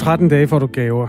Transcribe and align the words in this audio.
13 0.00 0.28
dage 0.28 0.48
får 0.48 0.58
du 0.58 0.66
gaver. 0.66 1.08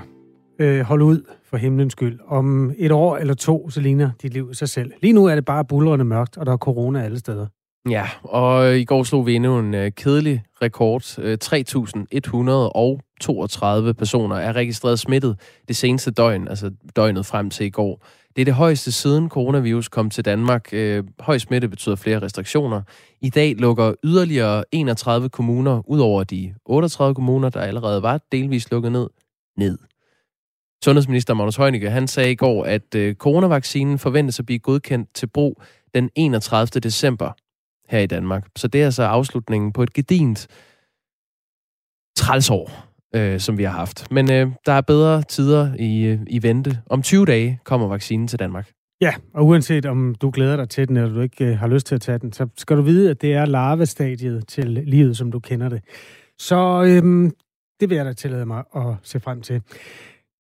Øh, 0.59 0.81
hold 0.81 1.01
ud 1.01 1.23
for 1.49 1.57
himlens 1.57 1.91
skyld. 1.91 2.19
Om 2.27 2.73
et 2.77 2.91
år 2.91 3.17
eller 3.17 3.33
to, 3.33 3.69
så 3.69 3.81
ligner 3.81 4.11
dit 4.21 4.33
liv 4.33 4.53
sig 4.53 4.69
selv. 4.69 4.91
Lige 5.01 5.13
nu 5.13 5.25
er 5.25 5.35
det 5.35 5.45
bare 5.45 5.65
bullerende 5.65 6.05
mørkt, 6.05 6.37
og 6.37 6.45
der 6.45 6.51
er 6.51 6.57
corona 6.57 7.03
alle 7.03 7.19
steder. 7.19 7.47
Ja, 7.89 8.09
og 8.23 8.71
øh, 8.71 8.77
i 8.77 8.85
går 8.85 9.03
slog 9.03 9.25
vi 9.25 9.35
endnu 9.35 9.59
en 9.59 9.73
øh, 9.73 9.91
kedelig 9.91 10.43
rekord. 10.61 11.19
Øh, 11.19 11.37
3.132 11.43 13.93
personer 13.93 14.35
er 14.35 14.53
registreret 14.53 14.99
smittet 14.99 15.39
det 15.67 15.75
seneste 15.75 16.11
døgn, 16.11 16.47
altså 16.47 16.71
døgnet 16.95 17.25
frem 17.25 17.49
til 17.49 17.65
i 17.65 17.69
går. 17.69 18.05
Det 18.35 18.41
er 18.41 18.45
det 18.45 18.53
højeste 18.53 18.91
siden 18.91 19.29
coronavirus 19.29 19.87
kom 19.87 20.09
til 20.09 20.25
Danmark. 20.25 20.73
Høj 21.19 21.37
smitte 21.37 21.67
betyder 21.67 21.95
flere 21.95 22.21
restriktioner. 22.21 22.81
I 23.21 23.29
dag 23.29 23.55
lukker 23.55 23.93
yderligere 24.03 24.63
31 24.71 25.29
kommuner, 25.29 25.89
ud 25.89 25.99
over 25.99 26.23
de 26.23 26.53
38 26.65 27.15
kommuner, 27.15 27.49
der 27.49 27.61
allerede 27.61 28.01
var 28.01 28.19
delvis 28.31 28.71
lukket 28.71 28.91
ned, 28.91 29.07
ned. 29.57 29.77
Sundhedsminister 30.83 31.33
Magnus 31.33 31.55
Heunicke, 31.55 31.89
han 31.89 32.07
sagde 32.07 32.31
i 32.31 32.35
går, 32.35 32.63
at 32.63 32.95
uh, 32.95 33.13
coronavaccinen 33.13 33.99
forventes 33.99 34.39
at 34.39 34.45
blive 34.45 34.59
godkendt 34.59 35.13
til 35.13 35.27
brug 35.27 35.61
den 35.93 36.09
31. 36.15 36.79
december 36.79 37.31
her 37.91 37.99
i 37.99 38.05
Danmark. 38.05 38.47
Så 38.55 38.67
det 38.67 38.81
er 38.81 38.85
altså 38.85 39.03
afslutningen 39.03 39.73
på 39.73 39.83
et 39.83 39.93
gedint 39.93 40.47
trælsår, 42.15 42.71
øh, 43.15 43.39
som 43.39 43.57
vi 43.57 43.63
har 43.63 43.71
haft. 43.71 44.11
Men 44.11 44.31
øh, 44.31 44.47
der 44.65 44.71
er 44.71 44.81
bedre 44.81 45.23
tider 45.23 45.75
i, 45.79 46.03
øh, 46.03 46.19
i 46.27 46.43
vente. 46.43 46.81
Om 46.85 47.01
20 47.01 47.25
dage 47.25 47.59
kommer 47.63 47.87
vaccinen 47.87 48.27
til 48.27 48.39
Danmark. 48.39 48.71
Ja, 49.01 49.13
og 49.33 49.45
uanset 49.45 49.85
om 49.85 50.15
du 50.15 50.29
glæder 50.29 50.55
dig 50.55 50.69
til 50.69 50.87
den, 50.87 50.97
eller 50.97 51.13
du 51.13 51.21
ikke 51.21 51.45
øh, 51.45 51.57
har 51.57 51.67
lyst 51.67 51.85
til 51.85 51.95
at 51.95 52.01
tage 52.01 52.17
den, 52.17 52.33
så 52.33 52.47
skal 52.57 52.77
du 52.77 52.81
vide, 52.81 53.09
at 53.09 53.21
det 53.21 53.33
er 53.33 53.45
larvestadiet 53.45 54.47
til 54.47 54.67
livet, 54.67 55.17
som 55.17 55.31
du 55.31 55.39
kender 55.39 55.69
det. 55.69 55.81
Så 56.39 56.83
øhm, 56.83 57.31
det 57.79 57.89
vil 57.89 57.95
jeg 57.95 58.05
da 58.05 58.13
tillade 58.13 58.45
mig 58.45 58.63
at 58.75 58.95
se 59.03 59.19
frem 59.19 59.41
til. 59.41 59.61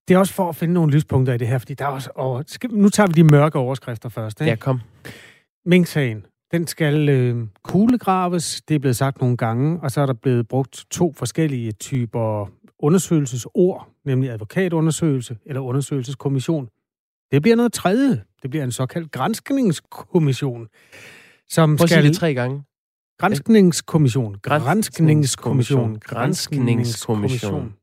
Det 0.07 0.13
er 0.13 0.17
også 0.17 0.33
for 0.33 0.49
at 0.49 0.55
finde 0.55 0.73
nogle 0.73 0.93
lyspunkter 0.93 1.33
i 1.33 1.37
det 1.37 1.47
her, 1.47 1.57
fordi 1.57 1.73
der 1.73 1.85
er 1.85 1.89
også 1.89 2.09
over... 2.15 2.67
Nu 2.71 2.89
tager 2.89 3.07
vi 3.07 3.13
de 3.13 3.23
mørke 3.23 3.59
overskrifter 3.59 4.09
først. 4.09 4.41
Ikke? 4.41 4.49
Ja, 4.49 4.55
kom. 4.55 4.81
Mink-sagen. 5.65 6.25
Den 6.51 6.67
skal 6.67 7.09
øh, 7.09 7.47
kuglegraves, 7.63 8.61
det 8.67 8.75
er 8.75 8.79
blevet 8.79 8.95
sagt 8.95 9.21
nogle 9.21 9.37
gange, 9.37 9.79
og 9.83 9.91
så 9.91 10.01
er 10.01 10.05
der 10.05 10.13
blevet 10.13 10.47
brugt 10.47 10.85
to 10.91 11.13
forskellige 11.17 11.71
typer 11.71 12.51
undersøgelsesord, 12.79 13.87
nemlig 14.05 14.29
advokatundersøgelse 14.29 15.37
eller 15.45 15.61
undersøgelseskommission. 15.61 16.67
Det 17.31 17.41
bliver 17.41 17.55
noget 17.55 17.73
tredje. 17.73 18.23
Det 18.41 18.49
bliver 18.49 18.63
en 18.63 18.71
såkaldt 18.71 19.11
grænskningskommission, 19.11 20.67
som 21.49 21.77
Prøv 21.77 21.87
skal... 21.87 22.03
det 22.03 22.15
tre 22.15 22.33
gange. 22.33 22.63
Grænskningskommission. 23.19 24.35
Grænskningskommission. 24.41 25.99
Grænskningskommission. 25.99 27.73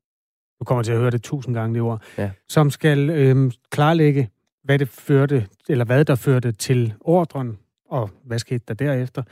Du 0.61 0.65
kommer 0.65 0.83
til 0.83 0.93
at 0.93 0.99
høre 0.99 1.11
det 1.11 1.23
tusind 1.23 1.55
gange, 1.55 1.75
det 1.75 1.83
ord. 1.83 2.03
Ja. 2.19 2.31
Som 2.49 2.71
skal 2.71 3.11
øh, 3.11 3.53
klarlægge, 3.71 4.31
hvad 4.65 4.79
det 4.79 4.89
førte, 4.89 5.47
eller 5.69 5.85
hvad 5.85 6.05
der 6.05 6.15
førte 6.15 6.53
til 6.53 6.95
ordren, 7.01 7.59
og 7.89 8.11
hvad 8.25 8.39
skete 8.39 8.65
der 8.69 8.75
derefter? 8.75 9.23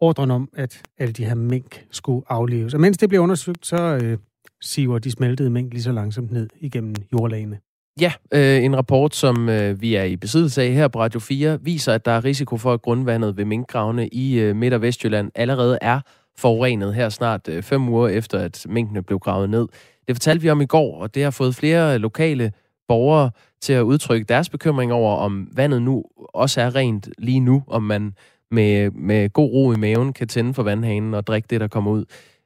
Ordren 0.00 0.30
om, 0.30 0.48
at 0.56 0.82
alle 0.98 1.12
de 1.12 1.24
her 1.24 1.34
mink 1.34 1.86
skulle 1.90 2.22
afleves. 2.28 2.74
Og 2.74 2.80
mens 2.80 2.98
det 2.98 3.08
bliver 3.08 3.22
undersøgt, 3.22 3.66
så 3.66 4.00
øh, 4.02 4.18
siver 4.60 4.98
de 4.98 5.10
smeltede 5.10 5.50
mink 5.50 5.72
lige 5.72 5.82
så 5.82 5.92
langsomt 5.92 6.30
ned 6.30 6.48
igennem 6.60 6.94
jordlagene. 7.12 7.58
Ja, 8.00 8.12
øh, 8.32 8.64
en 8.64 8.76
rapport, 8.76 9.14
som 9.14 9.48
øh, 9.48 9.82
vi 9.82 9.94
er 9.94 10.04
i 10.04 10.16
besiddelse 10.16 10.62
af 10.62 10.72
her 10.72 10.88
på 10.88 11.00
Radio 11.00 11.20
4, 11.20 11.58
viser, 11.62 11.92
at 11.92 12.04
der 12.04 12.12
er 12.12 12.24
risiko 12.24 12.56
for, 12.56 12.72
at 12.72 12.82
grundvandet 12.82 13.36
ved 13.36 13.44
minkgravene 13.44 14.08
i 14.08 14.38
øh, 14.38 14.56
Midt- 14.56 14.74
og 14.74 14.82
Vestjylland 14.82 15.30
allerede 15.34 15.78
er 15.80 16.00
forurenet 16.36 16.94
her 16.94 17.08
snart 17.08 17.48
øh, 17.48 17.62
fem 17.62 17.88
uger 17.88 18.08
efter, 18.08 18.38
at 18.38 18.66
minkene 18.68 19.02
blev 19.02 19.18
gravet 19.18 19.50
ned. 19.50 19.66
Det 20.06 20.16
fortalte 20.16 20.42
vi 20.42 20.50
om 20.50 20.60
i 20.60 20.66
går, 20.66 21.00
og 21.02 21.14
det 21.14 21.22
har 21.22 21.30
fået 21.30 21.54
flere 21.54 21.98
lokale 21.98 22.52
borgere 22.88 23.30
til 23.62 23.72
at 23.72 23.82
udtrykke 23.82 24.24
deres 24.24 24.48
bekymring 24.48 24.92
over, 24.92 25.16
om 25.16 25.48
vandet 25.56 25.82
nu 25.82 26.04
også 26.34 26.60
er 26.60 26.74
rent 26.74 27.08
lige 27.18 27.40
nu, 27.40 27.62
om 27.66 27.82
man 27.82 28.14
med, 28.50 28.90
med 28.90 29.30
god 29.30 29.50
ro 29.52 29.72
i 29.72 29.76
maven 29.76 30.12
kan 30.12 30.28
tænde 30.28 30.54
for 30.54 30.62
vandhanen 30.62 31.14
og 31.14 31.26
drikke 31.26 31.46
det, 31.50 31.60
der 31.60 31.68
kommer 31.68 31.90
ud. 31.90 32.04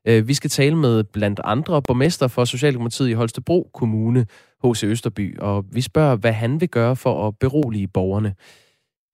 Øh, 0.08 0.28
Vi 0.28 0.34
skal 0.34 0.50
tale 0.50 0.76
med 0.76 1.04
blandt 1.04 1.40
andre 1.44 1.82
borgmester 1.82 2.28
for 2.28 2.44
Socialdemokratiet 2.44 3.08
i 3.08 3.12
Holstebro 3.12 3.70
Kommune, 3.74 4.26
H.C. 4.64 4.84
Østerby, 4.84 5.38
og 5.38 5.64
vi 5.72 5.80
spørger, 5.80 6.16
hvad 6.16 6.32
han 6.32 6.60
vil 6.60 6.68
gøre 6.68 6.96
for 6.96 7.28
at 7.28 7.34
berolige 7.38 7.88
borgerne. 7.88 8.34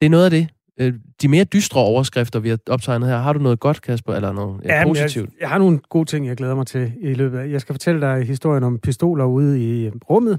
Det 0.00 0.06
er 0.06 0.10
noget 0.10 0.24
af 0.24 0.30
det. 0.30 0.48
Øh, 0.80 0.94
De 1.22 1.28
mere 1.28 1.44
dystre 1.44 1.80
overskrifter, 1.80 2.38
vi 2.40 2.48
har 2.48 2.58
optegnet 2.70 3.08
her, 3.08 3.16
har 3.16 3.32
du 3.32 3.38
noget 3.38 3.60
godt, 3.60 3.82
Kasper, 3.82 4.14
eller 4.14 4.32
noget 4.32 4.60
ja, 4.64 4.84
positivt? 4.84 5.30
Jeg, 5.34 5.40
jeg 5.40 5.48
har 5.48 5.58
nogle 5.58 5.78
gode 5.78 6.04
ting, 6.04 6.26
jeg 6.26 6.36
glæder 6.36 6.54
mig 6.54 6.66
til 6.66 6.92
i 7.00 7.14
løbet 7.14 7.38
af. 7.38 7.48
Jeg 7.50 7.60
skal 7.60 7.72
fortælle 7.72 8.00
dig 8.00 8.26
historien 8.26 8.64
om 8.64 8.78
pistoler 8.78 9.24
ude 9.24 9.60
i 9.64 9.90
rummet. 9.90 10.38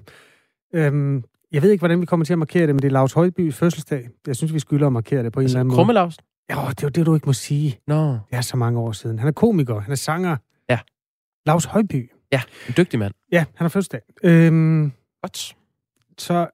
Øhm, 0.74 1.24
jeg 1.52 1.62
ved 1.62 1.72
ikke, 1.72 1.82
hvordan 1.82 2.02
vi 2.02 2.06
kommer 2.06 2.26
til 2.26 2.34
at 2.34 2.40
markere 2.40 2.68
det, 2.68 2.76
men 2.76 2.82
det 2.82 2.88
er 2.88 2.92
Lars 2.92 3.14
Højbys 3.14 3.56
fødselsdag. 3.58 4.10
Jeg 4.28 4.36
synes, 4.36 4.54
vi 4.54 4.60
skylder 4.60 4.88
at 4.88 4.94
markere 4.94 5.24
det 5.24 5.32
på 5.34 5.40
en 5.40 5.44
Altså, 5.44 5.54
eller 5.58 5.60
anden 5.60 5.70
måde. 5.70 5.78
Krummelavs? 5.78 6.18
Ja, 6.50 6.56
det 6.70 6.84
er 6.84 6.88
jo 6.88 6.90
det, 6.90 7.06
du 7.06 7.14
ikke 7.16 7.26
må 7.26 7.34
sige. 7.34 7.80
Nå, 7.88 8.12
Det 8.12 8.20
er 8.32 8.42
så 8.42 8.58
mange 8.58 8.80
år 8.80 8.92
siden. 8.92 9.20
Han 9.20 9.28
er 9.28 9.32
komiker, 9.32 9.80
han 9.80 9.92
er 9.92 9.96
sanger. 9.96 10.38
Ja. 10.70 10.80
Lars 11.46 11.66
Højby. 11.66 12.12
ja, 12.32 12.42
en 12.68 12.74
dygtig 12.78 13.00
mand. 13.00 13.14
Ja, 13.32 13.40
han 13.40 13.64
har 13.66 13.70
fødselsdag. 13.70 14.02
Øhm, 14.24 14.92
Godt. 15.22 15.56
så, 16.18 16.48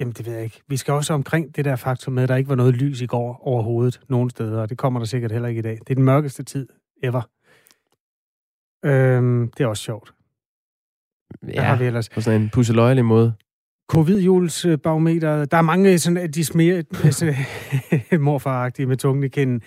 jamen 0.00 0.12
det 0.14 0.26
ved 0.26 0.32
jeg 0.34 0.44
ikke. 0.44 0.60
Vi 0.68 0.76
skal 0.76 0.94
også 0.94 1.12
omkring 1.14 1.56
det 1.56 1.64
der 1.64 1.76
faktum 1.76 2.12
med, 2.14 2.22
at 2.22 2.28
der 2.28 2.36
ikke 2.36 2.48
var 2.48 2.54
noget 2.54 2.74
lys 2.76 3.00
i 3.00 3.06
går 3.06 3.40
overhovedet 3.46 4.00
nogen 4.08 4.30
steder, 4.30 4.60
og 4.62 4.70
det 4.70 4.78
kommer 4.78 5.00
der 5.00 5.06
sikkert 5.06 5.32
heller 5.32 5.48
ikke 5.48 5.58
i 5.58 5.62
dag. 5.62 5.78
Det 5.80 5.90
er 5.90 5.94
den 5.94 6.04
mørkeste 6.04 6.42
tid 6.42 6.68
ever. 7.02 7.22
Øhm, 8.84 9.50
det 9.50 9.64
er 9.64 9.68
også 9.68 9.82
sjovt. 9.82 10.14
Hvad 11.40 11.54
har 11.54 11.76
vi 11.76 11.82
Ja, 11.84 11.86
ellers? 11.88 12.08
på 12.08 12.20
sådan 12.20 12.40
en 12.42 12.50
pusseløjelig 12.50 13.04
måde. 13.04 13.34
Covid-julesbarometer. 13.92 15.44
Der 15.44 15.56
er 15.56 15.62
mange 15.62 15.98
sådan, 15.98 16.16
af 16.16 16.32
de 16.32 16.44
smer, 16.44 16.82
altså, 17.04 17.34
morfaragtige 18.20 18.86
med 18.86 18.96
tungen 18.96 19.24
i 19.24 19.28
kinden. 19.28 19.62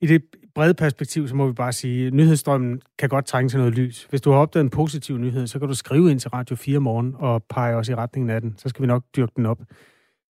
I 0.00 0.06
det 0.06 0.22
brede 0.54 0.74
perspektiv, 0.74 1.28
så 1.28 1.34
må 1.34 1.46
vi 1.46 1.52
bare 1.52 1.72
sige, 1.72 2.06
at 2.06 2.14
nyhedsstrømmen 2.14 2.80
kan 2.98 3.08
godt 3.08 3.26
trænge 3.26 3.48
til 3.48 3.58
noget 3.58 3.74
lys. 3.74 4.06
Hvis 4.10 4.20
du 4.20 4.30
har 4.30 4.38
opdaget 4.38 4.64
en 4.64 4.70
positiv 4.70 5.18
nyhed, 5.18 5.46
så 5.46 5.58
kan 5.58 5.68
du 5.68 5.74
skrive 5.74 6.10
ind 6.10 6.20
til 6.20 6.30
Radio 6.30 6.56
4 6.56 6.80
morgen 6.80 7.14
og 7.18 7.42
pege 7.50 7.76
os 7.76 7.88
i 7.88 7.94
retningen 7.94 8.30
af 8.30 8.40
den. 8.40 8.54
Så 8.58 8.68
skal 8.68 8.82
vi 8.82 8.86
nok 8.86 9.02
dyrke 9.16 9.32
den 9.36 9.46
op. 9.46 9.58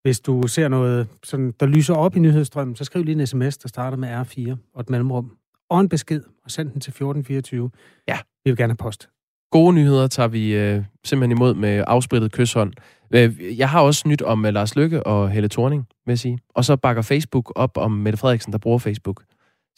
Hvis 0.02 0.20
du 0.20 0.42
ser 0.46 0.68
noget, 0.68 1.08
sådan, 1.22 1.52
der 1.60 1.66
lyser 1.66 1.94
op 1.94 2.16
i 2.16 2.18
nyhedsstrømmen, 2.18 2.76
så 2.76 2.84
skriv 2.84 3.02
lige 3.02 3.20
en 3.20 3.26
sms, 3.26 3.58
der 3.58 3.68
starter 3.68 3.96
med 3.96 4.08
R4 4.08 4.56
og 4.74 4.80
et 4.80 4.90
mellemrum. 4.90 5.36
Og 5.70 5.80
en 5.80 5.88
besked, 5.88 6.22
og 6.44 6.50
send 6.50 6.70
den 6.70 6.80
til 6.80 6.90
1424. 6.90 7.70
Ja. 8.08 8.18
Vi 8.44 8.50
vil 8.50 8.56
gerne 8.56 8.70
have 8.70 8.76
post. 8.76 9.08
Gode 9.50 9.74
nyheder 9.74 10.06
tager 10.06 10.28
vi 10.28 10.54
øh, 10.54 10.84
simpelthen 11.04 11.36
imod 11.36 11.54
med 11.54 11.84
afsprittet 11.86 12.32
kysshånd. 12.32 12.72
Øh, 13.14 13.58
jeg 13.58 13.68
har 13.68 13.80
også 13.80 14.08
nyt 14.08 14.22
om 14.22 14.46
øh, 14.46 14.52
Lars 14.52 14.76
Lykke 14.76 15.06
og 15.06 15.30
Helle 15.30 15.48
Thorning, 15.48 15.86
vil 16.06 16.12
jeg 16.12 16.18
sige. 16.18 16.38
Og 16.54 16.64
så 16.64 16.76
bakker 16.76 17.02
Facebook 17.02 17.52
op 17.56 17.76
om 17.76 17.90
Mette 17.90 18.16
Frederiksen, 18.16 18.52
der 18.52 18.58
bruger 18.58 18.78
Facebook. 18.78 19.22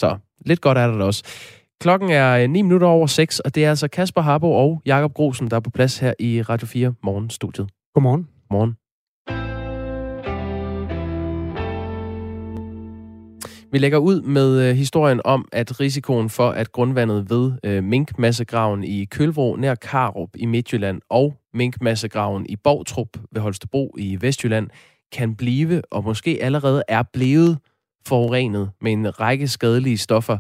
Så 0.00 0.16
lidt 0.46 0.60
godt 0.60 0.78
er 0.78 0.86
der 0.86 0.98
da 0.98 1.04
også. 1.04 1.24
Klokken 1.80 2.10
er 2.10 2.38
øh, 2.38 2.50
9 2.50 2.62
minutter 2.62 2.86
over 2.86 3.06
6, 3.06 3.40
og 3.40 3.54
det 3.54 3.64
er 3.64 3.70
altså 3.70 3.88
Kasper 3.88 4.20
Harbo 4.20 4.52
og 4.52 4.82
Jakob 4.86 5.14
Grosen, 5.14 5.50
der 5.50 5.56
er 5.56 5.60
på 5.60 5.70
plads 5.70 5.98
her 5.98 6.14
i 6.18 6.42
Radio 6.42 6.66
4 6.66 6.94
Morgenstudiet. 7.02 7.68
Godmorgen. 7.94 8.28
Morgen. 8.50 8.85
Vi 13.72 13.78
lægger 13.78 13.98
ud 13.98 14.20
med 14.20 14.68
øh, 14.68 14.76
historien 14.76 15.20
om, 15.24 15.48
at 15.52 15.80
risikoen 15.80 16.30
for, 16.30 16.50
at 16.50 16.72
grundvandet 16.72 17.30
ved 17.30 17.52
øh, 17.64 17.84
minkmassegraven 17.84 18.84
i 18.84 19.04
Kølvro 19.04 19.56
nær 19.56 19.74
Karup 19.74 20.28
i 20.34 20.46
Midtjylland 20.46 21.00
og 21.10 21.34
minkmassegraven 21.54 22.46
i 22.48 22.56
Borgtrup 22.56 23.08
ved 23.32 23.42
Holstebro 23.42 23.94
i 23.98 24.18
Vestjylland 24.20 24.68
kan 25.12 25.34
blive, 25.34 25.82
og 25.90 26.04
måske 26.04 26.38
allerede 26.42 26.82
er 26.88 27.02
blevet, 27.12 27.58
forurenet 28.06 28.70
med 28.80 28.92
en 28.92 29.20
række 29.20 29.48
skadelige 29.48 29.98
stoffer. 29.98 30.38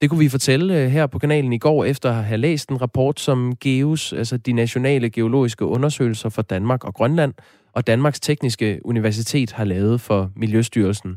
Det 0.00 0.10
kunne 0.10 0.18
vi 0.18 0.28
fortælle 0.28 0.78
øh, 0.78 0.90
her 0.90 1.06
på 1.06 1.18
kanalen 1.18 1.52
i 1.52 1.58
går, 1.58 1.84
efter 1.84 2.10
at 2.10 2.24
have 2.24 2.38
læst 2.38 2.68
en 2.68 2.82
rapport, 2.82 3.20
som 3.20 3.56
GEUS, 3.56 4.12
altså 4.12 4.36
de 4.36 4.52
nationale 4.52 5.10
geologiske 5.10 5.64
undersøgelser 5.64 6.28
for 6.28 6.42
Danmark 6.42 6.84
og 6.84 6.94
Grønland, 6.94 7.34
og 7.72 7.86
Danmarks 7.86 8.20
Tekniske 8.20 8.80
Universitet 8.84 9.52
har 9.52 9.64
lavet 9.64 10.00
for 10.00 10.30
Miljøstyrelsen. 10.36 11.16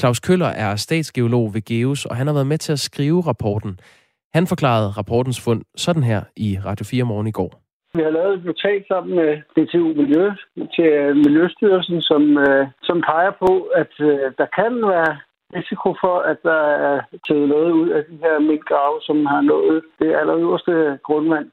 Claus 0.00 0.20
Køller 0.20 0.46
er 0.46 0.76
statsgeolog 0.76 1.54
ved 1.54 1.62
GEUS, 1.64 2.04
og 2.04 2.16
han 2.16 2.26
har 2.26 2.34
været 2.34 2.46
med 2.46 2.58
til 2.58 2.72
at 2.72 2.78
skrive 2.78 3.20
rapporten. 3.26 3.80
Han 4.34 4.46
forklarede 4.46 4.90
rapportens 4.90 5.40
fund 5.44 5.62
sådan 5.76 6.02
her 6.02 6.20
i 6.36 6.58
Radio 6.64 6.84
4 6.84 7.04
morgen 7.04 7.26
i 7.26 7.36
går. 7.40 7.52
Vi 7.94 8.02
har 8.02 8.10
lavet 8.10 8.34
et 8.38 8.44
notat 8.44 8.82
sammen 8.88 9.16
med 9.16 9.30
DTU 9.54 9.88
Miljø 10.00 10.24
til 10.76 10.92
Miljøstyrelsen, 11.24 12.02
som, 12.02 12.22
øh, 12.38 12.66
som 12.82 12.96
peger 13.10 13.32
på, 13.44 13.52
at 13.82 13.92
øh, 14.00 14.24
der 14.40 14.46
kan 14.58 14.72
være 14.94 15.12
risiko 15.58 15.88
for, 16.02 16.16
at 16.30 16.38
der 16.42 16.62
er 16.88 17.00
taget 17.28 17.48
noget 17.48 17.70
ud 17.72 17.88
af 17.88 18.02
de 18.10 18.16
her 18.24 18.38
minkgrave, 18.50 18.96
som 19.02 19.26
har 19.26 19.40
nået 19.40 19.82
det 20.00 20.10
allerøverste 20.20 20.98
grundvand. 21.04 21.48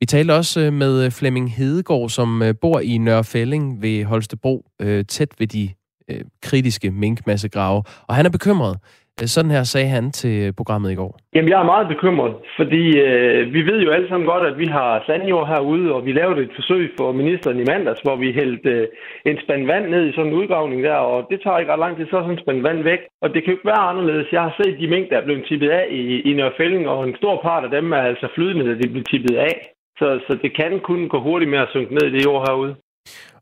Vi 0.00 0.06
talte 0.06 0.32
også 0.32 0.60
øh, 0.60 0.72
med 0.72 1.10
Flemming 1.10 1.48
Hedegaard, 1.56 2.08
som 2.08 2.42
øh, 2.42 2.54
bor 2.60 2.78
i 2.80 2.98
Nørrefælling 2.98 3.82
ved 3.82 4.04
Holstebro, 4.04 4.64
øh, 4.82 5.04
tæt 5.04 5.32
ved 5.38 5.46
de 5.46 5.68
øh, 6.12 6.24
kritiske 6.42 6.90
minkmassegrave. 6.90 7.82
Og 8.08 8.14
han 8.14 8.26
er 8.26 8.30
bekymret. 8.30 8.76
Øh, 9.20 9.26
sådan 9.34 9.50
her 9.50 9.62
sagde 9.62 9.88
han 9.96 10.10
til 10.20 10.52
programmet 10.60 10.90
i 10.92 10.94
går. 10.94 11.12
Jamen, 11.34 11.50
jeg 11.50 11.60
er 11.60 11.72
meget 11.74 11.88
bekymret, 11.88 12.34
fordi 12.58 12.84
øh, 13.06 13.52
vi 13.54 13.60
ved 13.70 13.78
jo 13.86 13.90
alle 13.90 14.08
sammen 14.08 14.26
godt, 14.32 14.44
at 14.50 14.58
vi 14.58 14.66
har 14.66 15.02
sandjord 15.06 15.48
herude, 15.48 15.92
og 15.96 16.00
vi 16.06 16.12
lavede 16.12 16.42
et 16.42 16.54
forsøg 16.58 16.84
for 16.98 17.12
ministeren 17.12 17.60
i 17.60 17.64
mandags, 17.72 18.00
hvor 18.00 18.16
vi 18.16 18.32
hældte 18.32 18.70
øh, 18.70 18.86
en 19.30 19.38
spand 19.44 19.66
vand 19.66 19.86
ned 19.88 20.02
i 20.08 20.12
sådan 20.12 20.30
en 20.30 20.38
udgravning 20.40 20.82
der, 20.84 20.98
og 21.12 21.26
det 21.30 21.40
tager 21.40 21.58
ikke 21.58 21.72
ret 21.72 21.84
lang 21.84 21.96
tid, 21.96 22.06
så 22.06 22.16
er 22.16 22.22
sådan 22.22 22.38
en 22.38 22.44
spand 22.44 22.62
vand 22.62 22.82
væk. 22.82 23.00
Og 23.22 23.28
det 23.32 23.38
kan 23.40 23.50
jo 23.50 23.56
ikke 23.56 23.70
være 23.72 23.88
anderledes. 23.90 24.32
Jeg 24.32 24.42
har 24.42 24.54
set 24.58 24.80
de 24.80 24.92
mængder, 24.92 25.10
der 25.10 25.20
er 25.20 25.28
blevet 25.28 25.44
tippet 25.48 25.70
af 25.70 25.86
i, 25.90 26.02
i 26.28 26.32
Nørfælling, 26.38 26.88
og 26.88 26.98
en 27.04 27.16
stor 27.20 27.34
part 27.46 27.64
af 27.64 27.70
dem 27.70 27.92
er 27.92 28.02
altså 28.10 28.26
flydende, 28.34 28.66
da 28.68 28.74
de 28.80 28.92
blev 28.92 29.04
tippet 29.04 29.36
af. 29.36 29.54
Så, 29.98 30.20
så 30.26 30.32
det 30.42 30.56
kan 30.56 30.80
kun 30.80 31.08
gå 31.08 31.18
hurtigt 31.20 31.50
med 31.50 31.58
at 31.58 31.72
synke 31.74 31.94
ned 31.94 32.04
i 32.06 32.14
det 32.16 32.24
jord 32.24 32.42
herude. 32.48 32.74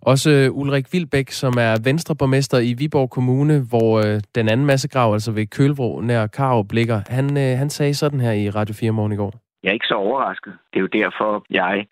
Også 0.03 0.31
øh, 0.31 0.57
Ulrik 0.57 0.93
Vilbæk, 0.93 1.31
som 1.31 1.53
er 1.59 1.83
venstreborgmester 1.85 2.59
i 2.59 2.73
Viborg 2.79 3.11
Kommune, 3.11 3.57
hvor 3.71 3.99
øh, 3.99 4.21
den 4.35 4.49
anden 4.49 4.67
massegrav, 4.67 5.13
altså 5.13 5.33
ved 5.33 5.47
Kølvro 5.47 6.01
nær 6.01 6.27
Karup 6.27 6.73
ligger, 6.73 7.03
han, 7.09 7.37
øh, 7.37 7.59
han 7.59 7.71
sagde 7.71 7.95
sådan 7.95 8.21
her 8.21 8.33
i 8.33 8.51
Radio 8.51 8.75
4 8.75 8.93
morgen 8.93 9.13
i 9.13 9.17
går. 9.17 9.33
Jeg 9.63 9.69
er 9.69 9.73
ikke 9.73 9.87
så 9.87 9.95
overrasket. 9.95 10.53
Det 10.73 10.77
er 10.77 10.81
jo 10.81 10.97
derfor, 11.01 11.45
jeg 11.51 11.87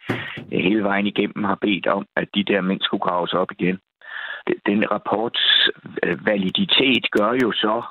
øh, 0.53 0.61
hele 0.69 0.83
vejen 0.85 1.07
igennem 1.07 1.45
har 1.45 1.59
bedt 1.61 1.87
om, 1.87 2.07
at 2.17 2.29
de 2.35 2.45
der 2.45 2.61
mænd 2.61 2.81
skulle 2.81 3.01
graves 3.01 3.33
op 3.33 3.51
igen. 3.59 3.79
Den 4.67 4.91
rapports 4.91 5.69
øh, 6.03 6.27
validitet 6.27 7.05
gør 7.11 7.33
jo 7.43 7.53
så, 7.53 7.83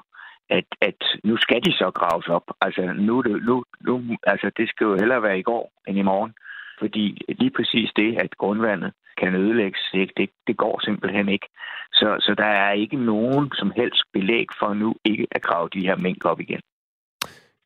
at, 0.49 0.67
at 0.81 0.99
nu 1.23 1.37
skal 1.37 1.61
de 1.65 1.71
så 1.73 1.91
graves 1.91 2.27
op. 2.27 2.43
Altså, 2.61 2.81
nu, 2.81 3.21
nu, 3.21 3.63
nu, 3.81 3.93
altså, 4.23 4.51
det 4.57 4.69
skal 4.69 4.85
jo 4.85 4.95
hellere 4.95 5.23
være 5.23 5.39
i 5.39 5.47
går 5.51 5.71
end 5.87 5.97
i 5.97 6.01
morgen. 6.01 6.33
Fordi 6.79 7.21
lige 7.39 7.51
præcis 7.57 7.89
det, 7.95 8.17
at 8.23 8.37
grundvandet 8.37 8.93
kan 9.19 9.35
ødelægges, 9.35 9.81
det, 9.93 10.11
det, 10.17 10.29
det 10.47 10.57
går 10.57 10.79
simpelthen 10.83 11.29
ikke. 11.29 11.47
Så, 11.93 12.17
så 12.19 12.35
der 12.37 12.51
er 12.65 12.71
ikke 12.71 12.97
nogen 12.97 13.51
som 13.53 13.71
helst 13.75 14.03
belæg 14.13 14.47
for 14.59 14.73
nu 14.73 14.95
ikke 15.05 15.27
at 15.31 15.41
grave 15.41 15.69
de 15.73 15.81
her 15.87 15.95
mink 15.95 16.25
op 16.25 16.39
igen. 16.39 16.61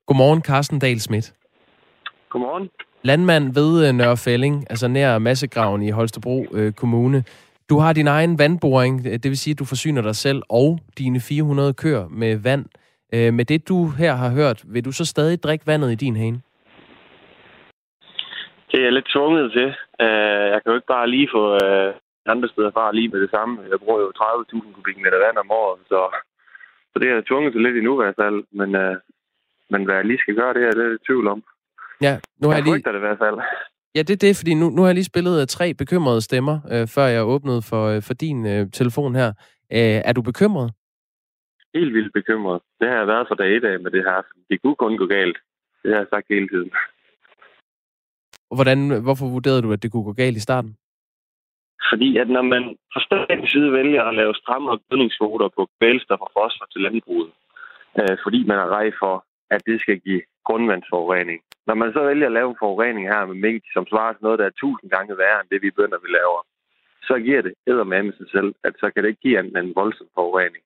Godmorgen, 0.08 0.42
Carsten 0.42 0.80
Dahl 0.80 1.00
Schmidt. 1.00 1.34
Godmorgen. 2.30 2.70
Landmand 3.04 3.54
ved 3.54 3.88
øh, 3.88 3.94
Nørrefælling, 3.94 4.66
altså 4.70 4.88
nær 4.88 5.18
Massegraven 5.18 5.82
i 5.82 5.90
Holstebro 5.90 6.46
øh, 6.54 6.74
Kommune. 6.74 7.24
Du 7.70 7.80
har 7.80 7.94
din 7.94 8.08
egen 8.08 8.40
vandboring, 8.40 9.04
det 9.04 9.24
vil 9.24 9.38
sige, 9.38 9.52
at 9.52 9.60
du 9.60 9.66
forsyner 9.66 10.02
dig 10.02 10.16
selv 10.16 10.42
og 10.50 10.80
dine 10.98 11.20
400 11.20 11.74
køer 11.74 12.08
med 12.08 12.36
vand. 12.36 12.66
Øh, 13.14 13.34
med 13.34 13.46
det, 13.46 13.68
du 13.68 13.88
her 13.88 14.16
har 14.16 14.30
hørt, 14.30 14.64
vil 14.66 14.86
du 14.86 14.92
så 14.92 15.06
stadig 15.06 15.44
drikke 15.44 15.68
vandet 15.68 15.92
i 15.92 15.96
din 15.96 16.16
hane? 16.16 16.42
Det 18.72 18.80
er 18.80 18.84
jeg 18.84 18.94
lidt 18.94 19.10
tvunget 19.14 19.52
til. 19.52 19.68
Uh, 20.06 20.46
jeg 20.54 20.60
kan 20.60 20.72
jo 20.72 20.78
ikke 20.80 20.94
bare 20.96 21.10
lige 21.10 21.30
få 21.36 21.44
uh, 21.54 21.90
andre 22.34 22.50
steder 22.50 22.72
fra 22.72 22.92
lige 22.92 23.10
med 23.10 23.22
det 23.22 23.32
samme. 23.36 23.54
Jeg 23.72 23.80
bruger 23.80 24.00
jo 24.00 24.12
30.000 24.16 24.74
kubikmeter 24.76 25.20
vand 25.26 25.38
om 25.38 25.52
året, 25.52 25.80
så, 25.92 26.00
så 26.92 26.96
det 27.00 27.08
er 27.10 27.16
jeg 27.16 27.26
tvunget 27.26 27.54
til 27.54 27.62
lidt 27.62 27.78
i 27.78 27.82
nu 27.88 27.94
i 27.94 28.04
hvert 28.04 28.20
fald. 28.22 28.38
Men, 28.60 28.70
uh, 28.84 28.96
men 29.72 29.86
hvad 29.86 29.96
jeg 29.96 30.06
lige 30.06 30.24
skal 30.24 30.36
gøre, 30.36 30.54
det 30.54 30.64
er 30.64 30.72
det 30.72 30.86
er 30.94 30.98
tvivl 31.08 31.28
om. 31.28 31.44
Ja, 32.02 32.14
nu 32.40 32.48
har 32.48 32.56
jeg, 32.56 32.66
jeg 32.66 32.74
lige... 32.74 32.92
det 32.92 33.00
i 33.02 33.08
hvert 33.08 33.22
fald. 33.26 33.38
Ja, 33.96 34.02
det 34.08 34.14
er 34.14 34.24
det, 34.28 34.38
fordi 34.38 34.54
nu, 34.54 34.70
nu 34.70 34.82
har 34.82 34.90
jeg 34.90 35.00
lige 35.00 35.12
spillet 35.14 35.42
uh, 35.42 35.48
tre 35.48 35.74
bekymrede 35.74 36.22
stemmer, 36.22 36.56
uh, 36.74 36.88
før 36.96 37.06
jeg 37.16 37.24
åbnede 37.34 37.62
for, 37.70 37.84
uh, 37.96 38.02
for 38.08 38.14
din 38.14 38.40
uh, 38.54 38.62
telefon 38.80 39.16
her. 39.16 39.30
Uh, 39.78 40.00
er 40.10 40.14
du 40.14 40.22
bekymret? 40.22 40.70
Helt 41.76 41.94
vildt 41.94 42.14
bekymret. 42.14 42.62
Det 42.80 42.88
har 42.90 42.98
jeg 42.98 43.08
været 43.08 43.28
for 43.28 43.36
dag 43.36 43.56
et 43.58 43.66
af 43.66 43.80
med 43.80 43.92
det 43.92 44.04
her. 44.04 44.22
Det 44.50 44.62
kunne 44.62 44.76
kun 44.76 44.98
gå 44.98 45.06
galt. 45.06 45.38
Det 45.84 45.92
har 45.92 46.00
jeg 46.00 46.08
sagt 46.10 46.26
hele 46.30 46.48
tiden. 46.48 46.72
Hvordan, 48.56 48.80
hvorfor 49.06 49.26
vurderede 49.36 49.62
du, 49.62 49.72
at 49.74 49.84
det 49.84 49.92
kunne 49.92 50.04
gå 50.04 50.14
galt 50.14 50.38
i 50.38 50.46
starten? 50.48 50.72
Fordi 51.92 52.18
at 52.18 52.30
når 52.30 52.42
man 52.54 52.64
fra 52.94 53.02
statens 53.08 53.52
side 53.52 53.72
vælger 53.72 54.04
at 54.04 54.16
lave 54.16 54.34
stramme 54.36 54.80
gødningskvoter 54.90 55.50
på 55.58 55.68
kvælstof 55.78 56.22
og 56.22 56.32
fosfor 56.38 56.66
til 56.72 56.82
landbruget, 56.82 57.32
øh, 58.00 58.18
fordi 58.24 58.40
man 58.52 58.58
er 58.58 58.68
rej 58.78 58.92
for, 59.02 59.26
at 59.50 59.62
det 59.66 59.82
skal 59.82 60.00
give 60.00 60.22
grundvandsforurening. 60.48 61.40
Når 61.68 61.76
man 61.76 61.94
så 61.94 62.02
vælger 62.10 62.28
at 62.28 62.38
lave 62.38 62.50
en 62.50 62.62
forurening 62.64 63.06
her 63.14 63.26
med 63.26 63.36
mink, 63.36 63.64
som 63.74 63.86
svarer 63.92 64.14
til 64.14 64.24
noget, 64.24 64.40
der 64.40 64.46
er 64.46 64.60
tusind 64.62 64.90
gange 64.96 65.18
værre 65.18 65.40
end 65.42 65.50
det, 65.52 65.62
vi 65.62 65.72
bønder 65.78 66.00
vi 66.04 66.10
laver, 66.20 66.42
så 67.08 67.14
giver 67.26 67.42
det 67.42 67.54
med 67.88 68.14
sig 68.18 68.30
selv, 68.36 68.50
at 68.64 68.74
så 68.82 68.92
kan 68.92 69.04
det 69.04 69.10
ikke 69.10 69.26
give 69.28 69.60
en 69.60 69.76
voldsom 69.76 70.08
forurening. 70.18 70.64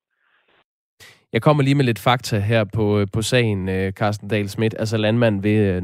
Jeg 1.35 1.41
kommer 1.41 1.63
lige 1.63 1.75
med 1.75 1.85
lidt 1.85 1.99
fakta 1.99 2.39
her 2.39 2.63
på, 2.63 2.99
øh, 2.99 3.07
på 3.13 3.21
sagen, 3.21 3.69
øh, 3.69 3.91
Carsten 3.91 4.27
Dahl 4.27 4.49
Schmidt, 4.49 4.75
altså 4.79 4.97
landmand 4.97 5.41
ved 5.41 5.51
øh, 5.51 5.83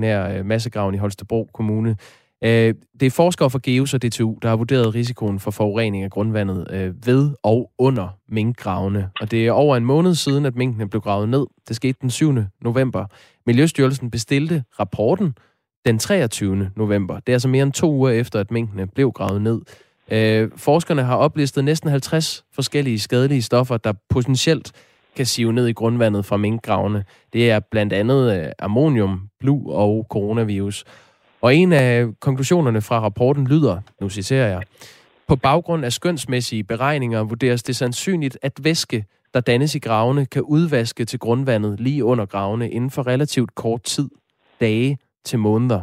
nær 0.00 0.28
øh, 0.28 0.46
Massegraven 0.46 0.94
i 0.94 0.98
Holstebro 0.98 1.48
Kommune. 1.54 1.96
Øh, 2.44 2.74
det 3.00 3.06
er 3.06 3.10
forskere 3.10 3.50
fra 3.50 3.58
GEUS 3.62 3.94
og 3.94 4.02
DTU, 4.02 4.38
der 4.42 4.48
har 4.48 4.56
vurderet 4.56 4.94
risikoen 4.94 5.40
for 5.40 5.50
forurening 5.50 6.04
af 6.04 6.10
grundvandet 6.10 6.94
ved 7.06 7.30
og 7.42 7.70
under 7.78 8.18
minkgravene. 8.28 9.10
Og 9.20 9.30
det 9.30 9.46
er 9.46 9.52
over 9.52 9.76
en 9.76 9.84
måned 9.84 10.14
siden, 10.14 10.46
at 10.46 10.56
minkene 10.56 10.88
blev 10.88 11.00
gravet 11.00 11.28
ned. 11.28 11.46
Det 11.68 11.76
skete 11.76 11.98
den 12.00 12.10
7. 12.10 12.34
november. 12.60 13.06
Miljøstyrelsen 13.46 14.10
bestilte 14.10 14.64
rapporten 14.80 15.34
den 15.86 15.98
23. 15.98 16.70
november. 16.76 17.14
Det 17.14 17.28
er 17.28 17.34
altså 17.34 17.48
mere 17.48 17.62
end 17.62 17.72
to 17.72 17.92
uger 17.92 18.10
efter, 18.10 18.40
at 18.40 18.50
minkene 18.50 18.86
blev 18.86 19.12
gravet 19.12 19.42
ned. 19.42 19.60
Øh, 20.10 20.50
forskerne 20.56 21.02
har 21.02 21.16
oplistet 21.16 21.64
næsten 21.64 21.90
50 21.90 22.44
forskellige 22.54 22.98
skadelige 22.98 23.42
stoffer, 23.42 23.76
der 23.76 23.92
potentielt 24.08 24.72
kan 25.16 25.26
sive 25.26 25.52
ned 25.52 25.66
i 25.66 25.72
grundvandet 25.72 26.24
fra 26.24 26.36
minkgravene. 26.36 27.04
Det 27.32 27.50
er 27.50 27.60
blandt 27.60 27.92
andet 27.92 28.40
øh, 28.40 28.52
ammonium, 28.58 29.28
blu 29.40 29.72
og 29.72 30.06
coronavirus. 30.10 30.84
Og 31.40 31.54
en 31.54 31.72
af 31.72 32.06
konklusionerne 32.20 32.82
fra 32.82 33.00
rapporten 33.00 33.46
lyder, 33.46 33.80
nu 34.00 34.08
citerer 34.08 34.48
jeg, 34.48 34.62
på 35.28 35.36
baggrund 35.36 35.84
af 35.84 35.92
skønsmæssige 35.92 36.64
beregninger 36.64 37.22
vurderes 37.22 37.62
det 37.62 37.76
sandsynligt, 37.76 38.38
at 38.42 38.52
væske, 38.62 39.04
der 39.34 39.40
dannes 39.40 39.74
i 39.74 39.78
gravene, 39.78 40.26
kan 40.26 40.42
udvaske 40.42 41.04
til 41.04 41.18
grundvandet 41.18 41.80
lige 41.80 42.04
under 42.04 42.26
gravene 42.26 42.70
inden 42.70 42.90
for 42.90 43.06
relativt 43.06 43.54
kort 43.54 43.82
tid, 43.82 44.08
dage 44.60 44.98
til 45.24 45.38
måneder. 45.38 45.82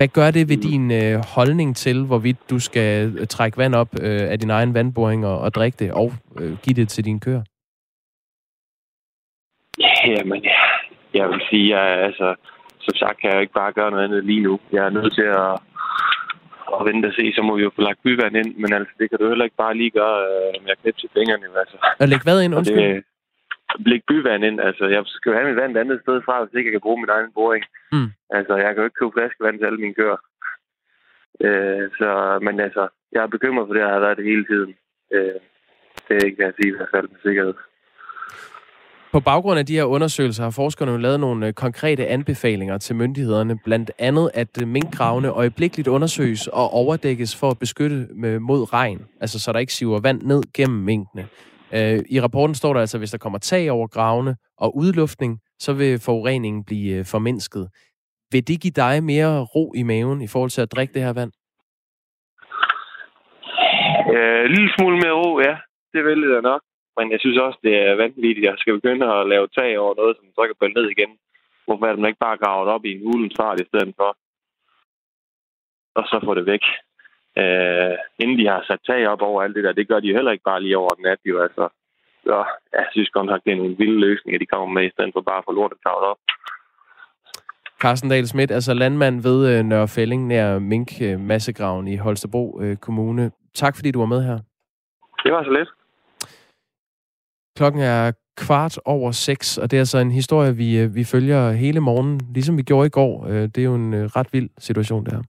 Hvad 0.00 0.08
gør 0.08 0.30
det 0.30 0.48
ved 0.48 0.56
mm. 0.56 0.62
din 0.70 0.84
øh, 1.00 1.14
holdning 1.34 1.76
til, 1.76 2.04
hvorvidt 2.06 2.50
du 2.50 2.58
skal 2.58 3.18
øh, 3.18 3.26
trække 3.26 3.58
vand 3.58 3.74
op 3.74 3.88
øh, 4.02 4.22
af 4.32 4.38
din 4.38 4.50
egen 4.50 4.74
vandboring 4.74 5.26
og, 5.26 5.38
og 5.38 5.54
drikke 5.54 5.76
det, 5.78 5.92
og 5.92 6.12
øh, 6.40 6.52
give 6.64 6.74
det 6.74 6.88
til 6.88 7.04
dine 7.04 7.20
køer? 7.20 7.42
Jamen, 10.06 10.42
ja, 10.42 10.60
jeg 11.14 11.28
vil 11.28 11.40
sige, 11.50 11.76
at 11.76 12.04
altså, 12.04 12.34
som 12.80 12.94
sagt 12.94 13.20
kan 13.20 13.32
jeg 13.32 13.40
ikke 13.40 13.52
bare 13.52 13.72
gøre 13.72 13.90
noget 13.90 14.04
andet 14.04 14.24
lige 14.24 14.40
nu. 14.40 14.60
Jeg 14.72 14.86
er 14.86 14.90
nødt 14.90 15.14
til 15.14 15.28
at, 15.42 15.52
at 16.76 16.86
vente 16.88 17.06
og 17.06 17.12
se, 17.18 17.32
så 17.36 17.42
må 17.42 17.56
vi 17.56 17.62
jo 17.62 17.70
få 17.76 17.82
lagt 17.82 18.02
byvand 18.04 18.36
ind, 18.36 18.56
men 18.56 18.72
altså, 18.72 18.92
det 18.98 19.10
kan 19.10 19.18
du 19.18 19.28
heller 19.28 19.44
ikke 19.44 19.62
bare 19.64 19.74
lige 19.76 19.90
gøre 19.90 20.18
øh, 20.30 20.64
med 20.64 20.70
at 20.70 20.94
til 21.00 21.08
fingrene. 21.16 21.46
Altså. 21.62 21.76
Og 22.00 22.08
lægge 22.08 22.24
hvad 22.24 22.42
ind, 22.42 22.54
undskyld? 22.54 22.94
Det, 22.94 23.04
lægge 23.78 24.04
byvand 24.08 24.44
ind. 24.44 24.60
Altså, 24.60 24.84
jeg 24.86 25.02
skal 25.06 25.30
jo 25.30 25.36
have 25.36 25.48
mit 25.48 25.60
vand 25.60 25.76
et 25.76 25.80
andet 25.80 26.00
sted 26.02 26.22
fra, 26.26 26.44
hvis 26.44 26.54
ikke 26.58 26.68
jeg 26.68 26.74
kan 26.74 26.86
bruge 26.86 27.00
min 27.00 27.14
egen 27.16 27.32
boring. 27.34 27.64
Mm. 27.92 28.10
Altså, 28.30 28.56
jeg 28.56 28.68
kan 28.68 28.80
jo 28.82 28.88
ikke 28.88 29.00
købe 29.00 29.16
flaskevand 29.16 29.58
til 29.58 29.66
alle 29.66 29.82
mine 29.84 29.94
køer. 29.94 30.18
Øh, 31.46 31.84
så, 31.98 32.38
men 32.42 32.60
altså, 32.60 32.88
jeg 33.12 33.22
er 33.22 33.34
bekymret 33.36 33.66
for 33.66 33.74
det, 33.74 33.80
jeg 33.80 33.88
har 33.88 34.00
været 34.06 34.16
det 34.16 34.30
hele 34.32 34.44
tiden. 34.50 34.74
Øh, 35.14 35.38
det 36.08 36.14
er 36.16 36.26
ikke, 36.26 36.42
jeg 36.42 36.52
sige, 36.56 36.72
i 36.72 36.76
hvert 36.76 36.92
fald 36.94 37.08
med 37.08 37.20
sikkerhed. 37.22 37.54
På 39.12 39.20
baggrund 39.20 39.58
af 39.58 39.66
de 39.66 39.74
her 39.74 39.84
undersøgelser 39.84 40.42
har 40.42 40.50
forskerne 40.50 40.92
jo 40.92 40.98
lavet 40.98 41.20
nogle 41.20 41.46
øh, 41.46 41.52
konkrete 41.52 42.06
anbefalinger 42.06 42.78
til 42.78 42.96
myndighederne, 42.96 43.58
blandt 43.64 43.90
andet 43.98 44.30
at 44.34 44.62
øh, 44.62 44.68
minkgravene 44.68 45.28
øjeblikkeligt 45.28 45.88
undersøges 45.88 46.46
og 46.46 46.70
overdækkes 46.70 47.36
for 47.36 47.50
at 47.50 47.58
beskytte 47.58 48.08
mod 48.40 48.72
regn, 48.72 49.06
altså 49.20 49.38
så 49.40 49.52
der 49.52 49.58
ikke 49.58 49.72
siver 49.72 50.00
vand 50.00 50.22
ned 50.22 50.42
gennem 50.54 50.78
minkene. 50.78 51.26
Øh, 51.76 51.98
I 52.14 52.20
rapporten 52.20 52.54
står 52.54 52.72
der 52.72 52.80
altså, 52.80 52.96
at 52.96 53.00
hvis 53.00 53.10
der 53.10 53.18
kommer 53.18 53.38
tag 53.38 53.70
over 53.70 53.86
gravene 53.86 54.36
og 54.58 54.76
udluftning, 54.76 55.40
så 55.58 55.72
vil 55.72 55.98
forureningen 55.98 56.64
blive 56.64 56.98
øh, 56.98 57.04
formindsket. 57.04 57.68
Vil 58.32 58.48
det 58.48 58.60
give 58.60 58.78
dig 58.84 59.04
mere 59.04 59.44
ro 59.54 59.72
i 59.80 59.82
maven 59.82 60.20
i 60.22 60.28
forhold 60.32 60.50
til 60.50 60.62
at 60.62 60.72
drikke 60.72 60.94
det 60.94 61.02
her 61.02 61.12
vand? 61.12 61.32
Øh, 64.14 64.40
en 64.46 64.52
lille 64.56 64.70
smule 64.76 64.96
mere 65.04 65.16
ro, 65.22 65.30
ja. 65.48 65.56
Det 65.94 66.04
vil 66.04 66.22
det 66.22 66.42
nok. 66.42 66.62
Men 66.96 67.06
jeg 67.12 67.20
synes 67.20 67.38
også, 67.46 67.58
det 67.66 67.74
er 67.86 67.94
vanvittigt, 68.04 68.46
at 68.46 68.50
jeg 68.50 68.58
skal 68.58 68.74
begynde 68.74 69.06
at 69.14 69.28
lave 69.28 69.46
tag 69.58 69.78
over 69.78 69.94
noget, 69.94 70.16
som 70.16 70.26
så 70.36 70.42
kan 70.46 70.60
falde 70.60 70.74
ned 70.78 70.86
igen. 70.90 71.12
Hvorfor 71.66 71.86
er 71.86 71.92
det 71.96 72.06
ikke 72.06 72.26
bare 72.26 72.42
gravet 72.42 72.68
op 72.74 72.84
i 72.84 72.92
en 72.94 73.04
hulens 73.06 73.36
fart 73.40 73.60
i 73.60 73.68
stedet 73.70 73.94
for? 73.96 74.10
Og 75.98 76.04
så 76.10 76.16
få 76.24 76.34
det 76.34 76.46
væk 76.46 76.64
øh, 77.40 77.96
inden 78.22 78.38
de 78.38 78.46
har 78.52 78.64
sat 78.68 78.82
tag 78.86 79.08
op 79.08 79.22
over 79.22 79.42
alt 79.42 79.56
det 79.56 79.64
der. 79.64 79.72
Det 79.72 79.88
gør 79.88 80.00
de 80.00 80.16
heller 80.16 80.32
ikke 80.32 80.48
bare 80.50 80.62
lige 80.62 80.78
over 80.78 80.88
den 80.88 81.04
nat, 81.04 81.18
jo 81.24 81.42
altså. 81.42 81.68
Så 82.24 82.44
jeg 82.72 82.86
synes 82.92 83.10
godt 83.10 83.26
nok, 83.26 83.40
det 83.44 83.52
er 83.52 83.56
en 83.56 83.78
vild 83.78 83.98
løsning, 84.06 84.34
at 84.34 84.40
de 84.40 84.46
kommer 84.46 84.66
med, 84.66 84.84
i 84.86 84.90
stedet 84.90 85.10
for 85.14 85.20
bare 85.20 85.38
at 85.38 85.44
få 85.48 85.52
lortet 85.52 85.78
taget 85.86 86.04
op. 86.10 86.18
Carsten 87.82 88.10
Dahl 88.10 88.26
Schmidt, 88.26 88.50
altså 88.50 88.74
landmand 88.74 89.22
ved 89.22 89.58
øh, 89.58 89.64
Nørrefælling 89.64 90.26
nær 90.26 90.58
Mink 90.58 90.90
øh, 91.02 91.20
Massegraven 91.20 91.88
i 91.88 91.96
Holstebro 91.96 92.60
øh, 92.62 92.76
Kommune. 92.76 93.30
Tak 93.54 93.76
fordi 93.76 93.90
du 93.90 93.98
var 93.98 94.06
med 94.06 94.22
her. 94.24 94.38
Det 95.24 95.32
var 95.32 95.44
så 95.44 95.50
lidt. 95.50 95.68
Klokken 97.56 97.82
er 97.82 98.12
kvart 98.36 98.78
over 98.84 99.10
seks, 99.10 99.58
og 99.58 99.70
det 99.70 99.76
er 99.76 99.80
altså 99.80 99.98
en 99.98 100.10
historie, 100.10 100.56
vi, 100.56 100.86
vi 100.86 101.04
følger 101.04 101.50
hele 101.50 101.80
morgen, 101.80 102.20
ligesom 102.34 102.56
vi 102.56 102.62
gjorde 102.62 102.86
i 102.86 102.90
går. 102.90 103.24
Det 103.26 103.58
er 103.58 103.64
jo 103.64 103.74
en 103.74 104.16
ret 104.16 104.32
vild 104.32 104.50
situation, 104.58 105.04
det 105.04 105.12
her. 105.12 105.22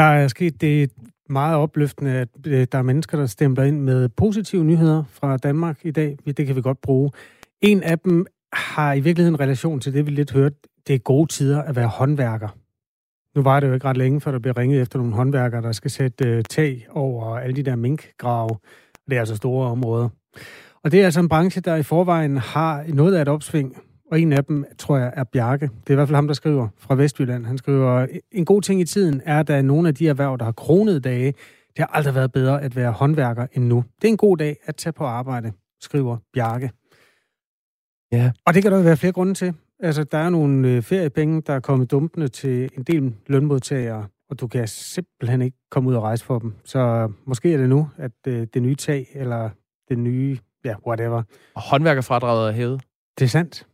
Der 0.00 0.06
er 0.06 0.28
sket 0.28 0.60
det 0.60 0.90
meget 1.28 1.56
opløftende, 1.56 2.10
at 2.10 2.28
øh, 2.46 2.66
der 2.72 2.78
er 2.78 2.82
mennesker, 2.82 3.18
der 3.18 3.26
stempler 3.26 3.64
ind 3.64 3.80
med 3.80 4.08
positive 4.08 4.64
nyheder 4.64 5.04
fra 5.10 5.36
Danmark 5.36 5.78
i 5.82 5.90
dag. 5.90 6.18
Det 6.26 6.46
kan 6.46 6.56
vi 6.56 6.62
godt 6.62 6.80
bruge. 6.80 7.10
En 7.60 7.82
af 7.82 7.98
dem 7.98 8.26
har 8.52 8.92
i 8.92 9.00
virkeligheden 9.00 9.40
relation 9.40 9.80
til 9.80 9.94
det, 9.94 10.06
vi 10.06 10.10
lidt 10.10 10.32
hørte. 10.32 10.56
Det 10.86 10.94
er 10.94 10.98
gode 10.98 11.32
tider 11.32 11.62
at 11.62 11.76
være 11.76 11.86
håndværker. 11.86 12.48
Nu 13.36 13.42
var 13.42 13.60
det 13.60 13.68
jo 13.68 13.74
ikke 13.74 13.86
ret 13.86 13.96
længe, 13.96 14.20
før 14.20 14.32
der 14.32 14.38
bliver 14.38 14.56
ringet 14.56 14.80
efter 14.80 14.98
nogle 14.98 15.14
håndværkere, 15.14 15.62
der 15.62 15.72
skal 15.72 15.90
sætte 15.90 16.28
øh, 16.28 16.44
tag 16.50 16.86
over 16.90 17.38
alle 17.38 17.56
de 17.56 17.62
der 17.62 17.76
minkgrave. 17.76 18.50
Det 19.08 19.16
er 19.16 19.20
altså 19.20 19.36
store 19.36 19.70
områder. 19.70 20.08
Og 20.84 20.92
det 20.92 21.00
er 21.00 21.04
altså 21.04 21.20
en 21.20 21.28
branche, 21.28 21.60
der 21.60 21.76
i 21.76 21.82
forvejen 21.82 22.36
har 22.36 22.84
noget 22.88 23.14
af 23.14 23.22
et 23.22 23.28
opsving. 23.28 23.76
Og 24.10 24.20
en 24.20 24.32
af 24.32 24.44
dem, 24.44 24.64
tror 24.78 24.96
jeg, 24.96 25.12
er 25.16 25.24
Bjarke. 25.24 25.64
Det 25.64 25.90
er 25.90 25.92
i 25.92 25.94
hvert 25.94 26.08
fald 26.08 26.14
ham, 26.14 26.26
der 26.26 26.34
skriver 26.34 26.68
fra 26.78 26.94
Vestjylland. 26.94 27.46
Han 27.46 27.58
skriver, 27.58 28.06
en 28.32 28.44
god 28.44 28.62
ting 28.62 28.80
i 28.80 28.84
tiden 28.84 29.22
er, 29.24 29.40
at 29.40 29.48
der 29.48 29.54
er 29.54 29.62
nogle 29.62 29.88
af 29.88 29.94
de 29.94 30.08
erhverv, 30.08 30.38
der 30.38 30.44
har 30.44 30.52
kronet 30.52 31.04
dage. 31.04 31.26
Det 31.76 31.78
har 31.78 31.86
aldrig 31.86 32.14
været 32.14 32.32
bedre 32.32 32.62
at 32.62 32.76
være 32.76 32.92
håndværker 32.92 33.46
end 33.52 33.64
nu. 33.64 33.84
Det 34.02 34.08
er 34.08 34.12
en 34.12 34.16
god 34.16 34.36
dag 34.36 34.56
at 34.64 34.76
tage 34.76 34.92
på 34.92 35.04
arbejde, 35.04 35.52
skriver 35.80 36.16
Bjarke. 36.34 36.70
Ja. 38.12 38.32
Og 38.46 38.54
det 38.54 38.62
kan 38.62 38.72
der 38.72 38.82
være 38.82 38.96
flere 38.96 39.12
grunde 39.12 39.34
til. 39.34 39.54
Altså, 39.80 40.04
der 40.04 40.18
er 40.18 40.30
nogle 40.30 40.68
øh, 40.68 40.82
feriepenge, 40.82 41.42
der 41.46 41.52
er 41.52 41.60
kommet 41.60 41.90
dumpende 41.90 42.28
til 42.28 42.68
en 42.76 42.82
del 42.82 43.14
lønmodtagere, 43.26 44.06
og 44.30 44.40
du 44.40 44.46
kan 44.46 44.68
simpelthen 44.68 45.42
ikke 45.42 45.56
komme 45.70 45.90
ud 45.90 45.94
og 45.94 46.02
rejse 46.02 46.24
for 46.24 46.38
dem. 46.38 46.54
Så 46.64 47.12
måske 47.24 47.52
er 47.52 47.56
det 47.56 47.68
nu, 47.68 47.88
at 47.96 48.12
øh, 48.26 48.46
det 48.54 48.62
nye 48.62 48.74
tag, 48.74 49.06
eller 49.14 49.50
det 49.88 49.98
nye, 49.98 50.38
ja, 50.64 50.74
whatever. 50.86 51.22
Håndværkerfradraget 51.56 52.48
er 52.48 52.52
hævet. 52.52 52.82
Det 53.18 53.24
er 53.24 53.28
sandt. 53.28 53.66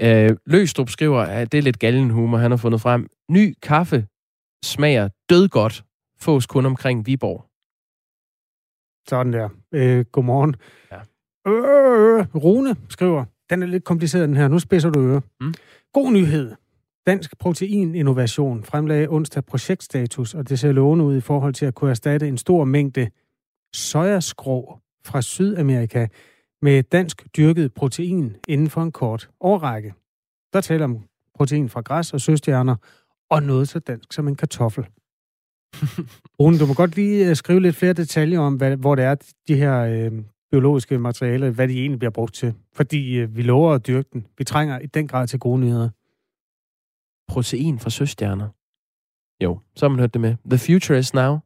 Øh, 0.00 0.36
Løstrup 0.46 0.90
skriver, 0.90 1.20
at 1.20 1.52
det 1.52 1.58
er 1.58 1.62
lidt 1.62 1.78
gallen 1.78 2.10
humor, 2.10 2.38
han 2.38 2.50
har 2.50 2.58
fundet 2.58 2.80
frem. 2.80 3.08
Ny 3.30 3.54
kaffe 3.62 4.06
smager 4.64 5.08
død 5.30 5.48
godt, 5.48 5.84
fås 6.20 6.46
kun 6.46 6.66
omkring 6.66 7.06
Viborg. 7.06 7.44
Sådan 9.08 9.32
der. 9.32 9.48
Øh, 9.72 10.04
godmorgen. 10.12 10.56
Ja. 10.92 11.00
Øh, 11.50 12.26
Rune 12.34 12.76
skriver, 12.88 13.24
den 13.50 13.62
er 13.62 13.66
lidt 13.66 13.84
kompliceret 13.84 14.28
den 14.28 14.36
her, 14.36 14.48
nu 14.48 14.58
spidser 14.58 14.90
du 14.90 15.00
øre. 15.00 15.22
Mm. 15.40 15.54
God 15.92 16.12
nyhed. 16.12 16.54
Dansk 17.06 17.38
Proteininnovation 17.38 18.64
fremlagde 18.64 19.08
onsdag 19.08 19.44
projektstatus, 19.44 20.34
og 20.34 20.48
det 20.48 20.58
ser 20.58 20.72
lovende 20.72 21.04
ud 21.04 21.16
i 21.16 21.20
forhold 21.20 21.54
til 21.54 21.66
at 21.66 21.74
kunne 21.74 21.90
erstatte 21.90 22.28
en 22.28 22.38
stor 22.38 22.64
mængde 22.64 23.10
sojaskrå 23.74 24.78
fra 25.04 25.22
Sydamerika 25.22 26.06
med 26.62 26.82
dansk 26.82 27.26
dyrket 27.36 27.74
protein 27.74 28.36
inden 28.48 28.70
for 28.70 28.82
en 28.82 28.92
kort 28.92 29.30
årrække. 29.40 29.94
Der 30.52 30.60
taler 30.60 30.84
om 30.84 31.08
protein 31.34 31.68
fra 31.68 31.80
græs 31.80 32.12
og 32.12 32.20
søstjerner, 32.20 32.76
og 33.30 33.42
noget 33.42 33.68
så 33.68 33.78
dansk 33.78 34.12
som 34.12 34.28
en 34.28 34.36
kartoffel. 34.36 34.84
Rune, 36.40 36.58
du 36.58 36.66
må 36.66 36.74
godt 36.74 36.96
lige 36.96 37.28
øh, 37.28 37.36
skrive 37.36 37.60
lidt 37.60 37.76
flere 37.76 37.92
detaljer 37.92 38.40
om, 38.40 38.54
hvad, 38.56 38.76
hvor 38.76 38.94
det 38.94 39.04
er, 39.04 39.14
de 39.48 39.56
her 39.56 39.80
øh, 39.80 40.12
biologiske 40.50 40.98
materialer, 40.98 41.50
hvad 41.50 41.68
de 41.68 41.80
egentlig 41.80 41.98
bliver 41.98 42.10
brugt 42.10 42.34
til. 42.34 42.54
Fordi 42.72 43.18
øh, 43.18 43.36
vi 43.36 43.42
lover 43.42 43.72
at 43.72 43.86
dyrke 43.86 44.08
den. 44.12 44.26
Vi 44.38 44.44
trænger 44.44 44.78
i 44.78 44.86
den 44.86 45.08
grad 45.08 45.26
til 45.26 45.38
gode 45.38 45.60
nyheder. 45.60 45.90
Protein 47.28 47.78
fra 47.78 47.90
søstjerner. 47.90 48.48
Jo, 49.44 49.60
så 49.76 49.84
har 49.86 49.88
man 49.88 49.98
hørt 49.98 50.14
det 50.14 50.20
med. 50.20 50.36
The 50.50 50.58
future 50.58 50.98
is 50.98 51.14
now. 51.14 51.38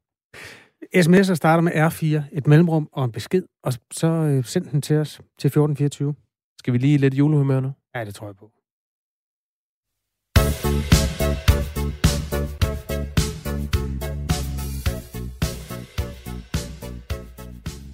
SMS'er 0.96 1.34
starter 1.34 1.60
med 1.60 1.72
R4, 1.72 2.22
et 2.32 2.46
mellemrum 2.46 2.88
og 2.92 3.04
en 3.04 3.12
besked, 3.12 3.42
og 3.64 3.72
så 3.90 4.06
øh, 4.06 4.44
send 4.44 4.64
den 4.64 4.82
til 4.82 4.96
os 4.96 5.10
til 5.16 5.48
1424. 5.48 6.14
Skal 6.58 6.72
vi 6.72 6.78
lige 6.78 6.98
lidt 6.98 7.14
julehumør 7.14 7.60
nu? 7.60 7.72
Ja, 7.94 8.04
det 8.04 8.14
tror 8.14 8.26
jeg 8.26 8.36
på. 8.36 8.50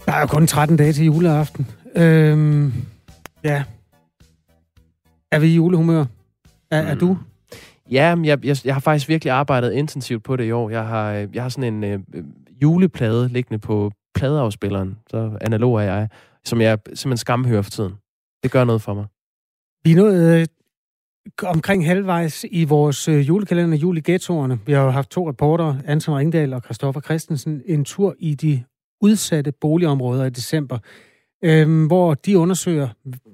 Der 0.07 0.13
er 0.13 0.21
jo 0.21 0.27
kun 0.27 0.47
13 0.47 0.77
dage 0.77 0.93
til 0.93 1.05
juleaften. 1.05 1.67
Øhm, 1.97 2.73
ja. 3.45 3.65
Er 5.33 5.39
vi 5.39 5.47
i 5.47 5.55
julehumør? 5.55 6.05
Er, 6.71 6.83
mm. 6.83 6.89
er 6.89 6.95
du? 6.95 7.19
Ja, 7.91 8.15
men 8.15 8.25
jeg, 8.25 8.45
jeg, 8.45 8.57
jeg 8.65 8.75
har 8.75 8.81
faktisk 8.81 9.09
virkelig 9.09 9.33
arbejdet 9.33 9.73
intensivt 9.73 10.25
på 10.25 10.37
det 10.37 10.45
i 10.45 10.51
år. 10.51 10.71
Jeg 10.71 10.87
har, 10.87 11.13
øh, 11.13 11.29
jeg 11.35 11.43
har 11.43 11.49
sådan 11.49 11.75
en 11.75 11.85
øh, 11.85 12.25
juleplade 12.63 13.29
liggende 13.29 13.59
på 13.59 13.93
pladeafspilleren, 14.15 14.99
så 15.11 15.39
analog 15.41 15.77
er 15.77 15.83
jeg, 15.83 16.09
som 16.45 16.61
jeg 16.61 16.79
simpelthen 16.87 17.17
skamhører 17.17 17.63
for 17.63 17.71
tiden. 17.71 17.93
Det 18.43 18.51
gør 18.51 18.65
noget 18.65 18.83
for 18.83 18.95
mig. 18.95 19.07
Vi 19.85 19.93
er 19.93 19.97
nået 19.97 20.41
øh, 20.41 20.47
omkring 21.43 21.87
halvvejs 21.87 22.45
i 22.51 22.65
vores 22.65 23.09
øh, 23.09 23.29
julekalender, 23.29 23.79
Juleghettoerne. 23.79 24.59
Vi 24.67 24.73
har 24.73 24.83
jo 24.83 24.91
haft 24.91 25.11
to 25.11 25.29
reporter, 25.29 25.75
Anton 25.87 26.17
Ringdal 26.17 26.53
og 26.53 26.63
Christoffer 26.65 27.01
Christensen, 27.01 27.63
en 27.67 27.85
tur 27.85 28.15
i 28.19 28.35
de 28.35 28.65
udsatte 29.01 29.53
boligområder 29.53 30.25
i 30.25 30.31
december, 30.31 30.79
øh, 31.45 31.87
hvor 31.87 32.15
de 32.15 32.39
undersøger, 32.39 32.89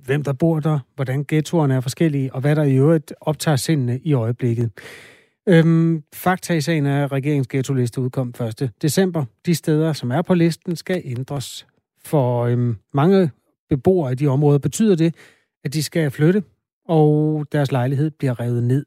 hvem 0.04 0.24
der 0.24 0.32
bor 0.32 0.60
der, 0.60 0.78
hvordan 0.94 1.24
ghettoerne 1.28 1.74
er 1.74 1.80
forskellige, 1.80 2.34
og 2.34 2.40
hvad 2.40 2.56
der 2.56 2.62
i 2.62 2.76
øvrigt 2.76 3.14
optager 3.20 3.56
sindene 3.56 3.98
i 3.98 4.12
øjeblikket. 4.12 4.70
Øhm, 5.48 6.02
fakta 6.14 6.54
i 6.54 6.60
sagen 6.60 6.86
er, 6.86 7.04
at 7.04 7.12
regeringens 7.12 7.48
ghetto-liste 7.48 8.00
udkom 8.00 8.34
1. 8.60 8.70
december. 8.82 9.24
De 9.46 9.54
steder, 9.54 9.92
som 9.92 10.10
er 10.10 10.22
på 10.22 10.34
listen, 10.34 10.76
skal 10.76 11.02
ændres. 11.04 11.66
For 12.04 12.44
øhm, 12.44 12.76
mange 12.94 13.30
beboere 13.68 14.12
i 14.12 14.14
de 14.14 14.26
områder 14.26 14.58
betyder 14.58 14.96
det, 14.96 15.14
at 15.64 15.74
de 15.74 15.82
skal 15.82 16.10
flytte, 16.10 16.42
og 16.88 17.46
deres 17.52 17.72
lejlighed 17.72 18.10
bliver 18.10 18.40
revet 18.40 18.62
ned. 18.62 18.86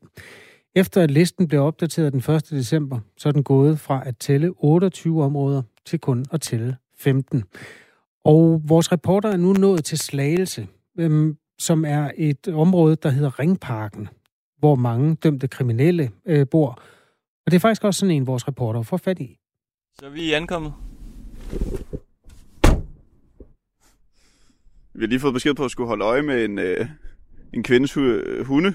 Efter 0.75 1.01
at 1.01 1.11
listen 1.11 1.47
blev 1.47 1.61
opdateret 1.61 2.13
den 2.13 2.35
1. 2.35 2.49
december, 2.49 2.99
så 3.17 3.29
er 3.29 3.33
den 3.33 3.43
gået 3.43 3.79
fra 3.79 4.03
at 4.05 4.17
tælle 4.17 4.53
28 4.57 5.23
områder 5.23 5.61
til 5.85 5.99
kun 5.99 6.25
at 6.31 6.41
tælle 6.41 6.77
15. 6.99 7.43
Og 8.25 8.61
vores 8.65 8.91
reporter 8.91 9.29
er 9.29 9.37
nu 9.37 9.53
nået 9.53 9.85
til 9.85 9.97
Slagelse, 9.97 10.67
øhm, 10.99 11.37
som 11.59 11.85
er 11.85 12.11
et 12.17 12.47
område, 12.47 12.95
der 12.95 13.09
hedder 13.09 13.39
Ringparken, 13.39 14.07
hvor 14.57 14.75
mange 14.75 15.15
dømte 15.15 15.47
kriminelle 15.47 16.11
øh, 16.25 16.47
bor. 16.51 16.69
Og 17.45 17.51
det 17.51 17.55
er 17.55 17.59
faktisk 17.59 17.83
også 17.83 17.99
sådan 17.99 18.15
en, 18.15 18.27
vores 18.27 18.47
reporter 18.47 18.81
får 18.81 18.97
fat 18.97 19.19
i. 19.19 19.39
Så 19.99 20.05
er 20.05 20.09
vi 20.09 20.33
ankommet. 20.33 20.73
Vi 24.93 24.99
har 25.03 25.07
lige 25.07 25.19
fået 25.19 25.33
besked 25.33 25.53
på 25.53 25.65
at 25.65 25.71
skulle 25.71 25.87
holde 25.87 26.05
øje 26.05 26.21
med 26.21 26.45
en, 26.45 26.59
øh, 26.59 26.87
en 27.53 27.63
kvindes 27.63 27.93
hu- 27.93 28.43
hunde. 28.43 28.73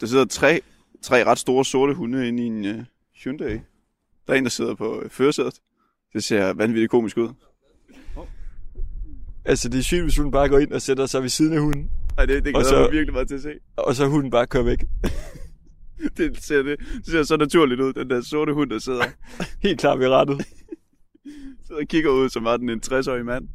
Der 0.00 0.06
sidder 0.06 0.24
tre, 0.24 0.60
tre 1.02 1.24
ret 1.24 1.38
store 1.38 1.64
sorte 1.64 1.94
hunde 1.94 2.28
inde 2.28 2.42
i 2.42 2.46
en 2.46 2.64
øh, 2.64 2.84
Hyundai. 3.24 3.52
Der 4.26 4.32
er 4.32 4.34
en, 4.34 4.44
der 4.44 4.50
sidder 4.50 4.74
på 4.74 5.00
øh, 5.00 5.10
førersædet. 5.10 5.60
Det 6.12 6.24
ser 6.24 6.52
vanvittigt 6.52 6.90
komisk 6.90 7.16
ud. 7.16 7.28
Altså, 9.44 9.68
det 9.68 9.78
er 9.78 9.82
sygt, 9.82 10.02
hvis 10.02 10.16
hun 10.16 10.30
bare 10.30 10.48
går 10.48 10.58
ind 10.58 10.72
og 10.72 10.82
sætter 10.82 11.06
sig 11.06 11.22
ved 11.22 11.28
siden 11.28 11.52
af 11.52 11.60
hunden, 11.60 11.90
Ej, 12.18 12.26
det, 12.26 12.44
det 12.44 12.56
Og 12.56 12.60
glæder 12.62 12.68
så- 12.76 12.80
mig 12.82 12.92
virkelig 12.92 13.12
meget 13.12 13.28
til 13.28 13.34
at 13.34 13.42
se. 13.42 13.52
og 13.76 13.94
så 13.94 14.06
hunden 14.06 14.30
bare 14.30 14.46
kører 14.46 14.64
væk. 14.64 14.84
Det 16.16 16.44
ser, 16.44 16.62
det, 16.62 16.78
det 16.78 17.06
ser 17.06 17.22
så 17.22 17.36
naturligt 17.36 17.80
ud, 17.80 17.92
den 17.92 18.10
der 18.10 18.20
sorte 18.20 18.52
hund, 18.54 18.70
der 18.70 18.78
sidder, 18.78 19.04
Helt 19.68 19.80
klar 19.80 19.96
ved 19.96 20.08
rettet. 20.08 20.46
sidder 21.66 21.80
og 21.80 21.86
kigger 21.88 22.10
ud, 22.10 22.28
som 22.28 22.44
var 22.44 22.56
den 22.56 22.70
en 22.70 22.80
60-årig 22.86 23.24
mand. 23.24 23.48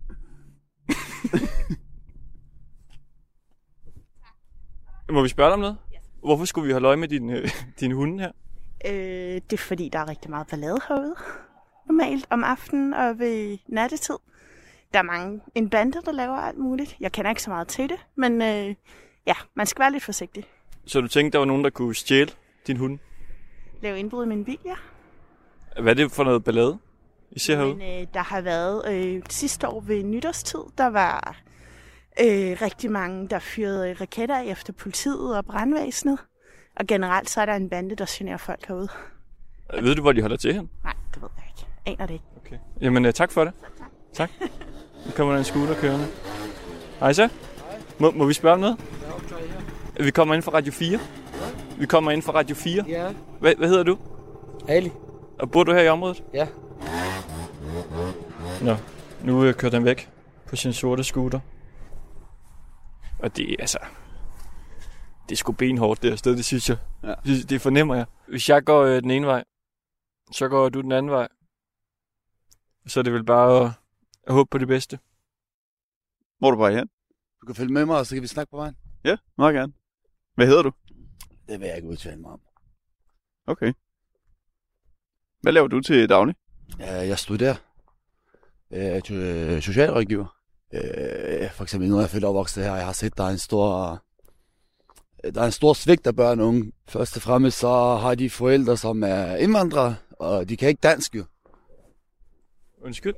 Må 5.12 5.22
vi 5.24 5.30
spørge 5.30 5.48
dig 5.48 5.54
om 5.54 5.60
noget? 5.60 5.78
Hvorfor 6.24 6.46
skulle 6.46 6.66
vi 6.68 6.72
holde 6.72 6.88
øje 6.88 6.98
med 6.98 7.08
din, 7.08 7.30
øh, 7.30 7.50
din 7.80 7.92
hunde 7.92 8.20
her? 8.24 8.32
Øh, 8.86 8.92
det 9.50 9.54
er 9.54 9.58
fordi, 9.58 9.90
der 9.94 10.00
er 10.00 10.08
rigtig 10.10 10.30
meget 10.30 10.48
ballade 10.48 10.78
herude. 10.88 11.16
Normalt 11.88 12.26
om 12.30 12.44
aftenen 12.44 12.94
og 12.94 13.20
ved 13.20 13.58
nattetid. 13.70 14.16
Der 14.94 15.00
er 15.00 15.04
mange, 15.04 15.42
en 15.56 15.70
bande, 15.70 16.02
der 16.06 16.12
laver 16.12 16.36
alt 16.36 16.58
muligt. 16.58 16.98
Jeg 17.00 17.12
kender 17.12 17.30
ikke 17.30 17.42
så 17.44 17.50
meget 17.50 17.68
til 17.68 17.90
det, 17.90 17.98
men 18.16 18.42
øh, 18.42 18.76
ja, 19.28 19.34
man 19.56 19.66
skal 19.66 19.80
være 19.82 19.92
lidt 19.92 20.04
forsigtig. 20.04 20.44
Så 20.86 21.02
du 21.02 21.08
tænkte, 21.08 21.34
der 21.34 21.40
var 21.40 21.46
nogen, 21.46 21.64
der 21.64 21.70
kunne 21.70 21.96
stjæle 21.96 22.32
din 22.68 22.78
hund? 22.78 23.00
Lave 23.82 24.00
indbrud 24.00 24.26
i 24.26 24.28
min 24.28 24.46
bil, 24.46 24.58
ja. 24.66 24.76
Hvad 25.82 25.92
er 25.92 25.96
det 25.96 26.12
for 26.12 26.24
noget 26.24 26.44
ballade, 26.44 26.78
I 27.32 27.40
ser 27.40 27.58
herude? 27.58 27.76
Men 27.76 28.02
øh, 28.02 28.08
der 28.14 28.20
har 28.24 28.42
været 28.42 28.94
øh, 28.94 29.22
sidste 29.30 29.68
år 29.68 29.80
ved 29.80 30.04
nytårstid, 30.04 30.60
der 30.78 30.88
var 30.88 31.38
øh, 32.20 32.58
rigtig 32.62 32.92
mange, 32.92 33.28
der 33.28 33.40
fyrede 33.40 33.90
øh, 33.90 34.02
raketter 34.02 34.40
efter 34.40 34.74
politiet 34.74 35.38
og 35.38 35.46
brandvæsenet. 35.46 36.20
Og 36.76 36.88
generelt 36.88 37.30
så 37.30 37.42
er 37.42 37.46
der 37.46 37.56
en 37.56 37.70
bande, 37.70 37.96
der 37.96 38.06
generer 38.10 38.38
folk 38.38 38.68
herude. 38.68 38.88
Ved 39.82 39.96
du, 39.96 40.02
hvor 40.02 40.12
de 40.12 40.22
holder 40.22 40.38
til 40.38 40.54
hen? 40.54 40.70
Nej, 40.84 40.94
det 41.14 41.22
ved 41.22 41.30
jeg 41.38 41.46
ikke. 41.48 41.68
Aner 41.86 42.06
det 42.06 42.14
ikke. 42.14 42.26
Okay. 42.46 42.58
Jamen, 42.82 43.06
øh, 43.06 43.14
tak 43.14 43.32
for 43.32 43.44
det. 43.44 43.54
Tak. 44.14 44.32
Nu 44.42 44.48
kommer 45.16 45.34
der 45.34 45.40
en 45.40 45.46
scooter 45.46 45.76
kørende. 45.76 46.08
Hej 47.00 47.14
så. 47.14 47.30
Må, 48.00 48.12
må 48.12 48.26
vi 48.26 48.34
spørge 48.34 48.54
om 48.54 48.60
noget? 48.60 48.78
Vi 50.00 50.12
kommer 50.12 50.36
ind 50.36 50.44
fra 50.44 50.54
Radio 50.54 50.72
4. 50.72 51.00
Vi 51.78 51.86
kommer 51.86 52.12
ind 52.12 52.22
fra 52.22 52.34
Radio 52.34 52.56
4. 52.56 52.84
Ja, 52.88 53.14
Hvad, 53.40 53.56
hvad 53.56 53.68
hedder 53.70 53.84
du? 53.84 53.98
Ali. 54.68 54.92
Og 55.40 55.52
bor 55.52 55.64
du 55.64 55.74
her 55.74 55.82
i 55.82 55.90
området? 55.90 56.24
Ja. 56.34 56.48
Nå, 58.62 58.76
nu 59.24 59.44
øh, 59.44 59.54
kører 59.54 59.72
den 59.72 59.86
væk 59.86 60.10
på 60.50 60.56
sin 60.56 60.74
sorte 60.74 61.04
scooter. 61.04 61.40
Og 63.20 63.38
det 63.38 63.52
er 63.52 63.56
altså... 63.60 63.78
Det 65.30 65.36
er 65.36 65.38
sgu 65.38 65.52
benhårdt 65.52 66.02
det 66.02 66.10
her 66.12 66.18
sted, 66.18 66.36
det 66.38 66.46
synes 66.46 66.70
jeg. 66.70 66.78
Ja. 67.04 67.14
Det, 67.26 67.50
det 67.50 67.62
fornemmer 67.62 67.96
jeg. 67.96 68.06
Hvis 68.28 68.50
jeg 68.50 68.64
går 68.64 68.82
øh, 68.84 69.02
den 69.02 69.12
ene 69.12 69.28
vej, 69.28 69.44
Så 70.32 70.48
går 70.48 70.70
du 70.70 70.82
den 70.82 70.92
anden 70.92 71.12
vej. 71.12 71.28
Så 72.88 73.00
er 73.00 73.04
det 73.04 73.14
vel 73.14 73.24
bare 73.24 73.66
at, 73.66 73.72
at 74.28 74.34
håbe 74.34 74.50
på 74.52 74.58
det 74.58 74.68
bedste. 74.68 75.00
Hvor 76.40 76.48
er 76.48 76.52
du 76.52 76.58
bare 76.58 76.76
hen? 76.76 76.90
Du 77.42 77.46
kan 77.46 77.56
følge 77.56 77.74
med 77.74 77.86
mig, 77.86 77.98
og 77.98 78.06
så 78.06 78.16
kan 78.16 78.22
vi 78.22 78.28
snakke 78.28 78.52
på 78.52 78.58
vejen. 78.58 78.76
Ja, 79.04 79.18
meget 79.38 79.54
gerne. 79.54 79.74
Hvad 80.36 80.48
hedder 80.48 80.62
du? 80.62 80.72
Det 81.48 81.60
vil 81.60 81.68
jeg 81.68 81.76
ikke 81.76 81.88
udtale 81.88 82.22
mig 82.22 82.32
om. 82.32 82.42
Okay. 83.48 83.74
Hvad 85.42 85.54
laver 85.54 85.68
du 85.68 85.82
til 85.82 86.10
daglig? 86.10 86.36
Jeg 86.80 87.20
studerer. 87.20 87.56
Jeg 88.72 88.88
er 88.88 89.02
øh, 89.12 89.62
socialrådgiver. 89.62 90.38
Øh, 90.74 91.52
For 91.52 91.64
eksempel 91.64 91.90
nu 91.90 91.98
er 91.98 92.02
jeg 92.02 92.10
født 92.10 92.24
og 92.24 92.30
opvokset 92.30 92.64
her, 92.64 92.72
og 92.72 92.78
jeg 92.78 92.86
har 92.86 92.94
set, 92.94 93.18
der 93.18 93.24
er 93.24 93.30
en 93.30 93.38
stor... 93.38 94.04
Der 95.34 95.42
er 95.42 95.46
en 95.46 95.52
stor 95.52 95.74
svigt 95.74 96.08
af 96.08 96.16
børn 96.16 96.40
og 96.40 96.48
unge. 96.48 96.72
Først 96.88 97.16
og 97.16 97.22
fremmest 97.22 97.60
så 97.60 97.96
har 97.96 98.16
de 98.16 98.30
forældre, 98.30 98.78
som 98.78 99.04
er 99.04 99.36
indvandrere, 99.36 99.96
og 100.12 100.50
de 100.50 100.58
kan 100.58 100.70
ikke 100.70 100.82
dansk 100.82 101.16
jo. 101.16 101.26
Undskyld. 102.82 103.14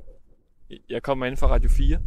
Jeg 0.88 1.02
kommer 1.02 1.26
ind 1.26 1.36
fra 1.36 1.46
Radio 1.46 1.70
4. 1.70 1.98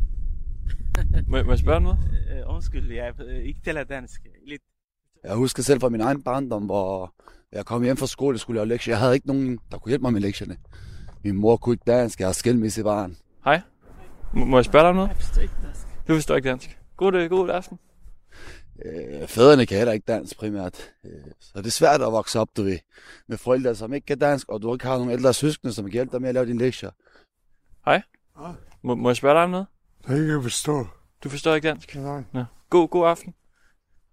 må, 1.28 1.44
må 1.44 1.52
jeg 1.52 1.60
spørge 1.60 1.82
noget? 1.82 1.98
Øh, 2.32 2.56
undskyld, 2.56 2.92
jeg 2.92 3.14
ikke 3.44 3.60
taler 3.66 3.84
dansk. 3.84 4.22
Lidt. 4.48 4.62
Jeg 5.24 5.36
husker 5.36 5.64
selv 5.64 5.80
fra 5.80 5.90
min 5.90 6.02
egen 6.02 6.24
barndom, 6.24 6.66
hvor 6.66 7.14
jeg 7.52 7.66
kom 7.66 7.84
hjem 7.84 7.98
fra 7.98 8.08
skole 8.08 8.36
og 8.36 8.40
skulle 8.40 8.58
lave 8.58 8.68
lektier. 8.68 8.94
Jeg 8.94 9.00
havde 9.00 9.14
ikke 9.14 9.28
nogen, 9.28 9.60
der 9.72 9.78
kunne 9.78 9.90
hjælpe 9.90 10.02
mig 10.02 10.14
med 10.14 10.22
lektierne. 10.22 10.58
Min 11.24 11.36
mor 11.36 11.58
kunne 11.58 11.74
ikke 11.74 11.84
dansk, 11.88 12.20
jeg 12.20 12.28
har 12.28 12.34
skilmisse 12.34 12.84
barn. 12.84 13.18
Hej. 13.46 13.62
Må, 14.34 14.46
må 14.46 14.58
jeg 14.58 14.66
spørge 14.66 14.84
dig 14.84 14.90
om 14.90 14.96
noget? 14.96 15.10
Jeg 15.10 15.18
forstår 15.18 15.42
ikke 15.42 15.54
dansk. 15.64 15.88
Du 16.08 16.14
forstår 16.14 16.36
ikke 16.36 16.50
dansk. 16.50 16.80
God, 16.98 17.16
øh, 17.16 17.30
god 17.30 17.50
aften. 17.50 17.80
Øh, 18.86 19.28
fædrene 19.28 19.66
kan 19.66 19.78
heller 19.78 19.94
ikke 19.94 20.06
dansk 20.08 20.38
primært. 20.38 20.92
Øh, 21.06 21.12
så 21.40 21.52
det 21.56 21.66
er 21.66 21.72
svært 21.72 22.02
at 22.02 22.12
vokse 22.12 22.40
op, 22.40 22.50
du 22.58 22.64
ved, 22.64 22.80
med 23.28 23.38
forældre, 23.38 23.76
som 23.76 23.94
ikke 23.94 24.06
kan 24.06 24.20
dansk, 24.20 24.50
og 24.50 24.62
du 24.62 24.74
ikke 24.74 24.86
har 24.86 24.98
nogen 24.98 25.12
ældre 25.12 25.34
søskende, 25.34 25.74
som 25.74 25.86
kan 25.86 25.94
hjælpe 25.94 26.12
dig 26.12 26.22
med 26.22 26.30
at 26.30 26.34
lave 26.36 26.46
dine 26.46 26.60
lektier. 26.60 26.90
Hej. 27.86 28.02
Må, 28.84 28.96
må 28.96 29.10
jeg 29.10 29.16
spørge 29.16 29.36
dig 29.36 29.44
om 29.44 29.50
noget? 29.50 29.68
Det 29.98 30.08
kan 30.08 30.30
jeg 30.30 30.44
forstå. 30.44 30.88
Du 31.24 31.30
forstår 31.30 31.56
ikke 31.56 31.68
dansk? 31.68 31.96
Nej. 31.96 32.24
Nå. 32.34 32.44
God, 32.70 32.88
god 32.88 33.08
aften. 33.08 33.34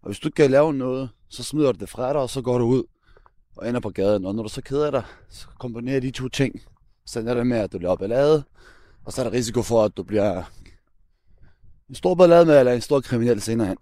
Og 0.02 0.08
hvis 0.08 0.18
du 0.18 0.28
ikke 0.28 0.36
kan 0.36 0.50
lave 0.50 0.72
noget, 0.72 1.10
så 1.28 1.42
smider 1.42 1.72
du 1.72 1.78
det 1.78 1.88
fra 1.88 2.12
dig, 2.12 2.20
og 2.20 2.30
så 2.30 2.42
går 2.42 2.58
du 2.58 2.64
ud 2.64 2.82
og 3.56 3.68
ender 3.68 3.80
på 3.80 3.90
gaden. 3.90 4.26
Og 4.26 4.34
når 4.34 4.42
du 4.42 4.48
så 4.48 4.62
keder 4.62 4.90
dig, 4.90 5.02
så 5.28 5.46
kombinerer 5.58 6.00
de 6.00 6.10
to 6.10 6.28
ting. 6.28 6.60
Så 7.06 7.20
ender 7.20 7.34
det 7.34 7.46
med, 7.46 7.58
at 7.58 7.72
du 7.72 7.78
laver 7.78 7.96
ballade, 7.96 8.44
og 9.04 9.12
så 9.12 9.20
er 9.20 9.24
der 9.24 9.32
risiko 9.32 9.62
for, 9.62 9.84
at 9.84 9.96
du 9.96 10.02
bliver 10.02 10.42
en 11.88 11.94
stor 11.94 12.14
ballade 12.14 12.46
med, 12.46 12.58
eller 12.58 12.72
en 12.72 12.80
stor 12.80 13.00
kriminel 13.00 13.40
senere 13.40 13.68
hen. 13.68 13.76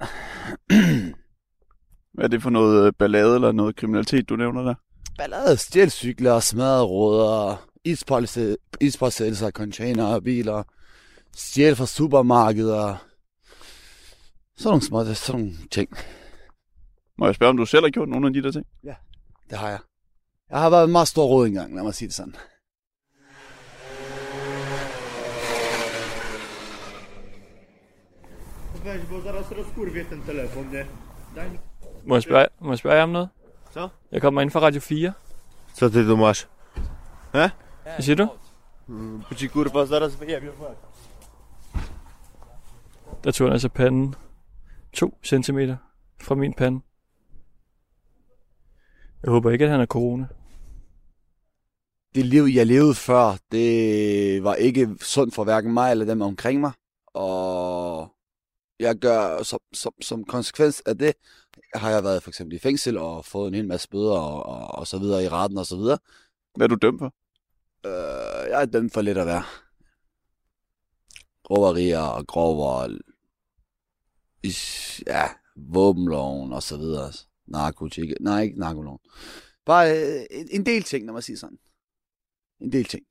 Hvad 2.14 2.24
er 2.24 2.28
det 2.28 2.42
for 2.42 2.50
noget 2.50 2.86
øh, 2.86 2.92
ballade 2.98 3.34
eller 3.34 3.52
noget 3.52 3.76
kriminalitet, 3.76 4.28
du 4.28 4.36
nævner 4.36 4.62
der? 4.62 4.74
Ballade, 5.18 5.56
stjælcykler, 5.56 6.40
smadreråder, 6.40 7.67
ispåsættelser 8.80 9.46
af 9.46 9.52
container 9.52 10.20
biler, 10.20 10.62
stjæl 11.36 11.76
fra 11.76 11.86
supermarkeder. 11.86 12.96
Sådan 14.56 14.68
nogle 14.68 14.82
små, 14.82 15.14
sådan 15.14 15.40
nogle 15.40 15.56
ting. 15.70 15.90
Må 17.18 17.26
jeg 17.26 17.34
spørge, 17.34 17.50
om 17.50 17.56
du 17.56 17.66
selv 17.66 17.84
har 17.84 17.90
gjort 17.90 18.08
nogle 18.08 18.26
af 18.26 18.32
de 18.32 18.42
der 18.42 18.52
ting? 18.52 18.66
Det 19.50 19.58
har 19.58 19.68
jeg. 19.68 19.78
Jeg 20.50 20.58
har 20.58 20.70
været 20.70 20.84
en 20.84 20.92
meget 20.92 21.08
stor 21.08 21.24
råd 21.26 21.46
engang, 21.46 21.74
lad 21.74 21.82
mig 21.82 21.94
sige 21.94 22.08
det 22.08 22.14
sådan. 22.14 22.34
Må 32.04 32.14
jeg 32.14 32.22
spørge, 32.22 32.46
må 32.60 32.70
jeg 32.72 32.78
spørge 32.78 32.96
jer 32.96 33.02
om 33.02 33.08
noget? 33.08 33.28
Så? 33.72 33.88
Jeg 34.12 34.20
kommer 34.22 34.40
ind 34.40 34.50
fra 34.50 34.60
Radio 34.60 34.80
4. 34.80 35.12
Co 35.78 35.88
ty 35.88 35.94
tu 35.94 36.16
masz? 36.16 36.46
He? 37.32 37.50
Hvad 37.94 38.02
siger 38.02 38.16
du? 38.16 38.28
Bo 39.28 39.34
ci 39.34 39.48
kurwa 39.48 39.86
zaraz 39.86 40.16
wyjebię 40.16 40.52
w 40.52 40.60
łeb. 40.60 40.76
Der 43.24 43.32
tog 43.32 43.46
han 43.46 43.52
altså 43.52 43.68
panden 43.68 44.14
2 44.92 45.18
cm 45.24 45.58
fra 46.20 46.34
min 46.34 46.54
pande. 46.54 46.80
Jeg 49.22 49.30
håber 49.30 49.50
ikke, 49.50 49.64
at 49.64 49.70
han 49.70 49.80
har 49.80 49.86
corona. 49.86 50.26
Det 52.14 52.26
liv, 52.26 52.42
jeg 52.42 52.66
levede 52.66 52.94
før, 52.94 53.36
det 53.52 54.44
var 54.44 54.54
ikke 54.54 54.88
sundt 55.00 55.34
for 55.34 55.44
hverken 55.44 55.72
mig 55.72 55.90
eller 55.90 56.04
dem 56.04 56.20
omkring 56.20 56.60
mig. 56.60 56.72
Og 57.06 58.08
jeg 58.80 58.96
gør, 58.96 59.42
som, 59.42 59.60
som, 59.72 59.92
som 60.02 60.24
konsekvens 60.24 60.82
af 60.86 60.98
det, 60.98 61.14
har 61.74 61.90
jeg 61.90 62.04
været 62.04 62.22
for 62.22 62.30
eksempel 62.30 62.56
i 62.56 62.58
fængsel 62.58 62.98
og 62.98 63.24
fået 63.24 63.48
en 63.48 63.54
hel 63.54 63.68
masse 63.68 63.88
bøder 63.88 64.18
og, 64.18 64.46
og, 64.46 64.78
og 64.78 64.86
så 64.86 64.98
videre 64.98 65.24
i 65.24 65.28
retten 65.28 65.58
og 65.58 65.66
så 65.66 65.76
videre. 65.76 65.98
Hvad 66.54 66.66
er 66.66 66.68
du 66.68 66.78
dømt 66.82 66.98
for? 66.98 67.14
Øh, 67.86 68.50
jeg 68.50 68.62
er 68.62 68.66
dømt 68.66 68.92
for 68.92 69.02
lidt 69.02 69.18
at 69.18 69.26
være. 69.26 69.44
Roverier 71.50 71.98
og 72.00 72.26
grov 72.26 72.56
vold. 72.56 73.00
Is- 74.42 75.02
Ja, 75.06 75.24
våbenloven 75.56 76.52
og 76.52 76.62
så 76.62 76.76
videre. 76.76 77.12
Narkotik. 77.46 78.10
Nej, 78.20 78.42
ikke 78.42 78.58
narkoloven. 78.58 78.98
Bare 79.66 79.90
øh, 79.98 80.26
en- 80.30 80.48
en 80.50 80.66
del 80.66 80.82
ting, 80.82 81.04
når 81.04 81.12
man 81.12 81.22
siger 81.22 81.36
sådan. 81.36 81.58
En 82.60 82.72
del 82.72 82.84
ting. 82.84 83.06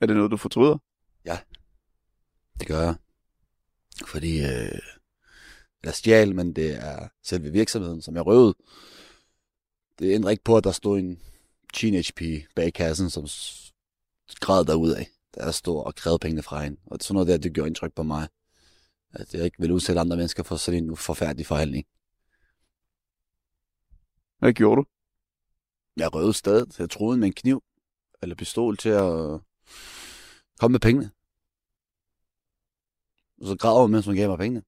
Er 0.00 0.06
det 0.06 0.16
noget, 0.16 0.30
du 0.30 0.36
fortryder? 0.36 0.78
Det 2.58 2.66
gør 2.68 2.80
jeg. 2.80 2.94
Fordi 4.06 4.38
øh, 4.38 4.78
jeg 5.84 5.94
stjal, 5.94 6.34
men 6.34 6.52
det 6.56 6.74
er 6.74 7.08
selve 7.22 7.50
virksomheden, 7.52 8.02
som 8.02 8.14
jeg 8.16 8.26
røvede. 8.26 8.54
Det 9.98 10.14
ændrer 10.14 10.30
ikke 10.30 10.44
på, 10.44 10.56
at 10.56 10.64
der 10.64 10.72
stod 10.72 10.98
en 10.98 11.22
teenage 11.74 12.12
pige 12.12 12.46
bag 12.56 12.72
kassen, 12.72 13.10
som 13.10 13.26
græd 14.40 14.64
derudad, 14.64 15.04
da 15.34 15.44
jeg 15.44 15.54
stod 15.54 15.84
og 15.84 15.94
krævede 15.94 16.18
pengene 16.18 16.42
fra 16.42 16.62
hende. 16.62 16.80
Og 16.86 16.98
sådan 17.00 17.14
noget 17.14 17.28
der, 17.28 17.36
det 17.36 17.54
gjorde 17.54 17.68
indtryk 17.68 17.92
på 17.92 18.02
mig. 18.02 18.28
At 19.10 19.34
jeg 19.34 19.44
ikke 19.44 19.56
vil 19.58 19.72
udsætte 19.72 20.00
andre 20.00 20.16
mennesker 20.16 20.42
for 20.42 20.56
sådan 20.56 20.84
en 20.84 20.96
forfærdelig 20.96 21.46
forhandling. 21.46 21.86
Hvad 24.38 24.52
gjorde 24.52 24.76
du? 24.76 24.84
Jeg 25.96 26.14
røvede 26.14 26.32
stadig. 26.32 26.66
Jeg 26.78 26.90
troede 26.90 27.18
med 27.18 27.26
en 27.26 27.32
kniv 27.32 27.62
eller 28.22 28.36
pistol 28.36 28.76
til 28.76 28.88
at 28.88 29.40
komme 30.58 30.72
med 30.72 30.80
pengene. 30.80 31.10
Og 33.40 33.46
så 33.46 33.56
græd 33.56 33.82
hun, 33.82 33.90
mens 33.90 34.06
hun 34.06 34.14
gav 34.14 34.28
mig 34.28 34.38
pengene. 34.38 34.62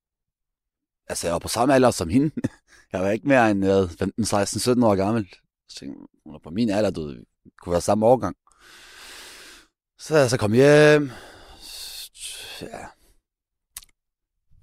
Altså, 1.06 1.26
jeg 1.26 1.32
var 1.32 1.38
på 1.38 1.48
samme 1.48 1.74
alder 1.74 1.90
som 1.90 2.08
hende. 2.08 2.30
Jeg 2.92 3.02
var 3.02 3.10
ikke 3.10 3.28
mere 3.28 3.50
end 3.50 3.58
hvad, 3.58 3.88
15, 3.88 4.24
16, 4.24 4.60
17 4.60 4.82
år 4.82 4.96
gammel. 4.96 5.28
Så 5.68 5.76
tænkte, 5.78 5.98
jeg, 6.00 6.06
hun 6.24 6.34
er 6.34 6.38
på 6.38 6.50
min 6.50 6.70
alder, 6.70 6.90
du 6.90 7.14
kunne 7.62 7.72
være 7.72 7.80
samme 7.80 8.06
årgang. 8.06 8.36
Så 10.04 10.14
da 10.14 10.20
jeg 10.20 10.30
så 10.30 10.38
kom 10.38 10.52
hjem, 10.52 11.10
ja, 12.60 12.86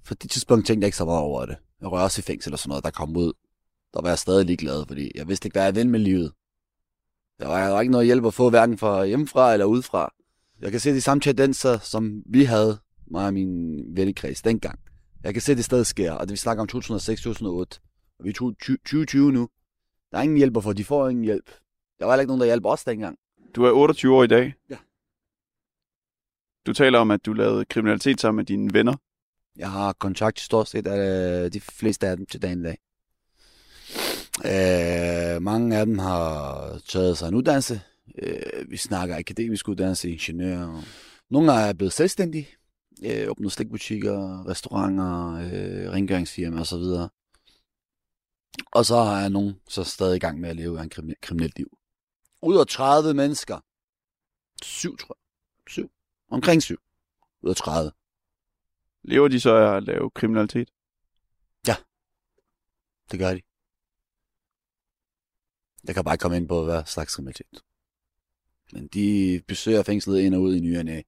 for 0.04 0.14
det 0.14 0.30
tidspunkt 0.30 0.66
tænkte 0.66 0.84
jeg 0.84 0.88
ikke 0.88 0.96
så 0.96 1.04
meget 1.04 1.20
over 1.20 1.46
det. 1.46 1.56
Jeg 1.80 1.92
røg 1.92 2.02
også 2.02 2.20
i 2.20 2.22
fængsel 2.22 2.52
og 2.52 2.58
sådan 2.58 2.68
noget, 2.68 2.84
der 2.84 2.90
kom 2.90 3.16
ud. 3.16 3.32
Der 3.94 4.02
var 4.02 4.08
jeg 4.08 4.18
stadig 4.18 4.46
ligeglad, 4.46 4.84
fordi 4.86 5.10
jeg 5.14 5.28
vidste 5.28 5.46
ikke, 5.46 5.54
hvad 5.54 5.64
jeg 5.64 5.74
ville 5.74 5.90
med 5.90 6.00
livet. 6.00 6.32
Der 7.40 7.48
var, 7.48 7.64
der 7.64 7.72
var 7.72 7.80
ikke 7.80 7.90
noget 7.90 8.06
hjælp 8.06 8.24
at 8.24 8.34
få, 8.34 8.50
hverken 8.50 8.78
fra 8.78 9.04
hjemmefra 9.04 9.52
eller 9.52 9.66
udefra. 9.66 10.12
Jeg 10.60 10.70
kan 10.70 10.80
se 10.80 10.90
de 10.90 11.00
samme 11.00 11.20
tendenser, 11.20 11.78
som 11.78 12.22
vi 12.26 12.44
havde, 12.44 12.78
mig 13.10 13.26
og 13.26 13.34
min 13.34 13.82
vennekreds 13.96 14.42
dengang. 14.42 14.78
Jeg 15.24 15.32
kan 15.32 15.42
se, 15.42 15.54
det 15.54 15.64
stadig 15.64 15.86
sker, 15.86 16.12
og 16.12 16.28
det 16.28 16.32
vi 16.32 16.36
snakker 16.36 16.62
om 16.62 16.68
2006-2008. 16.74 17.46
Og 18.18 18.24
vi 18.24 18.28
er 18.28 18.34
2020 18.34 19.32
nu. 19.32 19.48
Der 20.12 20.18
er 20.18 20.22
ingen 20.22 20.38
hjælp 20.38 20.56
at 20.56 20.62
få, 20.62 20.72
de 20.72 20.84
får 20.84 21.08
ingen 21.08 21.24
hjælp. 21.24 21.50
Der 21.98 22.04
var 22.04 22.12
heller 22.12 22.20
ikke 22.20 22.30
nogen, 22.30 22.40
der 22.40 22.46
hjalp 22.46 22.64
os 22.64 22.84
dengang. 22.84 23.18
Du 23.54 23.64
er 23.64 23.70
28 23.70 24.16
år 24.16 24.24
i 24.24 24.26
dag. 24.26 24.54
Ja. 24.70 24.76
Du 26.66 26.72
taler 26.72 26.98
om, 26.98 27.10
at 27.10 27.26
du 27.26 27.32
lavede 27.32 27.64
kriminalitet 27.64 28.20
sammen 28.20 28.36
med 28.36 28.44
dine 28.44 28.72
venner. 28.72 28.94
Jeg 29.56 29.70
har 29.70 29.92
kontakt 29.92 30.36
til 30.36 30.44
stort 30.44 30.68
set 30.68 30.86
af 30.86 31.52
de 31.52 31.60
fleste 31.60 32.06
af 32.06 32.16
dem 32.16 32.26
til 32.26 32.42
dagen 32.42 32.60
i 32.60 32.62
dag. 32.62 32.78
Øh, 34.44 35.42
mange 35.42 35.76
af 35.76 35.86
dem 35.86 35.98
har 35.98 36.78
taget 36.88 37.18
sig 37.18 37.28
en 37.28 37.34
uddannelse. 37.34 37.80
Øh, 38.18 38.70
vi 38.70 38.76
snakker 38.76 39.16
akademisk 39.16 39.68
uddannelse, 39.68 40.10
ingeniør. 40.10 40.84
Nogle 41.30 41.52
er 41.52 41.72
blevet 41.72 41.92
selvstændige. 41.92 42.48
Øh, 43.04 43.30
åbnet 43.30 43.52
slikbutikker, 43.52 44.48
restauranter, 44.48 45.34
øh, 45.34 45.92
rengøringsfirmaer 45.92 46.60
osv. 46.60 47.08
Og 48.72 48.86
så 48.86 48.96
er 48.96 49.28
nogen 49.28 49.54
så 49.68 49.84
stadig 49.84 50.16
i 50.16 50.18
gang 50.18 50.40
med 50.40 50.50
at 50.50 50.56
leve 50.56 50.82
en 50.82 51.14
kriminelt 51.22 51.56
liv. 51.56 51.78
Ud 52.42 52.58
af 52.58 52.66
30 52.66 53.14
mennesker. 53.14 53.60
Syv, 54.62 54.96
tror 54.96 55.16
jeg. 55.18 55.72
Syv. 55.72 55.90
Omkring 56.32 56.62
syv. 56.62 56.78
Ud 57.42 57.50
af 57.50 57.56
30. 57.56 57.92
Lever 59.02 59.28
de 59.28 59.40
så 59.40 59.56
af 59.56 59.76
at 59.76 59.82
lave 59.82 60.10
kriminalitet? 60.10 60.70
Det 63.10 63.18
gør 63.18 63.34
de. 63.34 63.42
Jeg 65.84 65.94
kan 65.94 66.04
bare 66.04 66.14
ikke 66.14 66.22
komme 66.22 66.36
ind 66.36 66.48
på, 66.48 66.64
hvad 66.64 66.82
slags 66.86 67.14
kriminalitet. 67.14 67.62
Men 68.72 68.86
de 68.86 69.42
besøger 69.48 69.82
fængslet 69.82 70.20
ind 70.20 70.34
og 70.34 70.40
ud 70.40 70.54
i 70.54 70.60
ny 70.60 70.78
og. 70.78 71.04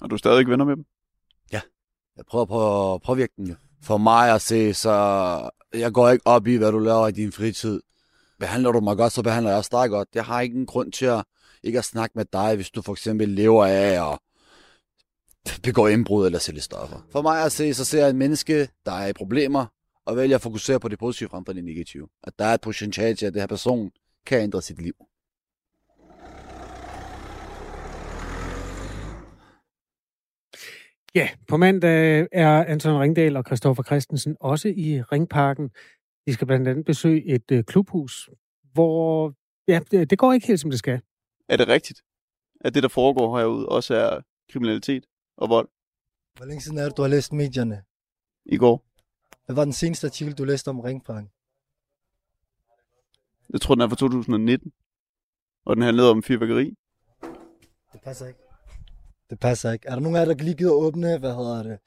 Og 0.00 0.10
du 0.10 0.14
er 0.14 0.18
stadig 0.18 0.48
venner 0.48 0.64
med 0.64 0.76
dem? 0.76 0.86
Jeg 2.16 2.26
prøver 2.26 2.44
på 2.44 2.94
at 2.94 3.02
påvirke 3.02 3.32
dem. 3.36 3.56
For 3.82 3.98
mig 3.98 4.34
at 4.34 4.42
se, 4.42 4.74
så 4.74 4.90
jeg 5.72 5.92
går 5.92 6.08
ikke 6.10 6.26
op 6.26 6.46
i, 6.46 6.56
hvad 6.56 6.72
du 6.72 6.78
laver 6.78 7.08
i 7.08 7.12
din 7.12 7.32
fritid. 7.32 7.82
behandler 8.38 8.72
du 8.72 8.80
mig 8.80 8.96
godt, 8.96 9.12
så 9.12 9.22
behandler 9.22 9.50
jeg 9.50 9.58
også 9.58 9.70
dig 9.72 9.90
godt. 9.90 10.08
Jeg 10.14 10.24
har 10.24 10.40
ingen 10.40 10.66
grund 10.66 10.92
til 10.92 11.06
at 11.06 11.24
ikke 11.62 11.78
at 11.78 11.84
snakke 11.84 12.12
med 12.16 12.24
dig, 12.32 12.56
hvis 12.56 12.70
du 12.70 12.82
for 12.82 12.92
eksempel 12.92 13.28
lever 13.28 13.66
af 13.66 14.12
at 14.12 14.18
begå 15.62 15.86
indbrud 15.86 16.26
eller 16.26 16.38
sælge 16.38 16.60
stoffer. 16.60 17.06
For 17.12 17.22
mig 17.22 17.44
at 17.44 17.52
se, 17.52 17.74
så 17.74 17.84
ser 17.84 17.98
jeg 17.98 18.08
et 18.08 18.16
menneske, 18.16 18.68
der 18.86 18.92
er 18.92 19.06
i 19.06 19.12
problemer, 19.12 19.66
og 20.06 20.16
vælger 20.16 20.36
at 20.36 20.42
fokusere 20.42 20.80
på 20.80 20.88
det 20.88 20.98
positive 20.98 21.28
frem 21.28 21.44
for 21.44 21.52
det 21.52 21.64
negative. 21.64 22.08
At 22.22 22.32
der 22.38 22.44
er 22.44 22.54
et 22.54 22.60
potentiale 22.60 23.16
til, 23.16 23.26
at 23.26 23.34
det 23.34 23.42
her 23.42 23.46
person 23.46 23.90
kan 24.26 24.40
ændre 24.40 24.62
sit 24.62 24.82
liv. 24.82 24.94
Ja, 31.14 31.28
på 31.48 31.56
mandag 31.56 32.26
er 32.32 32.64
Anton 32.64 33.00
Ringdal 33.00 33.36
og 33.36 33.44
Christoffer 33.46 33.82
Christensen 33.82 34.36
også 34.40 34.68
i 34.68 35.02
Ringparken. 35.02 35.70
De 36.26 36.32
skal 36.32 36.46
blandt 36.46 36.68
andet 36.68 36.84
besøge 36.84 37.24
et 37.26 37.50
øh, 37.52 37.64
klubhus, 37.64 38.30
hvor 38.72 39.34
ja, 39.68 39.80
det 39.92 40.18
går 40.18 40.32
ikke 40.32 40.46
helt, 40.46 40.60
som 40.60 40.70
det 40.70 40.78
skal. 40.78 41.00
Er 41.48 41.56
det 41.56 41.68
rigtigt, 41.68 42.02
at 42.60 42.74
det, 42.74 42.82
der 42.82 42.88
foregår 42.88 43.38
herude, 43.38 43.68
også 43.68 43.94
er 43.94 44.20
kriminalitet 44.52 45.06
og 45.36 45.48
vold? 45.48 45.68
Hvor 46.36 46.46
længe 46.46 46.60
siden 46.60 46.78
er 46.78 46.84
det, 46.84 46.96
du 46.96 47.02
har 47.02 47.08
læst 47.08 47.32
medierne? 47.32 47.84
I 48.46 48.56
går. 48.56 48.84
Hvad 49.46 49.56
var 49.56 49.64
den 49.64 49.72
seneste 49.72 50.06
artikel, 50.06 50.34
du 50.34 50.44
læste 50.44 50.68
om 50.68 50.80
Ringparken? 50.80 51.30
Jeg 53.52 53.60
tror, 53.60 53.74
den 53.74 53.82
er 53.82 53.88
fra 53.88 53.96
2019. 53.96 54.72
Og 55.64 55.76
den 55.76 55.82
handlede 55.82 56.10
om 56.10 56.22
fyrværkeri. 56.22 56.74
Det 57.92 58.00
passer 58.04 58.26
ikke. 58.26 58.40
Det 59.30 59.40
passer 59.40 59.72
ikke. 59.72 59.88
Er 59.88 59.94
der 59.94 60.00
nogen 60.00 60.16
af 60.16 60.20
jer, 60.20 60.34
der 60.34 60.44
lige 60.44 60.56
gider 60.56 60.72
åbne, 60.72 61.18
hvad 61.18 61.34
hedder 61.34 61.62
det? 61.62 61.78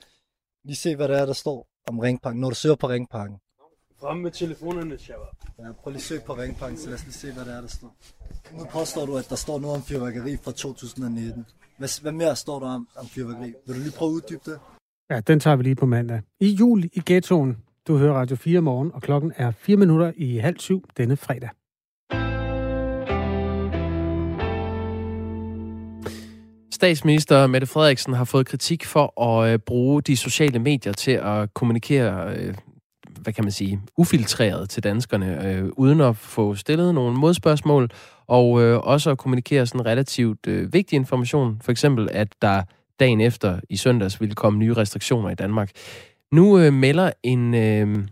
Lige 0.64 0.76
se, 0.76 0.96
hvad 0.96 1.08
der 1.08 1.18
er, 1.18 1.26
der 1.26 1.34
står 1.34 1.68
om 1.88 2.00
Ringparken, 2.00 2.42
når 2.42 2.50
du 2.50 2.56
søger 2.56 2.76
på 2.76 2.90
Ringparken. 2.90 3.40
Frem 4.02 4.18
med 4.18 4.32
telefonerne, 4.32 4.98
Shabba. 4.98 5.26
Ja, 5.60 5.72
prøv 5.72 5.92
lige 5.92 5.98
at 5.98 6.02
søge 6.04 6.22
på 6.26 6.34
Ringparken, 6.34 6.78
så 6.78 6.88
lad 6.88 6.96
os 6.96 7.04
lige 7.04 7.14
se, 7.14 7.34
hvad 7.34 7.46
der 7.46 7.56
er, 7.58 7.62
der 7.62 7.68
står. 7.68 7.96
Nu 8.58 8.66
påstår 8.72 9.06
du, 9.06 9.18
at 9.18 9.30
der 9.30 9.36
står 9.36 9.60
noget 9.60 9.76
om 9.76 9.84
fyrværkeri 9.84 10.38
fra 10.44 10.52
2019. 10.52 11.46
Hvad, 11.78 12.02
hvad 12.02 12.12
mere 12.12 12.36
står 12.36 12.60
der 12.60 12.68
om, 12.68 12.88
om 12.96 13.08
fyrværkeri? 13.08 13.54
Vil 13.66 13.76
du 13.76 13.80
lige 13.80 13.94
prøve 13.98 14.10
at 14.10 14.14
uddybe 14.14 14.42
det? 14.46 14.60
Ja, 15.10 15.20
den 15.20 15.40
tager 15.40 15.56
vi 15.56 15.64
lige 15.64 15.76
på 15.76 15.86
mandag. 15.86 16.22
I 16.40 16.50
jul 16.50 16.84
i 16.84 17.02
ghettoen. 17.06 17.58
Du 17.88 17.98
hører 17.98 18.14
Radio 18.14 18.36
4 18.36 18.62
morgen, 18.62 18.92
og 18.94 19.02
klokken 19.02 19.34
er 19.36 19.52
4 19.52 19.78
minutter 19.78 20.12
i 20.16 20.38
halv 20.38 20.60
syv 20.60 20.90
denne 20.98 21.18
fredag. 21.18 21.50
Statsminister 26.74 27.48
Mette 27.48 27.68
Frederiksen 27.68 28.14
har 28.14 28.24
fået 28.24 28.46
kritik 28.48 28.86
for 28.86 29.22
at 29.22 29.54
øh, 29.54 29.60
bruge 29.60 30.02
de 30.02 30.18
sociale 30.18 30.60
medier 30.60 30.94
til 30.94 31.12
at 31.12 31.54
kommunikere, 31.54 32.36
øh, 32.36 32.56
hvad 33.22 33.34
kan 33.34 33.44
man 33.44 33.52
sige, 33.52 33.82
ufiltreret 33.98 34.70
til 34.70 34.84
danskerne, 34.84 35.48
øh, 35.48 35.70
uden 35.78 36.02
at 36.02 36.18
få 36.18 36.56
stillet 36.56 36.96
nogle 36.96 37.18
modspørgsmål, 37.18 37.90
og 38.28 38.62
øh, 38.62 38.80
også 38.80 39.12
at 39.12 39.18
kommunikere 39.18 39.66
sådan 39.66 39.86
relativt 39.86 40.48
øh, 40.48 40.74
vigtig 40.74 40.96
information. 40.96 41.60
For 41.64 41.72
eksempel, 41.72 42.10
at 42.12 42.28
der 42.42 42.64
dagen 43.00 43.22
efter 43.22 43.60
i 43.70 43.78
søndags 43.78 44.22
ville 44.22 44.36
komme 44.36 44.60
nye 44.60 44.74
restriktioner 44.74 45.30
i 45.30 45.36
Danmark. 45.36 45.72
Nu 46.32 46.60
øh, 46.60 46.74
melder 46.74 47.12
en... 47.24 47.54
Øh, 47.54 48.06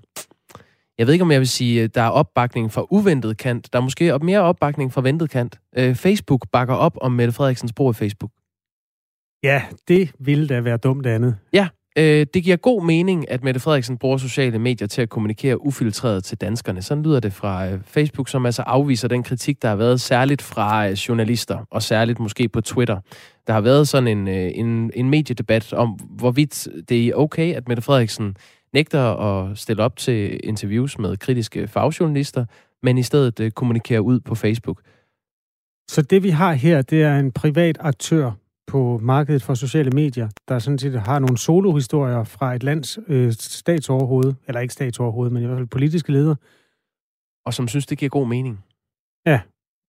jeg 0.98 1.08
ved 1.08 1.14
ikke, 1.14 1.24
om 1.24 1.32
jeg 1.32 1.40
vil 1.40 1.48
sige, 1.48 1.88
der 1.88 2.02
er 2.02 2.10
opbakning 2.10 2.72
fra 2.72 2.86
uventet 2.90 3.38
kant. 3.38 3.74
Der 3.74 3.80
er 3.80 3.84
måske 3.84 4.14
op- 4.14 4.24
mere 4.24 4.40
opbakning 4.40 4.94
fra 4.94 5.02
ventet 5.02 5.30
kant. 5.30 5.60
Øh, 5.78 5.96
Facebook 5.96 6.48
bakker 6.52 6.74
op 6.74 6.98
om 7.02 7.12
Mette 7.12 7.34
Frederiksens 7.34 7.74
brug 7.74 7.90
af 7.90 7.96
Facebook. 7.96 8.32
Ja, 9.44 9.64
det 9.88 10.12
ville 10.20 10.48
da 10.48 10.62
være 10.62 10.78
dumt 10.78 11.06
andet. 11.06 11.38
Ja, 11.54 11.68
øh, 11.98 12.26
det 12.34 12.44
giver 12.44 12.58
god 12.58 12.86
mening, 12.86 13.32
at 13.32 13.44
Mette 13.44 13.60
Frederiksen 13.60 13.98
bruger 13.98 14.18
sociale 14.18 14.60
medier 14.60 14.88
til 14.88 15.02
at 15.02 15.10
kommunikere 15.10 15.66
ufiltreret 15.66 16.24
til 16.24 16.38
danskerne. 16.38 16.82
Sådan 16.82 17.04
lyder 17.04 17.20
det 17.20 17.34
fra 17.34 17.68
øh, 17.68 17.80
Facebook, 17.86 18.30
som 18.30 18.46
altså 18.46 18.62
afviser 18.62 19.08
den 19.08 19.24
kritik, 19.24 19.62
der 19.62 19.68
har 19.68 19.76
været 19.76 20.02
særligt 20.02 20.42
fra 20.42 20.88
øh, 20.88 20.94
journalister, 20.94 21.66
og 21.72 21.84
særligt 21.84 22.20
måske 22.20 22.50
på 22.50 22.62
Twitter. 22.62 23.00
Der 23.48 23.54
har 23.54 23.62
været 23.62 23.88
sådan 23.88 24.08
en, 24.08 24.28
øh, 24.28 24.52
en, 24.56 24.92
en 24.96 25.10
mediedebat 25.10 25.74
om, 25.74 25.90
hvorvidt 25.90 26.68
det 26.90 27.08
er 27.08 27.14
okay, 27.14 27.54
at 27.54 27.68
Mette 27.68 27.84
Frederiksen 27.84 28.36
nægter 28.74 29.02
at 29.02 29.58
stille 29.58 29.84
op 29.84 29.98
til 29.98 30.40
interviews 30.44 31.00
med 31.00 31.18
kritiske 31.18 31.68
fagjournalister, 31.68 32.46
men 32.84 32.98
i 32.98 33.04
stedet 33.04 33.40
øh, 33.40 33.52
kommunikerer 33.52 34.00
ud 34.00 34.20
på 34.20 34.36
Facebook. 34.36 34.82
Så 35.90 36.02
det 36.02 36.24
vi 36.24 36.30
har 36.30 36.54
her, 36.54 36.82
det 36.82 37.04
er 37.04 37.20
en 37.20 37.32
privat 37.32 37.78
aktør 37.80 38.32
på 38.70 39.00
markedet 39.02 39.44
for 39.44 39.54
sociale 39.54 39.92
medier, 39.92 40.30
der 40.48 40.60
sådan 40.60 40.80
set 40.80 41.02
har 41.02 41.20
nogle 41.20 41.38
solohistorier 41.38 42.24
fra 42.24 42.56
et 42.56 42.64
lands 42.64 43.00
øh, 43.08 43.34
statsoverhoved, 43.34 44.34
eller 44.48 44.62
ikke 44.62 44.74
statsoverhoved, 44.74 45.30
men 45.30 45.44
i 45.44 45.46
hvert 45.46 45.58
fald 45.58 45.68
politiske 45.68 46.12
leder. 46.12 46.36
Og 47.46 47.54
som 47.54 47.68
synes, 47.68 47.86
det 47.86 47.98
giver 47.98 48.10
god 48.10 48.28
mening. 48.28 48.66
Ja, 49.26 49.42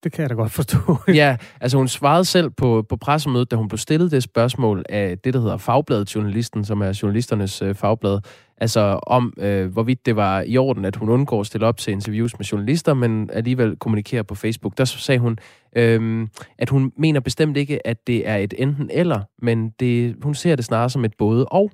det 0.04 0.12
kan 0.12 0.22
jeg 0.22 0.30
da 0.30 0.34
godt 0.34 0.52
forstå. 0.52 0.78
ja, 1.08 1.36
altså 1.60 1.76
hun 1.78 1.88
svarede 1.88 2.24
selv 2.24 2.50
på, 2.50 2.84
på 2.88 2.96
pressemødet, 2.96 3.50
da 3.50 3.56
hun 3.56 3.68
blev 3.68 3.78
stillet 3.78 4.10
det 4.10 4.22
spørgsmål 4.22 4.84
af 4.88 5.18
det, 5.18 5.34
der 5.34 5.40
hedder 5.40 5.56
Fagbladet 5.56 6.14
Journalisten, 6.14 6.64
som 6.64 6.80
er 6.82 6.98
journalisternes 7.02 7.62
øh, 7.62 7.74
fagblad, 7.74 8.20
altså 8.56 8.80
om, 9.02 9.32
øh, 9.38 9.72
hvorvidt 9.72 10.06
det 10.06 10.16
var 10.16 10.44
i 10.46 10.56
orden, 10.56 10.84
at 10.84 10.96
hun 10.96 11.08
undgår 11.08 11.40
at 11.40 11.46
stille 11.46 11.66
op 11.66 11.76
til 11.76 11.92
interviews 11.92 12.38
med 12.38 12.44
journalister, 12.44 12.94
men 12.94 13.30
alligevel 13.32 13.76
kommunikerer 13.76 14.22
på 14.22 14.34
Facebook. 14.34 14.78
Der 14.78 14.84
sagde 14.84 15.18
hun, 15.18 15.38
øh, 15.76 16.28
at 16.58 16.68
hun 16.68 16.92
mener 16.96 17.20
bestemt 17.20 17.56
ikke, 17.56 17.86
at 17.86 18.06
det 18.06 18.28
er 18.28 18.36
et 18.36 18.54
enten 18.58 18.90
eller, 18.92 19.20
men 19.42 19.70
det, 19.70 20.16
hun 20.22 20.34
ser 20.34 20.56
det 20.56 20.64
snarere 20.64 20.90
som 20.90 21.04
et 21.04 21.12
både 21.18 21.46
og. 21.46 21.70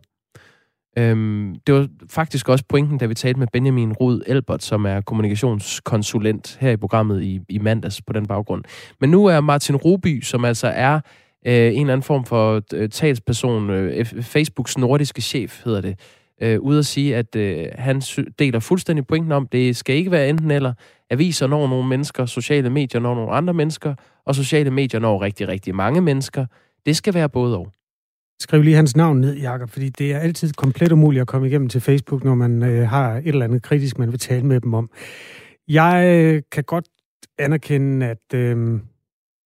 Øhm, 0.99 1.55
det 1.67 1.75
var 1.75 1.89
faktisk 2.11 2.49
også 2.49 2.65
pointen, 2.69 2.99
da 2.99 3.07
vi 3.07 3.15
talte 3.15 3.39
med 3.39 3.47
Benjamin 3.53 3.93
Rud 3.93 4.23
Elbert, 4.27 4.63
som 4.63 4.85
er 4.85 5.01
kommunikationskonsulent 5.01 6.59
her 6.61 6.71
i 6.71 6.77
programmet 6.77 7.23
i, 7.23 7.41
i 7.49 7.59
mandags 7.59 8.03
på 8.03 8.13
den 8.13 8.27
baggrund. 8.27 8.65
Men 9.01 9.11
nu 9.11 9.27
er 9.27 9.41
Martin 9.41 9.77
Ruby, 9.77 10.23
som 10.23 10.45
altså 10.45 10.67
er 10.67 11.01
øh, 11.47 11.55
en 11.55 11.81
eller 11.81 11.93
anden 11.93 12.03
form 12.03 12.25
for 12.25 12.63
øh, 12.75 12.89
talsperson, 12.89 13.71
øh, 13.71 14.05
Facebooks 14.05 14.79
nordiske 14.79 15.23
chef 15.23 15.65
hedder 15.65 15.81
det, 15.81 15.99
øh, 16.43 16.61
ude 16.61 16.79
at 16.79 16.87
sige, 16.87 17.17
at 17.17 17.37
øh, 17.37 17.67
han 17.75 18.01
deler 18.39 18.61
fuldstændig 18.61 19.07
pointen 19.07 19.33
om, 19.33 19.47
det 19.47 19.77
skal 19.77 19.97
ikke 19.97 20.11
være 20.11 20.29
enten 20.29 20.51
eller. 20.51 20.73
Aviser 21.11 21.47
når 21.47 21.69
nogle 21.69 21.89
mennesker, 21.89 22.27
sociale 22.27 22.71
medier 22.71 23.01
når 23.01 23.15
nogle 23.15 23.33
andre 23.33 23.55
mennesker, 23.55 23.95
og 24.25 24.35
sociale 24.35 24.71
medier 24.71 25.01
når 25.01 25.23
rigtig, 25.23 25.49
rigtig 25.49 25.75
mange 25.75 26.01
mennesker. 26.01 26.47
Det 26.87 26.97
skal 26.97 27.15
være 27.15 27.29
både 27.29 27.57
og. 27.57 27.73
Skriv 28.41 28.63
lige 28.63 28.77
hans 28.77 28.97
navn 28.97 29.21
ned, 29.21 29.37
Jakob, 29.37 29.71
fordi 29.71 29.89
det 29.89 30.13
er 30.13 30.19
altid 30.19 30.53
komplet 30.53 30.93
umuligt 30.93 31.21
at 31.21 31.27
komme 31.27 31.49
igennem 31.49 31.69
til 31.69 31.81
Facebook, 31.81 32.25
når 32.25 32.35
man 32.35 32.63
øh, 32.63 32.89
har 32.89 33.17
et 33.17 33.27
eller 33.27 33.45
andet 33.45 33.63
kritisk, 33.63 33.99
man 33.99 34.13
vil 34.13 34.19
tale 34.19 34.47
med 34.47 34.61
dem 34.61 34.75
om. 34.75 34.91
Jeg 35.69 36.23
øh, 36.25 36.43
kan 36.53 36.65
godt 36.65 36.85
anerkende, 37.39 38.07
at 38.07 38.35
øh, 38.35 38.81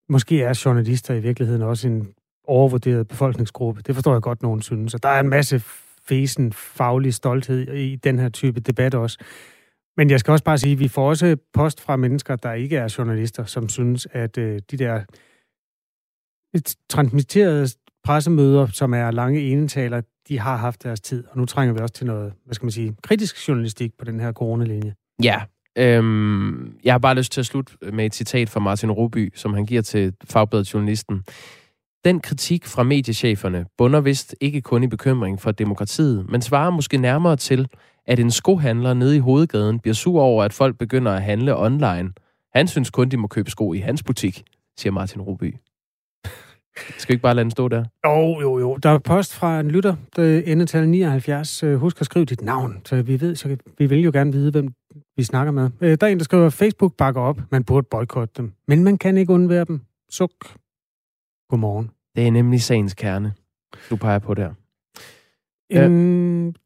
måske 0.08 0.42
er 0.42 0.62
journalister 0.64 1.14
i 1.14 1.20
virkeligheden 1.20 1.62
også 1.62 1.88
en 1.88 2.08
overvurderet 2.44 3.08
befolkningsgruppe. 3.08 3.82
Det 3.86 3.94
forstår 3.94 4.12
jeg 4.12 4.22
godt, 4.22 4.42
nogen 4.42 4.62
synes. 4.62 4.94
Og 4.94 5.02
der 5.02 5.08
er 5.08 5.20
en 5.20 5.28
masse 5.28 5.62
fesen 6.08 6.52
faglig 6.52 7.14
stolthed 7.14 7.74
i 7.74 7.96
den 7.96 8.18
her 8.18 8.28
type 8.28 8.60
debat 8.60 8.94
også. 8.94 9.18
Men 9.96 10.10
jeg 10.10 10.20
skal 10.20 10.32
også 10.32 10.44
bare 10.44 10.58
sige, 10.58 10.72
at 10.72 10.78
vi 10.78 10.88
får 10.88 11.08
også 11.08 11.36
post 11.52 11.80
fra 11.80 11.96
mennesker, 11.96 12.36
der 12.36 12.52
ikke 12.52 12.76
er 12.76 12.94
journalister, 12.98 13.44
som 13.44 13.68
synes, 13.68 14.08
at 14.12 14.38
øh, 14.38 14.60
de 14.70 14.76
der 14.76 15.04
transmitterede 16.88 17.68
pressemøder, 18.04 18.66
som 18.66 18.94
er 18.94 19.10
lange 19.10 19.40
enetaler, 19.40 20.00
de 20.28 20.38
har 20.38 20.56
haft 20.56 20.82
deres 20.82 21.00
tid. 21.00 21.24
Og 21.30 21.38
nu 21.38 21.46
trænger 21.46 21.74
vi 21.74 21.80
også 21.80 21.94
til 21.94 22.06
noget, 22.06 22.32
hvad 22.44 22.54
skal 22.54 22.66
man 22.66 22.72
sige, 22.72 22.96
kritisk 23.02 23.48
journalistik 23.48 23.92
på 23.98 24.04
den 24.04 24.20
her 24.20 24.32
coronalinje. 24.32 24.94
Ja, 25.22 25.40
øhm, 25.78 26.74
jeg 26.84 26.92
har 26.94 26.98
bare 26.98 27.14
lyst 27.14 27.32
til 27.32 27.40
at 27.40 27.46
slutte 27.46 27.72
med 27.92 28.06
et 28.06 28.14
citat 28.14 28.48
fra 28.50 28.60
Martin 28.60 28.90
Roby, 28.90 29.32
som 29.34 29.54
han 29.54 29.66
giver 29.66 29.82
til 29.82 30.12
Fagbladet 30.24 30.74
Journalisten. 30.74 31.22
Den 32.04 32.20
kritik 32.20 32.66
fra 32.66 32.82
mediecheferne 32.82 33.66
bunder 33.78 34.00
vist 34.00 34.36
ikke 34.40 34.60
kun 34.60 34.82
i 34.82 34.86
bekymring 34.86 35.40
for 35.40 35.50
demokratiet, 35.50 36.30
men 36.30 36.42
svarer 36.42 36.70
måske 36.70 36.96
nærmere 36.98 37.36
til, 37.36 37.68
at 38.06 38.18
en 38.18 38.30
skohandler 38.30 38.94
nede 38.94 39.16
i 39.16 39.18
hovedgaden 39.18 39.80
bliver 39.80 39.94
sur 39.94 40.20
over, 40.20 40.44
at 40.44 40.52
folk 40.52 40.78
begynder 40.78 41.12
at 41.12 41.22
handle 41.22 41.56
online. 41.56 42.12
Han 42.54 42.68
synes 42.68 42.90
kun, 42.90 43.08
de 43.08 43.16
må 43.16 43.26
købe 43.26 43.50
sko 43.50 43.72
i 43.72 43.78
hans 43.78 44.02
butik, 44.02 44.42
siger 44.76 44.92
Martin 44.92 45.20
Ruby. 45.20 45.54
Skal 46.98 47.08
vi 47.08 47.12
ikke 47.12 47.22
bare 47.22 47.34
lade 47.34 47.44
den 47.44 47.50
stå 47.50 47.68
der? 47.68 47.84
Jo, 48.06 48.40
jo, 48.40 48.58
jo. 48.58 48.76
Der 48.76 48.90
er 48.90 48.98
post 48.98 49.34
fra 49.34 49.60
en 49.60 49.70
lytter, 49.70 49.96
der 50.16 50.42
endetal 50.46 50.88
79. 50.88 51.64
Husk 51.76 52.00
at 52.00 52.06
skrive 52.06 52.24
dit 52.24 52.42
navn, 52.42 52.82
så 52.84 53.02
vi 53.02 53.20
ved, 53.20 53.36
så 53.36 53.56
vi 53.78 53.86
vil 53.86 54.00
jo 54.00 54.10
gerne 54.14 54.32
vide, 54.32 54.50
hvem 54.50 54.72
vi 55.16 55.22
snakker 55.22 55.52
med. 55.52 55.96
Der 55.96 56.06
er 56.06 56.10
en, 56.10 56.18
der 56.18 56.24
skriver, 56.24 56.50
Facebook 56.50 56.96
bakker 56.96 57.20
op. 57.20 57.40
Man 57.50 57.64
burde 57.64 57.86
boykotte 57.90 58.34
dem. 58.36 58.52
Men 58.68 58.84
man 58.84 58.98
kan 58.98 59.16
ikke 59.16 59.32
undvære 59.32 59.64
dem. 59.64 59.80
Suk. 60.10 60.30
Godmorgen. 61.48 61.90
Det 62.16 62.26
er 62.26 62.30
nemlig 62.30 62.62
sagens 62.62 62.94
kerne, 62.94 63.32
du 63.90 63.96
peger 63.96 64.18
på 64.18 64.34
der. 64.34 64.50
En... 65.70 66.56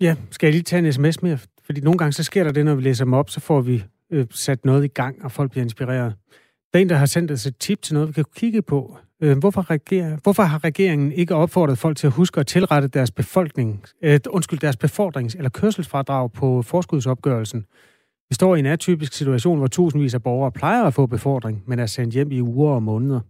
Ja. 0.00 0.06
ja, 0.06 0.16
skal 0.30 0.46
jeg 0.46 0.52
lige 0.52 0.62
tage 0.62 0.86
en 0.86 0.92
sms 0.92 1.22
mere? 1.22 1.38
Fordi 1.64 1.80
nogle 1.80 1.98
gange 1.98 2.12
så 2.12 2.22
sker 2.22 2.44
der 2.44 2.52
det, 2.52 2.64
når 2.64 2.74
vi 2.74 2.82
læser 2.82 3.04
dem 3.04 3.12
op, 3.12 3.30
så 3.30 3.40
får 3.40 3.60
vi 3.60 3.84
øh, 4.10 4.26
sat 4.30 4.64
noget 4.64 4.84
i 4.84 4.88
gang, 4.88 5.24
og 5.24 5.32
folk 5.32 5.50
bliver 5.50 5.64
inspireret. 5.64 6.14
Der 6.72 6.78
er 6.78 6.82
en, 6.82 6.88
der 6.88 6.96
har 6.96 7.06
sendt 7.06 7.30
os 7.30 7.46
et 7.46 7.56
tip 7.56 7.82
til 7.82 7.94
noget, 7.94 8.08
vi 8.08 8.12
kan 8.12 8.24
kigge 8.36 8.62
på. 8.62 8.98
Øh, 9.22 9.38
hvorfor, 9.38 9.70
reger, 9.70 10.16
hvorfor 10.22 10.42
har 10.42 10.64
regeringen 10.64 11.12
ikke 11.12 11.34
opfordret 11.34 11.78
folk 11.78 11.96
til 11.96 12.06
at 12.06 12.12
huske 12.12 12.40
at 12.40 12.46
tilrette 12.46 12.88
deres 12.88 13.10
befolkning, 13.10 13.84
øh, 14.02 14.20
undskyld, 14.30 14.58
deres 14.58 14.76
befordrings- 14.76 15.36
eller 15.36 15.50
kørselsfradrag 15.50 16.32
på 16.32 16.62
forskudsopgørelsen? 16.62 17.66
Vi 18.28 18.34
står 18.34 18.56
i 18.56 18.58
en 18.58 18.66
atypisk 18.66 19.12
situation, 19.12 19.58
hvor 19.58 19.66
tusindvis 19.66 20.14
af 20.14 20.22
borgere 20.22 20.52
plejer 20.52 20.84
at 20.84 20.94
få 20.94 21.06
befordring, 21.06 21.62
men 21.66 21.78
er 21.78 21.86
sendt 21.86 22.14
hjem 22.14 22.32
i 22.32 22.40
uger 22.40 22.74
og 22.74 22.82
måneder. 22.82 23.20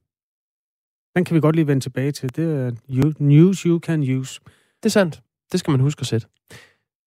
Den 1.17 1.25
kan 1.25 1.35
vi 1.35 1.41
godt 1.41 1.57
lige 1.57 1.67
vende 1.67 1.83
tilbage 1.83 2.13
til. 2.13 2.37
Det 2.37 2.45
er 2.45 3.13
news 3.23 3.61
you 3.61 3.79
can 3.79 4.19
use. 4.19 4.41
Det 4.83 4.87
er 4.87 4.91
sandt. 4.91 5.23
Det 5.53 5.61
skal 5.61 5.71
man 5.71 5.81
huske 5.81 6.01
at 6.01 6.07
sætte. 6.07 6.27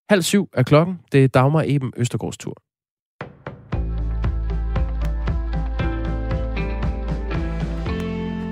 Halv 0.09 0.21
syv 0.21 0.49
er 0.53 0.63
klokken. 0.63 0.99
Det 1.11 1.23
er 1.23 1.27
Dagmar 1.27 1.63
Eben 1.67 1.93
Østergaards 1.97 2.37
tur. 2.37 2.55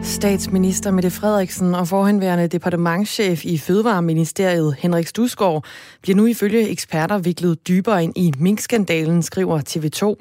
Statsminister 0.10 0.92
Mette 0.92 1.10
Frederiksen 1.10 1.76
og 1.76 1.88
forhenværende 1.88 2.48
departementschef 2.48 3.46
i 3.46 3.58
Fødevareministeriet 3.58 4.76
Henrik 4.80 5.08
Stusgaard 5.08 5.66
bliver 6.02 6.16
nu 6.16 6.26
ifølge 6.26 6.70
eksperter 6.70 7.18
viklet 7.18 7.68
dybere 7.68 8.04
ind 8.04 8.14
i 8.18 8.34
minkskandalen, 8.40 9.24
skriver 9.24 9.62
TV2 9.70 10.16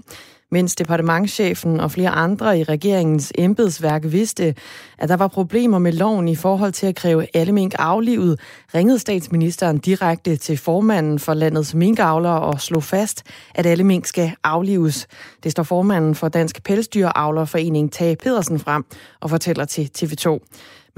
mens 0.51 0.75
departementschefen 0.75 1.81
og 1.81 1.91
flere 1.91 2.11
andre 2.11 2.59
i 2.59 2.65
regeringens 2.65 3.33
embedsværk 3.39 4.03
vidste, 4.05 4.55
at 4.99 5.09
der 5.09 5.17
var 5.17 5.29
problemer 5.29 5.79
med 5.79 5.93
loven 5.93 6.29
i 6.29 6.37
forhold 6.37 6.73
til 6.73 6.87
at 6.87 6.95
kræve 6.95 7.27
alle 7.35 7.53
mink 7.53 7.75
aflivet, 7.79 8.41
ringede 8.75 8.99
statsministeren 8.99 9.79
direkte 9.79 10.37
til 10.37 10.57
formanden 10.57 11.19
for 11.19 11.35
landets 11.35 11.75
minkavlere 11.75 12.41
og 12.41 12.61
slog 12.61 12.83
fast, 12.83 13.23
at 13.55 13.67
alle 13.67 13.85
mink 13.85 14.07
skal 14.07 14.33
aflives. 14.45 15.07
Det 15.43 15.53
står 15.53 15.63
formanden 15.63 16.15
for 16.15 16.29
Dansk 16.29 16.63
Pelsdyravlerforening 16.65 17.93
Tage 17.93 18.17
Pedersen 18.17 18.59
frem 18.59 18.85
og 19.21 19.31
fortæller 19.31 19.65
til 19.65 19.91
TV2. 19.99 20.39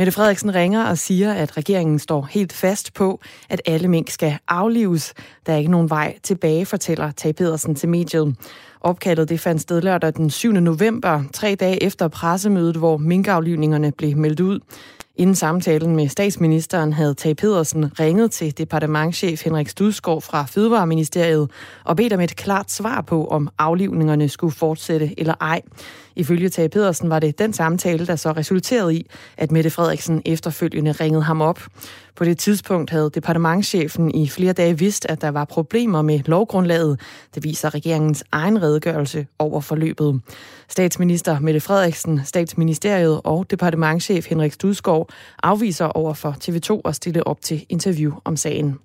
Mette 0.01 0.13
Frederiksen 0.13 0.55
ringer 0.55 0.85
og 0.85 0.99
siger, 0.99 1.33
at 1.33 1.57
regeringen 1.57 1.99
står 1.99 2.29
helt 2.31 2.53
fast 2.53 2.95
på, 2.95 3.21
at 3.49 3.63
alle 3.67 3.89
mink 3.89 4.11
skal 4.11 4.39
aflives. 4.49 5.15
Der 5.47 5.53
er 5.53 5.57
ikke 5.57 5.71
nogen 5.71 5.91
vej 5.91 6.19
tilbage, 6.23 6.67
fortæller 6.67 7.11
Tage 7.11 7.33
Pedersen 7.33 7.75
til 7.75 7.89
mediet. 7.89 8.37
Opkaldet 8.81 9.29
det 9.29 9.41
fandt 9.41 9.63
sted 9.63 9.81
lørdag 9.81 10.13
den 10.15 10.31
7. 10.31 10.53
november, 10.53 11.23
tre 11.33 11.55
dage 11.55 11.83
efter 11.83 12.09
pressemødet, 12.09 12.77
hvor 12.77 12.97
minkaflivningerne 12.97 13.93
blev 13.93 14.17
meldt 14.17 14.41
ud. 14.41 14.61
Inden 15.21 15.37
samtalen 15.37 15.97
med 15.97 16.09
statsministeren 16.09 16.93
havde 16.93 17.15
Tage 17.15 17.35
Pedersen 17.35 18.01
ringet 18.01 18.31
til 18.31 18.59
departementchef 18.59 19.45
Henrik 19.45 19.69
Studsgaard 19.69 20.23
fra 20.23 20.45
Fødevareministeriet 20.45 21.51
og 21.85 21.97
bedt 21.97 22.13
om 22.13 22.21
et 22.21 22.37
klart 22.37 22.71
svar 22.71 23.01
på, 23.01 23.27
om 23.27 23.49
aflivningerne 23.59 24.29
skulle 24.29 24.55
fortsætte 24.55 25.21
eller 25.21 25.35
ej. 25.41 25.61
Ifølge 26.17 26.49
Tage 26.49 26.69
Pedersen 26.69 27.11
var 27.11 27.19
det 27.19 27.39
den 27.39 27.53
samtale, 27.53 28.07
der 28.07 28.17
så 28.17 28.33
resulterede 28.33 28.95
i, 28.95 29.07
at 29.37 29.53
Mette 29.53 29.71
Frederiksen 29.71 30.23
efterfølgende 30.25 30.93
ringede 30.93 31.23
ham 31.23 31.41
op. 31.41 31.61
På 32.21 32.25
det 32.25 32.39
tidspunkt 32.39 32.91
havde 32.91 33.11
departementschefen 33.15 34.15
i 34.15 34.29
flere 34.29 34.53
dage 34.53 34.79
vidst, 34.79 35.07
at 35.09 35.21
der 35.21 35.29
var 35.29 35.45
problemer 35.45 36.03
med 36.03 36.21
lovgrundlaget. 36.27 37.01
Det 37.35 37.45
viser 37.45 37.75
regeringens 37.75 38.25
egen 38.33 38.63
redegørelse 38.63 39.27
over 39.39 39.61
forløbet. 39.61 40.21
Statsminister 40.69 41.41
Mette 41.41 41.61
Frederiksen, 41.61 42.21
statsministeriet 42.25 43.21
og 43.25 43.51
departementschef 43.51 44.27
Henrik 44.27 44.53
Studskov 44.53 45.09
afviser 45.43 45.87
over 45.87 46.15
for 46.15 46.37
TV2 46.45 46.81
at 46.85 46.97
stille 46.97 47.27
op 47.27 47.41
til 47.41 47.67
interview 47.69 48.13
om 48.25 48.37
sagen. 48.37 48.79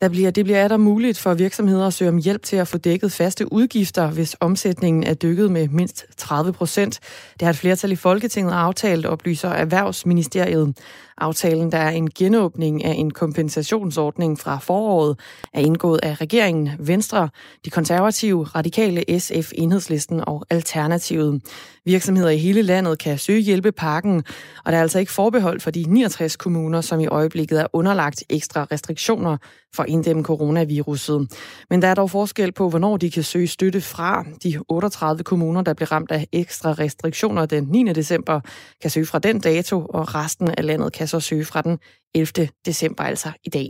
Der 0.00 0.08
bliver, 0.08 0.30
det 0.30 0.44
bliver 0.44 0.68
der 0.68 0.76
muligt 0.76 1.18
for 1.18 1.34
virksomheder 1.34 1.86
at 1.86 1.94
søge 1.94 2.08
om 2.08 2.18
hjælp 2.18 2.42
til 2.42 2.56
at 2.56 2.68
få 2.68 2.78
dækket 2.78 3.12
faste 3.12 3.52
udgifter, 3.52 4.10
hvis 4.10 4.36
omsætningen 4.40 5.04
er 5.04 5.14
dykket 5.14 5.50
med 5.50 5.68
mindst 5.68 6.06
30 6.16 6.52
procent. 6.52 7.00
Det 7.32 7.42
har 7.42 7.50
et 7.50 7.56
flertal 7.56 7.92
i 7.92 7.96
Folketinget 7.96 8.52
aftalt, 8.52 9.06
oplyser 9.06 9.48
Erhvervsministeriet. 9.48 10.78
Aftalen, 11.20 11.72
der 11.72 11.78
er 11.78 11.90
en 11.90 12.10
genåbning 12.10 12.84
af 12.84 12.92
en 12.92 13.10
kompensationsordning 13.10 14.38
fra 14.38 14.58
foråret, 14.58 15.18
er 15.54 15.60
indgået 15.60 16.00
af 16.02 16.20
regeringen, 16.20 16.70
Venstre, 16.78 17.28
de 17.64 17.70
konservative, 17.70 18.44
radikale, 18.44 19.20
SF, 19.20 19.52
Enhedslisten 19.54 20.22
og 20.26 20.46
Alternativet. 20.50 21.42
Virksomheder 21.84 22.30
i 22.30 22.38
hele 22.38 22.62
landet 22.62 22.98
kan 22.98 23.18
søge 23.18 23.40
hjælpepakken, 23.40 24.24
og 24.64 24.72
der 24.72 24.78
er 24.78 24.82
altså 24.82 24.98
ikke 24.98 25.12
forbehold 25.12 25.60
for 25.60 25.70
de 25.70 25.84
69 25.88 26.36
kommuner, 26.36 26.80
som 26.80 27.00
i 27.00 27.06
øjeblikket 27.06 27.60
er 27.60 27.66
underlagt 27.72 28.24
ekstra 28.30 28.66
restriktioner 28.72 29.36
for 29.74 29.84
inddæmme 29.84 30.22
coronaviruset. 30.22 31.28
Men 31.70 31.82
der 31.82 31.88
er 31.88 31.94
dog 31.94 32.10
forskel 32.10 32.52
på, 32.52 32.68
hvornår 32.68 32.96
de 32.96 33.10
kan 33.10 33.22
søge 33.22 33.46
støtte 33.46 33.80
fra. 33.80 34.24
De 34.42 34.60
38 34.68 35.24
kommuner, 35.24 35.62
der 35.62 35.74
blev 35.74 35.86
ramt 35.86 36.10
af 36.10 36.26
ekstra 36.32 36.72
restriktioner 36.72 37.46
den 37.46 37.64
9. 37.64 37.92
december, 37.92 38.40
kan 38.80 38.90
søge 38.90 39.06
fra 39.06 39.18
den 39.18 39.40
dato, 39.40 39.86
og 39.88 40.14
resten 40.14 40.50
af 40.58 40.64
landet 40.64 40.92
kan 40.92 41.08
så 41.12 41.20
søge 41.20 41.46
fra 41.52 41.60
den 41.62 41.78
11. 42.14 42.48
december, 42.68 43.02
altså 43.12 43.28
i 43.48 43.50
dag. 43.56 43.68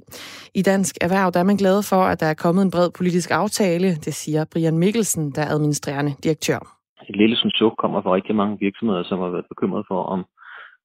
I 0.54 0.62
Dansk 0.62 0.94
Erhverv 1.00 1.28
der 1.32 1.40
er 1.40 1.48
man 1.50 1.60
glad 1.64 1.78
for, 1.90 2.02
at 2.12 2.20
der 2.20 2.26
er 2.26 2.42
kommet 2.44 2.62
en 2.62 2.70
bred 2.70 2.90
politisk 2.98 3.30
aftale, 3.30 3.88
det 4.06 4.14
siger 4.14 4.44
Brian 4.52 4.78
Mikkelsen, 4.78 5.24
der 5.34 5.42
er 5.42 5.50
administrerende 5.56 6.12
direktør. 6.24 6.60
Et 7.08 7.16
lille 7.16 7.36
som 7.36 7.50
suk 7.50 7.74
kommer 7.82 8.02
fra 8.02 8.14
rigtig 8.14 8.34
mange 8.34 8.56
virksomheder, 8.60 9.02
som 9.04 9.18
har 9.18 9.30
været 9.34 9.50
bekymret 9.52 9.84
for, 9.90 10.02
om, 10.14 10.20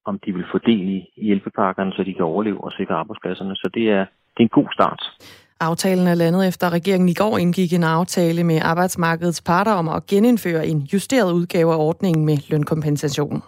om 0.06 0.20
de 0.26 0.32
vil 0.34 0.46
få 0.52 0.58
del 0.58 0.88
i 0.98 1.24
hjælpepakkerne, 1.28 1.92
så 1.96 2.04
de 2.04 2.14
kan 2.14 2.26
overleve 2.26 2.64
og 2.64 2.72
sikre 2.72 2.96
arbejdspladserne. 2.96 3.56
Så 3.56 3.70
det 3.74 3.86
er, 3.90 4.04
det 4.34 4.40
er 4.44 4.48
en 4.50 4.58
god 4.60 4.68
start. 4.74 5.02
Aftalen 5.60 6.08
er 6.08 6.16
landet 6.16 6.48
efter, 6.48 6.68
at 6.68 6.74
regeringen 6.74 7.10
i 7.10 7.14
går 7.14 7.38
indgik 7.38 7.74
en 7.74 7.84
aftale 7.84 8.44
med 8.44 8.60
arbejdsmarkedets 8.62 9.42
parter 9.42 9.72
om 9.72 9.90
at 9.90 10.06
genindføre 10.06 10.68
en 10.68 10.80
justeret 10.94 11.32
udgave 11.34 11.74
af 11.74 11.78
ordningen 11.78 12.26
med 12.26 12.38
lønkompensation. 12.50 13.42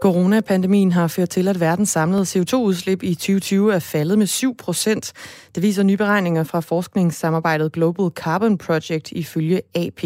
Coronapandemien 0.00 0.92
har 0.92 1.08
ført 1.08 1.28
til, 1.28 1.48
at 1.48 1.60
verdens 1.60 1.88
samlede 1.88 2.22
CO2-udslip 2.22 3.02
i 3.02 3.14
2020 3.14 3.74
er 3.74 3.78
faldet 3.78 4.18
med 4.18 4.26
7 4.26 4.56
procent. 4.56 5.12
Det 5.54 5.62
viser 5.62 5.82
nye 5.82 5.96
beregninger 5.96 6.44
fra 6.44 6.60
forskningssamarbejdet 6.60 7.72
Global 7.72 8.10
Carbon 8.16 8.58
Project 8.58 9.12
ifølge 9.12 9.62
AP. 9.74 10.04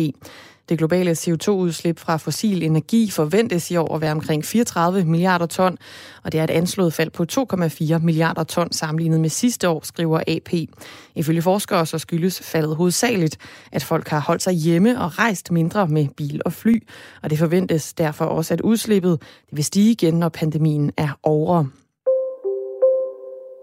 Det 0.69 0.79
globale 0.79 1.11
CO2-udslip 1.11 1.99
fra 1.99 2.17
fossil 2.17 2.63
energi 2.63 3.11
forventes 3.11 3.71
i 3.71 3.77
år 3.77 3.95
at 3.95 4.01
være 4.01 4.13
omkring 4.13 4.45
34 4.45 5.05
milliarder 5.05 5.47
ton, 5.47 5.79
og 6.23 6.33
det 6.33 6.41
er 6.41 6.45
et 6.45 6.51
anslået 6.51 6.93
fald 6.93 7.11
på 7.11 7.27
2,4 7.33 7.99
milliarder 7.99 8.45
ton 8.45 8.73
sammenlignet 8.73 9.21
med 9.21 9.29
sidste 9.29 9.69
år, 9.69 9.81
skriver 9.85 10.21
AP. 10.29 10.53
Ifølge 11.15 11.43
forskere 11.43 11.87
så 11.87 11.99
skyldes 11.99 12.41
faldet 12.41 12.77
hovedsageligt, 12.77 13.37
at 13.73 13.85
folk 13.85 14.09
har 14.09 14.21
holdt 14.21 14.43
sig 14.43 14.53
hjemme 14.53 15.01
og 15.01 15.19
rejst 15.19 15.51
mindre 15.51 15.89
med 15.89 16.09
bil 16.17 16.41
og 16.45 16.53
fly, 16.53 16.83
og 17.23 17.31
det 17.31 17.39
forventes 17.39 17.95
derfor 17.95 18.25
også, 18.25 18.55
at 18.55 18.61
udslippet 18.61 19.21
det 19.21 19.57
vil 19.57 19.65
stige 19.65 19.91
igen, 19.91 20.15
når 20.15 20.29
pandemien 20.29 20.93
er 20.97 21.19
over. 21.23 21.65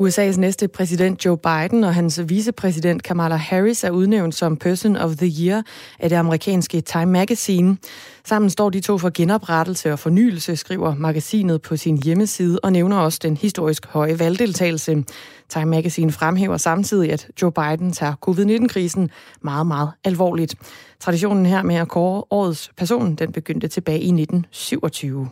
USA's 0.02 0.40
næste 0.40 0.68
præsident 0.68 1.26
Joe 1.26 1.38
Biden 1.38 1.84
og 1.84 1.96
hans 1.96 2.22
vicepræsident 2.30 3.04
Kamala 3.04 3.36
Harris 3.36 3.84
er 3.84 3.90
udnævnt 3.90 4.36
som 4.36 4.58
Person 4.58 4.96
of 4.96 5.16
the 5.16 5.46
Year 5.46 5.64
af 6.00 6.10
det 6.10 6.16
amerikanske 6.16 6.82
Time 6.82 7.06
Magazine. 7.06 7.78
Sammen 8.26 8.50
står 8.50 8.70
de 8.70 8.80
to 8.80 8.98
for 8.98 9.12
genoprettelse 9.14 9.92
og 9.92 10.00
fornyelse, 10.00 10.56
skriver 10.56 10.96
magasinet 10.96 11.62
på 11.62 11.78
sin 11.78 12.04
hjemmeside 12.04 12.60
og 12.64 12.72
nævner 12.72 12.98
også 12.98 13.20
den 13.22 13.38
historisk 13.38 13.86
høje 13.86 14.20
valgdeltagelse. 14.20 15.04
Time 15.50 15.66
Magazine 15.66 16.12
fremhæver 16.12 16.58
samtidig, 16.58 17.12
at 17.12 17.28
Joe 17.42 17.52
Biden 17.52 17.92
tager 17.92 18.14
covid-19-krisen 18.16 19.10
meget, 19.42 19.68
meget 19.68 19.92
alvorligt. 20.04 20.56
Traditionen 21.00 21.46
her 21.46 21.64
med 21.64 21.76
at 21.76 21.88
kåre 21.88 22.24
årets 22.30 22.72
person, 22.78 23.16
den 23.16 23.32
begyndte 23.32 23.68
tilbage 23.68 24.00
i 24.00 24.08
1927. 24.08 25.30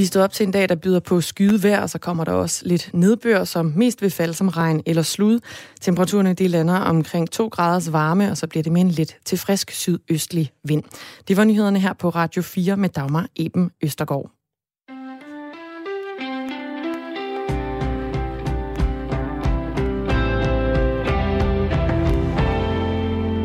Vi 0.00 0.04
står 0.04 0.22
op 0.22 0.32
til 0.32 0.46
en 0.46 0.52
dag, 0.52 0.68
der 0.68 0.74
byder 0.74 1.00
på 1.00 1.20
skyde 1.20 1.62
vejr, 1.62 1.82
og 1.82 1.90
så 1.90 1.98
kommer 1.98 2.24
der 2.24 2.32
også 2.32 2.62
lidt 2.66 2.90
nedbør, 2.94 3.44
som 3.44 3.72
mest 3.76 4.02
vil 4.02 4.10
falde 4.10 4.34
som 4.34 4.48
regn 4.48 4.82
eller 4.86 5.02
slud. 5.02 5.40
Temperaturerne 5.80 6.34
de 6.34 6.48
lander 6.48 6.74
omkring 6.74 7.30
2 7.30 7.48
graders 7.48 7.92
varme, 7.92 8.30
og 8.30 8.36
så 8.36 8.46
bliver 8.46 8.62
det 8.62 8.72
med 8.72 8.80
en 8.80 8.88
lidt 8.88 9.16
til 9.24 9.38
frisk 9.38 9.70
sydøstlig 9.70 10.50
vind. 10.64 10.82
Det 11.28 11.36
var 11.36 11.44
nyhederne 11.44 11.78
her 11.78 11.92
på 11.92 12.08
Radio 12.08 12.42
4 12.42 12.76
med 12.76 12.88
Dagmar 12.88 13.26
Eben 13.36 13.70
Østergaard. 13.82 14.30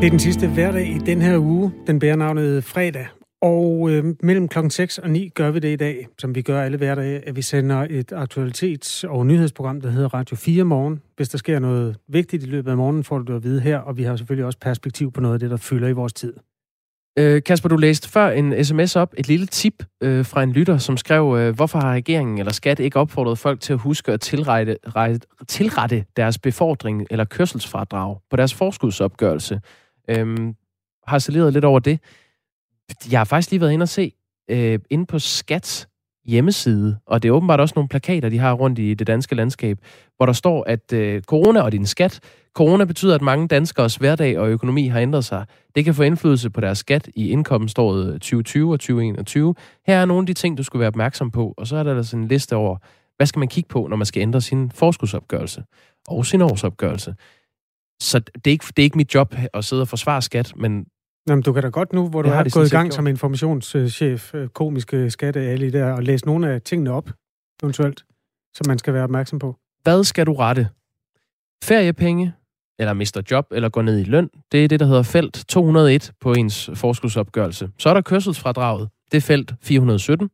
Det 0.00 0.06
er 0.06 0.10
den 0.10 0.20
sidste 0.20 0.48
hverdag 0.48 0.88
i 0.88 0.98
den 0.98 1.22
her 1.22 1.38
uge. 1.38 1.72
Den 1.86 1.98
bærer 1.98 2.16
navnet 2.16 2.64
fredag. 2.64 3.06
Og 3.42 3.90
øh, 3.90 4.04
mellem 4.22 4.48
klokken 4.48 4.70
6 4.70 4.98
og 4.98 5.10
9 5.10 5.28
gør 5.28 5.50
vi 5.50 5.58
det 5.58 5.72
i 5.72 5.76
dag, 5.76 6.08
som 6.18 6.34
vi 6.34 6.42
gør 6.42 6.62
alle 6.62 6.76
hverdage, 6.76 7.28
at 7.28 7.36
vi 7.36 7.42
sender 7.42 7.86
et 7.90 8.12
aktualitets- 8.12 9.04
og 9.08 9.26
nyhedsprogram, 9.26 9.80
der 9.80 9.90
hedder 9.90 10.14
Radio 10.14 10.36
4 10.36 10.64
Morgen. 10.64 11.02
Hvis 11.16 11.28
der 11.28 11.38
sker 11.38 11.58
noget 11.58 11.96
vigtigt 12.08 12.42
i 12.42 12.46
løbet 12.46 12.70
af 12.70 12.76
morgenen, 12.76 13.04
får 13.04 13.18
du 13.18 13.24
det 13.24 13.36
at 13.36 13.44
vide 13.44 13.60
her, 13.60 13.78
og 13.78 13.96
vi 13.96 14.02
har 14.02 14.16
selvfølgelig 14.16 14.46
også 14.46 14.58
perspektiv 14.58 15.12
på 15.12 15.20
noget 15.20 15.34
af 15.34 15.40
det, 15.40 15.50
der 15.50 15.56
fylder 15.56 15.88
i 15.88 15.92
vores 15.92 16.12
tid. 16.12 16.34
Øh, 17.18 17.42
Kasper, 17.42 17.68
du 17.68 17.76
læste 17.76 18.08
før 18.08 18.30
en 18.30 18.64
sms 18.64 18.96
op, 18.96 19.14
et 19.18 19.28
lille 19.28 19.46
tip 19.46 19.84
øh, 20.02 20.24
fra 20.24 20.42
en 20.42 20.52
lytter, 20.52 20.78
som 20.78 20.96
skrev, 20.96 21.36
øh, 21.38 21.54
hvorfor 21.54 21.78
har 21.78 21.92
regeringen 21.92 22.38
eller 22.38 22.52
skat 22.52 22.78
ikke 22.78 22.98
opfordret 22.98 23.38
folk 23.38 23.60
til 23.60 23.72
at 23.72 23.78
huske 23.78 24.12
at 24.12 24.20
tilrette, 24.20 24.76
rette, 24.96 25.20
tilrette 25.48 26.04
deres 26.16 26.38
befordring 26.38 27.06
eller 27.10 27.24
kørselsfradrag 27.24 28.18
på 28.30 28.36
deres 28.36 28.54
forskudsopgørelse? 28.54 29.60
Øh, 30.08 30.52
har 31.06 31.18
saleret 31.18 31.52
lidt 31.52 31.64
over 31.64 31.78
det. 31.78 32.00
Jeg 33.10 33.20
har 33.20 33.24
faktisk 33.24 33.50
lige 33.50 33.60
været 33.60 33.72
inde 33.72 33.82
og 33.82 33.88
se, 33.88 34.12
øh, 34.50 34.78
inde 34.90 35.06
på 35.06 35.18
Skats 35.18 35.88
hjemmeside, 36.26 36.98
og 37.06 37.22
det 37.22 37.28
er 37.28 37.32
åbenbart 37.32 37.60
også 37.60 37.72
nogle 37.76 37.88
plakater, 37.88 38.28
de 38.28 38.38
har 38.38 38.52
rundt 38.52 38.78
i 38.78 38.94
det 38.94 39.06
danske 39.06 39.34
landskab, 39.34 39.78
hvor 40.16 40.26
der 40.26 40.32
står, 40.32 40.64
at 40.64 40.92
øh, 40.92 41.22
corona 41.22 41.60
og 41.60 41.72
din 41.72 41.86
skat, 41.86 42.20
corona 42.54 42.84
betyder, 42.84 43.14
at 43.14 43.22
mange 43.22 43.48
danskers 43.48 43.96
hverdag 43.96 44.38
og 44.38 44.48
økonomi 44.48 44.86
har 44.86 45.00
ændret 45.00 45.24
sig. 45.24 45.46
Det 45.74 45.84
kan 45.84 45.94
få 45.94 46.02
indflydelse 46.02 46.50
på 46.50 46.60
deres 46.60 46.78
skat 46.78 47.08
i 47.14 47.30
indkomståret 47.30 48.12
2020 48.12 48.72
og 48.72 48.80
2021. 48.80 49.54
Her 49.86 49.96
er 49.96 50.04
nogle 50.04 50.22
af 50.22 50.26
de 50.26 50.32
ting, 50.32 50.58
du 50.58 50.62
skulle 50.62 50.80
være 50.80 50.88
opmærksom 50.88 51.30
på, 51.30 51.54
og 51.56 51.66
så 51.66 51.76
er 51.76 51.82
der 51.82 51.96
altså 51.96 52.16
en 52.16 52.28
liste 52.28 52.56
over, 52.56 52.76
hvad 53.16 53.26
skal 53.26 53.38
man 53.38 53.48
kigge 53.48 53.68
på, 53.68 53.86
når 53.86 53.96
man 53.96 54.06
skal 54.06 54.20
ændre 54.20 54.40
sin 54.40 54.70
forskudsopgørelse 54.70 55.64
og 56.08 56.26
sin 56.26 56.42
årsopgørelse. 56.42 57.14
Så 58.00 58.18
det 58.18 58.46
er, 58.46 58.50
ikke, 58.50 58.64
det 58.76 58.78
er 58.78 58.84
ikke 58.84 58.96
mit 58.96 59.14
job 59.14 59.34
at 59.54 59.64
sidde 59.64 59.82
og 59.82 59.88
forsvare 59.88 60.22
skat, 60.22 60.52
men 60.56 60.86
Jamen, 61.28 61.42
du 61.42 61.52
kan 61.52 61.62
da 61.62 61.68
godt 61.68 61.92
nu, 61.92 62.08
hvor 62.08 62.22
du 62.22 62.28
har 62.28 62.46
gået 62.54 62.66
i 62.66 62.70
gang 62.70 62.86
gjort. 62.88 62.94
som 62.94 63.06
informationschef, 63.06 64.34
øh, 64.34 64.48
komiske 64.48 65.10
skatte 65.10 65.40
alle 65.40 65.72
der, 65.72 65.92
og 65.92 66.02
læse 66.02 66.26
nogle 66.26 66.50
af 66.52 66.62
tingene 66.62 66.90
op, 66.92 67.10
eventuelt, 67.62 68.04
som 68.54 68.66
man 68.68 68.78
skal 68.78 68.94
være 68.94 69.04
opmærksom 69.04 69.38
på. 69.38 69.56
hvad 69.82 70.04
skal 70.04 70.26
du 70.26 70.34
rette? 70.34 70.68
Feriepenge, 71.64 72.32
eller 72.78 72.92
mister 72.92 73.22
job, 73.30 73.46
eller 73.52 73.68
går 73.68 73.82
ned 73.82 73.98
i 73.98 74.04
løn. 74.04 74.30
Det 74.52 74.64
er 74.64 74.68
det, 74.68 74.80
der 74.80 74.86
hedder 74.86 75.02
felt 75.02 75.44
201 75.48 76.12
på 76.20 76.32
ens 76.32 76.70
forskudsopgørelse. 76.74 77.68
Så 77.78 77.88
er 77.88 77.94
der 77.94 78.00
kørselsfradraget. 78.00 78.88
Det 79.12 79.16
er 79.16 79.20
felt 79.20 79.54
417. 79.62 80.30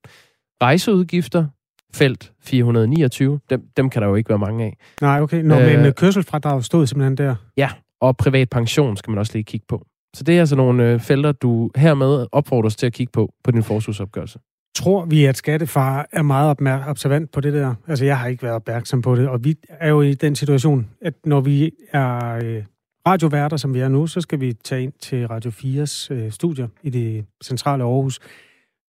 Rejseudgifter, 0.62 1.46
felt 1.94 2.32
429. 2.40 3.40
Dem, 3.50 3.62
dem 3.76 3.90
kan 3.90 4.02
der 4.02 4.08
jo 4.08 4.14
ikke 4.14 4.28
være 4.28 4.38
mange 4.38 4.64
af. 4.64 4.76
Nej, 5.00 5.20
okay. 5.20 5.42
Nå, 5.42 5.58
Øh, 5.58 5.66
men 5.66 5.86
øh, 5.86 5.92
kørselsfradrag 5.94 6.64
stod 6.64 6.86
simpelthen 6.86 7.16
der. 7.16 7.34
Ja, 7.56 7.70
og 8.00 8.16
privat 8.16 8.50
pension 8.50 8.96
skal 8.96 9.10
man 9.10 9.18
også 9.18 9.32
lige 9.34 9.44
kigge 9.44 9.66
på. 9.68 9.86
Så 10.16 10.24
det 10.24 10.36
er 10.36 10.40
altså 10.40 10.56
nogle 10.56 10.92
øh, 10.92 11.00
felter, 11.00 11.32
du 11.32 11.70
hermed 11.76 12.26
opfordres 12.32 12.76
til 12.76 12.86
at 12.86 12.92
kigge 12.92 13.10
på 13.10 13.32
på 13.44 13.50
din 13.50 13.62
forskudsopgørelse. 13.62 14.38
Tror 14.74 15.04
vi, 15.04 15.24
at 15.24 15.36
skattefar 15.36 16.06
er 16.12 16.22
meget 16.22 16.50
opmær- 16.50 16.88
observant 16.88 17.30
på 17.32 17.40
det 17.40 17.52
der? 17.52 17.74
Altså, 17.88 18.04
jeg 18.04 18.18
har 18.18 18.26
ikke 18.26 18.42
været 18.42 18.54
opmærksom 18.54 19.02
på 19.02 19.16
det, 19.16 19.28
og 19.28 19.44
vi 19.44 19.56
er 19.68 19.88
jo 19.88 20.00
i 20.00 20.14
den 20.14 20.36
situation, 20.36 20.90
at 21.00 21.14
når 21.24 21.40
vi 21.40 21.70
er 21.92 22.34
øh, 22.44 22.64
radioværter, 23.06 23.56
som 23.56 23.74
vi 23.74 23.80
er 23.80 23.88
nu, 23.88 24.06
så 24.06 24.20
skal 24.20 24.40
vi 24.40 24.52
tage 24.52 24.82
ind 24.82 24.92
til 25.00 25.26
Radio 25.28 25.50
4's 25.50 26.14
øh, 26.14 26.32
studier 26.32 26.68
i 26.82 26.90
det 26.90 27.24
centrale 27.44 27.84
Aarhus. 27.84 28.20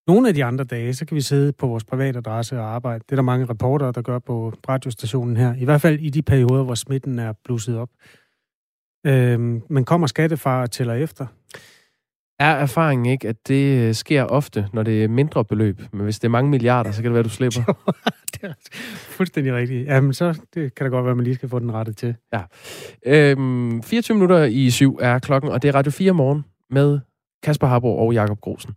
Nogle 0.08 0.28
af 0.28 0.34
de 0.34 0.44
andre 0.44 0.64
dage, 0.64 0.94
så 0.94 1.06
kan 1.06 1.16
vi 1.16 1.22
sidde 1.22 1.52
på 1.54 1.68
vores 1.68 1.84
private 1.84 2.18
adresse 2.18 2.60
og 2.60 2.66
arbejde. 2.76 3.04
Det 3.04 3.12
er 3.12 3.16
der 3.16 3.24
mange 3.24 3.46
reportere, 3.46 3.92
der 3.92 4.02
gør 4.02 4.20
på 4.20 4.54
radiostationen 4.70 5.38
her. 5.38 5.56
I 5.56 5.66
hvert 5.66 5.82
fald 5.82 6.00
i 6.00 6.10
de 6.10 6.22
perioder, 6.22 6.64
hvor 6.64 6.76
smitten 6.76 7.20
er 7.20 7.34
blusset 7.46 7.78
op. 7.78 7.90
Øhm, 9.06 9.62
men 9.70 9.86
kommer 9.86 10.08
skattefar 10.08 10.62
og 10.62 10.72
tæller 10.72 10.94
efter? 10.94 11.26
Er 12.40 12.52
erfaringen 12.52 13.06
ikke, 13.06 13.28
at 13.28 13.48
det 13.48 13.88
øh, 13.88 13.94
sker 13.94 14.24
ofte, 14.24 14.68
når 14.74 14.84
det 14.84 15.04
er 15.04 15.08
mindre 15.08 15.46
beløb? 15.46 15.82
Men 15.92 16.02
hvis 16.02 16.20
det 16.20 16.28
er 16.28 16.32
mange 16.32 16.50
milliarder, 16.50 16.92
så 16.92 17.02
kan 17.02 17.10
det 17.10 17.14
være, 17.14 17.24
du 17.24 17.30
slipper. 17.30 17.62
det 18.34 18.44
er 18.44 18.54
fuldstændig 18.96 19.54
rigtigt. 19.54 19.88
Jamen, 19.88 20.14
så 20.14 20.40
det 20.54 20.76
kan 20.76 20.86
da 20.86 20.90
godt 20.90 21.04
være, 21.04 21.12
at 21.12 21.18
man 21.18 21.24
lige 21.24 21.36
skal 21.36 21.50
få 21.50 21.60
den 21.60 21.74
rettet 21.74 21.98
til. 21.98 22.16
Ja. 22.34 22.42
Øhm, 23.06 23.84
24 23.84 24.16
minutter 24.16 24.44
i 24.44 24.70
syv 24.70 25.00
er 25.02 25.20
klokken, 25.20 25.52
og 25.52 25.62
det 25.62 25.68
er 25.68 25.76
Radio 25.76 25.92
4 25.92 26.14
morgen 26.14 26.46
med 26.70 27.00
Kasper 27.44 27.68
Harbo 27.68 27.98
og 27.98 28.14
Jakob 28.14 28.42
Grosen. 28.42 28.74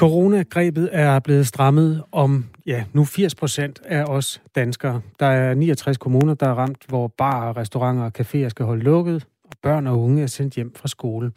Coronagrebet 0.00 0.88
er 0.92 1.20
blevet 1.20 1.46
strammet 1.46 2.04
om, 2.12 2.44
ja, 2.66 2.84
nu 2.92 3.04
80 3.04 3.34
procent 3.34 3.80
af 3.84 4.04
os 4.04 4.42
danskere. 4.54 5.00
Der 5.20 5.26
er 5.26 5.54
69 5.54 5.96
kommuner, 5.96 6.34
der 6.34 6.46
er 6.46 6.54
ramt, 6.54 6.84
hvor 6.88 7.08
barer, 7.08 7.56
restauranter 7.56 8.04
og 8.04 8.12
caféer 8.20 8.48
skal 8.48 8.64
holde 8.66 8.82
lukket, 8.82 9.26
og 9.44 9.50
børn 9.62 9.86
og 9.86 10.00
unge 10.00 10.22
er 10.22 10.26
sendt 10.26 10.54
hjem 10.54 10.74
fra 10.74 10.88
skole. 10.88 11.32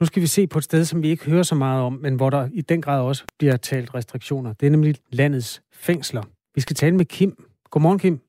Nu 0.00 0.06
skal 0.06 0.22
vi 0.22 0.26
se 0.26 0.46
på 0.46 0.58
et 0.58 0.64
sted, 0.64 0.84
som 0.84 1.02
vi 1.02 1.08
ikke 1.08 1.30
hører 1.30 1.42
så 1.42 1.54
meget 1.54 1.82
om, 1.82 1.92
men 1.92 2.14
hvor 2.14 2.30
der 2.30 2.48
i 2.52 2.60
den 2.60 2.82
grad 2.82 3.00
også 3.00 3.24
bliver 3.38 3.56
talt 3.56 3.94
restriktioner. 3.94 4.52
Det 4.52 4.66
er 4.66 4.70
nemlig 4.70 4.94
landets 5.10 5.62
fængsler. 5.72 6.22
Vi 6.54 6.60
skal 6.60 6.76
tale 6.76 6.96
med 6.96 7.04
Kim. 7.04 7.44
Godmorgen, 7.70 7.98
Kim. 7.98 8.20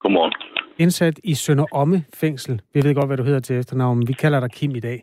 Godmorgen. 0.00 0.32
Indsat 0.78 1.20
i 1.24 1.34
Sønder 1.34 1.66
Omme 1.72 2.04
fængsel. 2.14 2.60
Vi 2.74 2.84
ved 2.84 2.94
godt, 2.94 3.06
hvad 3.06 3.16
du 3.16 3.22
hedder 3.22 3.40
til 3.40 3.56
efternavn, 3.56 3.98
men 3.98 4.08
vi 4.08 4.12
kalder 4.12 4.40
dig 4.40 4.50
Kim 4.50 4.74
i 4.76 4.80
dag. 4.80 5.02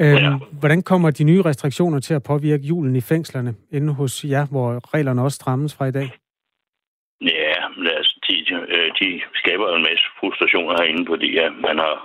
Øhm, 0.00 0.40
Hvordan 0.60 0.82
kommer 0.82 1.10
de 1.10 1.24
nye 1.24 1.42
restriktioner 1.42 2.00
til 2.00 2.14
at 2.14 2.22
påvirke 2.22 2.66
julen 2.66 2.96
i 2.96 3.00
fængslerne 3.00 3.54
inde 3.72 3.92
hos 3.94 4.24
jer, 4.24 4.46
hvor 4.46 4.94
reglerne 4.94 5.22
også 5.22 5.36
strammes 5.36 5.74
fra 5.76 5.86
i 5.86 5.92
dag? 5.92 6.08
Ja, 7.20 7.54
altså, 7.98 8.14
de, 8.28 8.34
øh, 8.74 8.90
de 9.00 9.20
skaber 9.34 9.76
en 9.76 9.82
masse 9.82 10.06
frustrationer 10.20 10.72
herinde, 10.78 11.04
fordi 11.12 11.28
ja, 11.40 11.50
man 11.50 11.78
har 11.78 11.96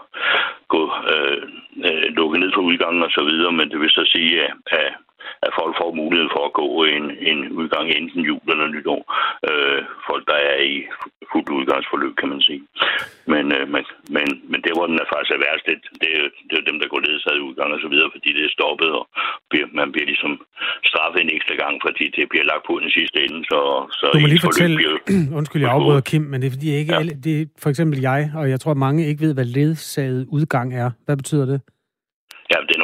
gået, 0.73 0.91
øh, 1.13 1.41
øh, 1.87 2.05
lukket 2.17 2.39
ned 2.39 2.51
for 2.55 2.61
udgangen 2.61 3.03
og 3.03 3.11
så 3.17 3.23
videre, 3.29 3.51
men 3.51 3.69
det 3.71 3.79
vil 3.79 3.89
så 3.89 4.03
sige, 4.15 4.33
at, 4.43 4.53
at, 4.79 4.93
at 5.45 5.51
folk 5.59 5.73
får 5.81 5.91
mulighed 6.01 6.29
for 6.35 6.43
at 6.49 6.53
gå 6.61 6.67
en, 6.95 7.05
en 7.31 7.39
udgang 7.59 7.85
enten 7.99 8.21
jul 8.29 8.45
eller 8.53 8.67
nytår. 8.75 9.01
Øh, 9.49 9.79
folk, 10.09 10.23
der 10.31 10.37
er 10.51 10.57
i 10.73 10.75
fuldt 11.31 11.49
udgangsforløb, 11.59 12.13
kan 12.21 12.29
man 12.33 12.41
sige. 12.47 12.61
Men, 13.33 13.43
øh, 13.57 13.65
men, 13.73 13.83
men, 14.15 14.27
men 14.51 14.59
det, 14.63 14.71
hvor 14.75 14.85
den 14.89 14.97
er 15.03 15.07
faktisk 15.13 15.31
er 15.35 15.41
værst, 15.45 15.65
det, 15.69 15.77
det, 16.01 16.09
er, 16.19 16.25
det 16.49 16.55
er 16.59 16.65
dem, 16.69 16.77
der 16.81 16.87
går 16.93 17.01
ledsaget 17.07 17.39
i 17.41 17.47
udgang 17.49 17.69
og 17.75 17.79
så 17.83 17.89
videre, 17.93 18.09
fordi 18.15 18.29
det 18.37 18.43
er 18.45 18.53
stoppet, 18.57 18.89
og 18.99 19.03
bliver, 19.51 19.67
man 19.79 19.87
bliver 19.93 20.07
ligesom 20.11 20.33
straffet 20.91 21.19
en 21.21 21.31
ekstra 21.37 21.55
gang, 21.63 21.73
fordi 21.85 22.05
det 22.17 22.23
bliver 22.31 22.45
lagt 22.51 22.63
på 22.69 22.73
den 22.83 22.91
sidste 22.97 23.17
ende, 23.25 23.39
så, 23.51 23.59
så 23.99 24.05
Du 24.15 24.19
må 24.23 24.27
lige 24.33 24.47
fortælle, 24.49 24.75
bliver- 24.79 25.03
undskyld, 25.39 25.61
jeg 25.65 25.71
afbryder 25.77 26.01
Kim, 26.11 26.23
men 26.31 26.37
det 26.41 26.47
er 26.47 26.53
fordi 26.57 26.67
jeg 26.71 26.79
ikke, 26.81 26.93
ja. 26.93 26.99
alle, 26.99 27.13
det 27.25 27.33
er 27.41 27.45
for 27.63 27.69
eksempel 27.73 27.97
jeg, 28.09 28.21
og 28.39 28.45
jeg 28.53 28.59
tror 28.63 28.73
mange 28.87 28.99
ikke 29.09 29.21
ved, 29.25 29.33
hvad 29.37 29.45
ledsaget 29.57 30.21
udgang 30.37 30.67
er. 30.83 30.89
Hvad 31.05 31.17
betyder 31.17 31.45
det? 31.53 31.59
Ja, 32.53 32.57
det 32.67 32.75
er, 32.75 32.82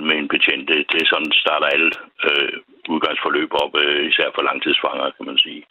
ud 0.00 0.06
med 0.08 0.16
en 0.18 0.28
betjent. 0.34 0.68
Det, 0.68 0.78
det 0.92 0.98
er 1.02 1.08
sådan, 1.12 1.32
starter 1.44 1.66
alle 1.66 1.90
øh, 2.28 2.52
udgangsforløb 2.94 3.50
op, 3.62 3.72
øh, 3.82 4.00
især 4.10 4.28
for 4.34 4.42
langtidsfanger, 4.42 5.10
kan 5.16 5.26
man 5.30 5.38
sige. 5.44 5.62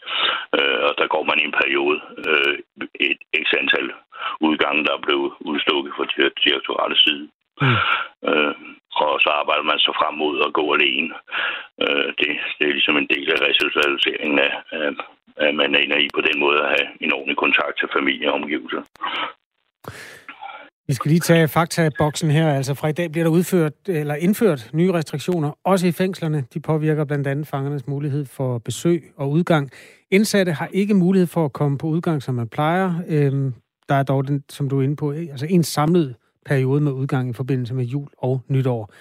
Øh, 0.58 0.80
og 0.88 0.94
der 1.00 1.08
går 1.14 1.24
man 1.30 1.40
i 1.40 1.48
en 1.50 1.58
periode, 1.62 1.98
øh, 2.28 2.56
et 3.10 3.20
x 3.44 3.48
antal 3.62 3.88
udgange, 4.48 4.86
der 4.86 4.94
er 4.96 5.06
blevet 5.08 5.32
udstukket 5.50 5.92
fra 5.98 6.06
di- 6.12 6.36
direktoratets 6.46 7.04
side. 7.04 7.26
Øh, 8.30 8.54
og 9.04 9.20
så 9.24 9.30
arbejder 9.42 9.66
man 9.72 9.80
så 9.80 9.92
frem 10.00 10.16
mod 10.24 10.36
at 10.48 10.54
gå 10.60 10.66
alene. 10.74 11.14
Øh, 11.84 12.10
det, 12.20 12.30
det 12.58 12.66
er 12.68 12.78
ligesom 12.78 12.98
en 12.98 13.10
del 13.14 13.28
af 13.36 13.40
resocialiseringen 13.50 14.40
af, 14.40 14.54
af, 14.72 14.90
at 15.48 15.56
man 15.56 15.76
er 15.76 15.80
inde 15.80 16.04
i 16.04 16.10
på 16.14 16.22
den 16.22 16.40
måde 16.40 16.60
at 16.64 16.70
have 16.76 16.88
en 17.02 17.14
ordentlig 17.14 17.38
kontakt 17.38 17.76
til 17.78 17.90
familie 17.98 18.30
og 18.30 18.36
omgivelser. 18.40 18.84
Vi 20.90 20.94
skal 20.94 21.10
lige 21.10 21.20
tage 21.20 21.48
fakta-boksen 21.48 22.32
her. 22.32 22.54
Altså 22.54 22.74
fra 22.74 22.88
i 22.88 22.92
dag 22.92 23.12
bliver 23.12 23.24
der 23.24 23.32
udført, 23.32 23.74
eller 23.88 24.16
indført 24.16 24.70
nye 24.74 24.94
restriktioner, 24.94 25.52
også 25.64 25.88
i 25.88 25.92
fængslerne. 25.92 26.44
De 26.54 26.60
påvirker 26.60 27.06
blandt 27.06 27.28
andet 27.28 27.48
fangernes 27.48 27.88
mulighed 27.88 28.26
for 28.26 28.58
besøg 28.58 29.04
og 29.18 29.32
udgang. 29.32 29.72
Indsatte 30.12 30.52
har 30.52 30.70
ikke 30.74 30.94
mulighed 30.94 31.28
for 31.28 31.46
at 31.46 31.54
komme 31.54 31.78
på 31.78 31.88
udgang, 31.88 32.24
som 32.24 32.36
man 32.36 32.48
plejer. 32.48 32.94
Øhm, 33.08 33.54
der 33.90 33.96
er 33.96 34.04
dog, 34.04 34.28
den, 34.28 34.44
som 34.50 34.70
du 34.70 34.80
er 34.80 34.84
inde 34.84 34.96
på, 34.96 35.12
altså 35.12 35.48
en 35.50 35.64
samlet 35.64 36.16
periode 36.46 36.82
med 36.82 36.92
udgang 36.92 37.30
i 37.30 37.34
forbindelse 37.34 37.74
med 37.74 37.86
jul 37.86 38.08
og 38.18 38.42
nytår. 38.48 38.94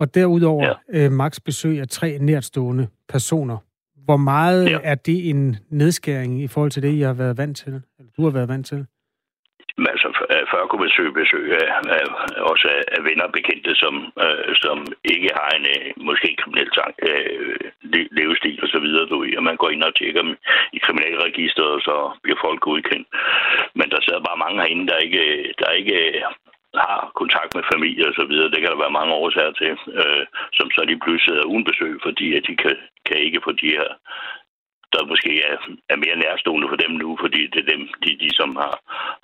Og 0.00 0.14
derudover 0.14 0.74
ja. 0.92 1.04
øh, 1.04 1.12
maks 1.12 1.40
besøg 1.40 1.80
af 1.80 1.88
tre 1.88 2.18
nærtstående 2.20 2.88
personer. 3.08 3.56
Hvor 4.04 4.16
meget 4.16 4.70
ja. 4.70 4.78
er 4.82 4.94
det 4.94 5.30
en 5.30 5.56
nedskæring 5.70 6.42
i 6.42 6.48
forhold 6.48 6.70
til 6.70 6.82
det, 6.82 6.92
I 6.92 7.00
har 7.00 7.12
været 7.12 7.38
vant 7.38 7.56
til? 7.56 7.68
Eller 7.98 8.10
du 8.16 8.22
har 8.22 8.30
været 8.30 8.48
vant 8.48 8.66
til? 8.66 8.86
Men 9.78 9.86
altså, 9.86 10.08
før 10.52 10.62
kunne 10.66 10.86
besøge 10.88 11.18
besøg 11.20 11.46
af, 11.62 11.68
af, 11.96 12.04
også 12.50 12.66
af, 12.96 13.04
venner 13.08 13.24
og 13.28 13.32
bekendte, 13.38 13.72
som, 13.82 13.94
øh, 14.24 14.50
som 14.64 14.76
ikke 15.14 15.30
har 15.38 15.50
en 15.58 15.66
øh, 15.74 15.86
måske 16.08 16.22
måske 16.22 16.36
kriminel 16.42 16.70
tank, 16.78 16.94
øh, 17.08 17.56
levestil 18.18 18.58
og 18.64 18.68
så 18.74 18.78
videre, 18.84 19.06
du 19.12 19.16
og 19.38 19.44
man 19.48 19.56
går 19.56 19.70
ind 19.70 19.82
og 19.82 19.94
tjekker 19.94 20.22
dem 20.22 20.34
i 20.76 20.78
kriminalregisteret, 20.84 21.72
og 21.78 21.82
så 21.88 21.96
bliver 22.22 22.38
folk 22.44 22.60
godkendt. 22.60 23.08
Men 23.78 23.90
der 23.92 24.00
sidder 24.00 24.26
bare 24.28 24.42
mange 24.44 24.60
herinde, 24.60 24.86
der 24.90 24.98
ikke, 25.06 25.24
der 25.60 25.70
ikke 25.80 25.98
øh, 26.18 26.22
har 26.86 26.98
kontakt 27.20 27.50
med 27.54 27.64
familie 27.72 28.08
og 28.10 28.14
så 28.18 28.24
videre. 28.30 28.50
Det 28.52 28.60
kan 28.60 28.70
der 28.70 28.84
være 28.84 28.98
mange 28.98 29.14
årsager 29.22 29.52
til, 29.60 29.72
øh, 30.00 30.24
som 30.58 30.66
så 30.70 30.80
lige 30.84 31.00
pludselig 31.02 31.26
sidder 31.26 31.50
uden 31.52 31.64
besøg, 31.70 31.94
fordi 32.06 32.26
at 32.38 32.44
de 32.48 32.54
kan, 32.62 32.76
kan 33.08 33.18
ikke 33.26 33.44
få 33.44 33.52
de 33.62 33.70
her 33.78 33.90
der 34.92 35.10
måske 35.12 35.32
er, 35.50 35.56
er 35.92 35.98
mere 36.04 36.16
nærstående 36.24 36.68
for 36.68 36.78
dem 36.84 36.92
nu, 37.02 37.08
fordi 37.22 37.40
det 37.52 37.60
er 37.62 37.72
dem, 37.74 37.82
de, 38.04 38.10
de 38.24 38.30
som 38.40 38.50
har, 38.62 38.74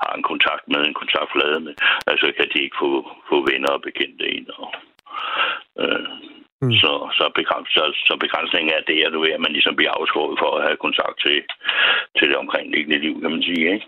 har 0.02 0.12
en 0.14 0.28
kontakt 0.30 0.64
med, 0.72 0.80
en 0.80 1.00
kontaktflade 1.02 1.60
med. 1.66 1.74
Altså 2.10 2.26
kan 2.36 2.48
de 2.52 2.58
ikke 2.64 2.80
få, 2.84 2.90
få 3.30 3.36
venner 3.50 3.70
og 3.76 3.82
bekendte 3.88 4.26
ind. 4.36 4.48
Og, 4.58 4.68
øh, 5.82 6.08
mm. 6.62 6.72
så, 6.80 6.92
så, 7.18 7.24
begræns, 7.38 7.68
så, 7.76 7.84
så 8.08 8.14
begrænsningen 8.24 8.72
er 8.78 8.82
det, 8.90 8.98
at, 9.06 9.12
du 9.12 9.20
at 9.22 9.40
man 9.44 9.52
ligesom 9.56 9.74
bliver 9.76 9.92
afskåret 10.00 10.38
for 10.42 10.50
at 10.56 10.64
have 10.66 10.84
kontakt 10.86 11.16
til, 11.26 11.38
til 12.16 12.28
det 12.28 12.36
omkringliggende 12.42 12.98
liv, 13.04 13.14
kan 13.22 13.30
man 13.30 13.42
sige. 13.42 13.64
Ikke? 13.74 13.86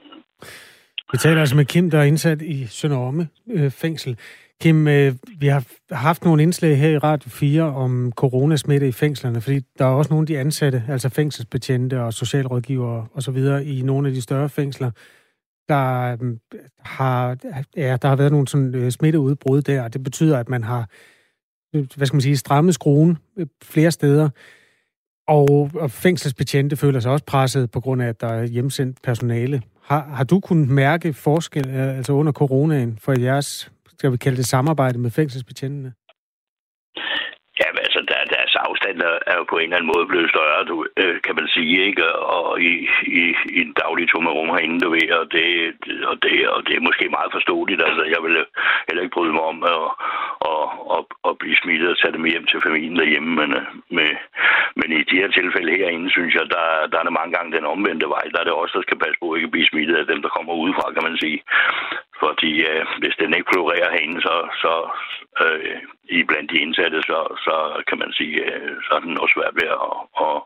Vi 1.13 1.19
taler 1.19 1.41
altså 1.41 1.57
med 1.57 1.65
Kim, 1.65 1.91
der 1.91 1.99
er 1.99 2.03
indsat 2.03 2.43
i 2.43 2.67
Sønderomme 2.67 3.29
øh, 3.51 3.71
fængsel. 3.71 4.19
Kim, 4.61 4.89
øh, 4.89 5.15
vi 5.39 5.47
har 5.47 5.65
haft 5.91 6.25
nogle 6.25 6.43
indslag 6.43 6.79
her 6.79 6.89
i 6.89 6.99
Radio 6.99 7.31
4 7.31 7.63
om 7.63 8.13
coronasmitte 8.13 8.89
i 8.89 8.93
fængslerne, 8.93 9.41
fordi 9.41 9.61
der 9.79 9.85
er 9.85 9.89
også 9.89 10.11
nogle 10.11 10.23
af 10.23 10.27
de 10.27 10.39
ansatte, 10.39 10.85
altså 10.89 11.09
fængselsbetjente 11.09 12.03
og 12.03 12.13
socialrådgivere 12.13 13.07
osv. 13.15 13.37
i 13.65 13.83
nogle 13.83 14.09
af 14.09 14.15
de 14.15 14.23
større 14.23 14.49
fængsler, 14.49 14.91
der 15.69 16.17
øh, 16.23 16.37
har, 16.79 17.37
ja, 17.77 17.97
der 18.03 18.09
har 18.09 18.17
været 18.17 18.33
nogle 18.33 18.49
sådan, 18.49 18.75
øh, 18.75 18.91
smitteudbrud 18.91 19.63
der, 19.63 19.83
og 19.83 19.93
det 19.93 20.03
betyder, 20.03 20.39
at 20.39 20.49
man 20.49 20.65
har 20.65 20.89
øh, 21.75 21.87
hvad 21.97 22.07
skal 22.07 22.17
man 22.17 22.21
sige, 22.21 22.37
strammet 22.37 22.75
skruen 22.75 23.19
øh, 23.37 23.47
flere 23.63 23.91
steder. 23.91 24.29
Og, 25.29 25.71
og 25.75 25.91
fængselsbetjente 25.91 26.77
føler 26.77 27.01
sig 27.01 27.13
også 27.13 27.25
presset 27.25 27.71
på 27.71 27.81
grund 27.81 28.03
af, 28.03 28.09
at 28.09 28.21
der 28.21 28.27
er 28.27 28.45
hjemsendt 28.45 29.03
personale. 29.03 29.63
Har, 29.91 30.03
har 30.19 30.25
du 30.25 30.41
kunnet 30.41 30.69
mærke 30.69 31.09
forskel 31.13 31.67
øh, 31.69 31.97
altså 31.99 32.13
under 32.13 32.33
coronaen 32.33 32.99
for 33.05 33.13
jeres, 33.21 33.73
skal 33.99 34.13
vi 34.13 34.17
kalde 34.17 34.37
det, 34.37 34.47
samarbejde 34.47 34.99
med 34.99 35.11
fængselsbetjentene? 35.11 35.93
Ja, 37.61 37.67
men 37.75 37.81
altså, 37.87 38.01
der, 38.09 38.21
den 38.91 39.01
er, 39.11 39.17
er 39.31 39.37
jo 39.41 39.45
på 39.51 39.57
en 39.59 39.63
eller 39.63 39.77
anden 39.77 39.93
måde 39.95 40.11
blevet 40.11 40.33
større, 40.35 40.69
du, 40.71 40.77
øh, 41.03 41.17
kan 41.27 41.35
man 41.39 41.49
sige, 41.57 41.75
ikke? 41.89 42.05
Og 42.37 42.61
i, 42.71 42.73
i, 43.21 43.23
i 43.57 43.59
en 43.67 43.73
daglig 43.83 44.07
rum 44.15 44.51
herinde, 44.55 44.81
du 44.81 44.91
ved, 44.91 45.11
og 45.21 45.27
det, 45.35 45.47
og, 46.11 46.17
det, 46.23 46.49
og 46.55 46.61
det 46.67 46.75
er 46.77 46.89
måske 46.89 47.17
meget 47.17 47.31
forståeligt. 47.37 47.83
Altså, 47.89 48.03
jeg 48.15 48.21
vil 48.25 48.37
heller 48.87 49.03
ikke 49.03 49.17
bryde 49.17 49.35
mig 49.37 49.45
om 49.53 49.59
at, 49.75 49.85
at, 50.53 50.65
at, 50.97 51.05
at 51.29 51.33
blive 51.41 51.57
smittet 51.63 51.89
og 51.91 51.99
tage 51.99 52.15
dem 52.17 52.25
hjem 52.33 52.47
til 52.47 52.61
familien 52.67 52.97
derhjemme, 53.01 53.31
men, 53.41 53.51
øh, 53.61 53.67
med, 53.97 54.11
men 54.81 54.89
i 54.99 55.03
de 55.11 55.21
her 55.21 55.31
tilfælde 55.39 55.77
herinde, 55.81 56.11
synes 56.11 56.35
jeg, 56.35 56.47
der, 56.55 56.65
der 56.91 56.99
er 56.99 57.07
det 57.07 57.19
mange 57.19 57.33
gange 57.37 57.57
den 57.57 57.73
omvendte 57.75 58.09
vej. 58.15 58.25
Der 58.33 58.41
er 58.41 58.47
det 58.47 58.53
også, 58.53 58.75
der 58.79 58.87
skal 58.87 58.99
passe 59.03 59.19
på 59.21 59.27
at 59.31 59.39
ikke 59.39 59.55
blive 59.55 59.71
smittet 59.71 59.97
af 59.97 60.07
dem, 60.07 60.23
der 60.23 60.35
kommer 60.37 60.53
udefra, 60.63 60.93
kan 60.93 61.07
man 61.09 61.17
sige. 61.23 61.41
Fordi 62.25 62.53
øh, 62.71 62.85
hvis 63.01 63.17
den 63.21 63.35
ikke 63.35 63.51
florerer 63.53 63.91
herinde, 63.91 64.21
så, 64.27 64.35
så 64.63 64.73
øh, 65.45 65.79
i 66.17 66.19
blandt 66.29 66.51
de 66.53 66.59
indsatte, 66.65 66.99
så, 67.03 67.19
så 67.47 67.55
kan 67.89 67.99
man 67.99 68.13
sige, 68.13 68.37
øh, 68.53 68.77
så 68.87 68.91
er 68.97 69.01
den 69.01 69.19
også 69.23 69.35
svært 69.37 69.55
ved 69.61 69.69
at, 69.87 69.95
at, 70.25 70.37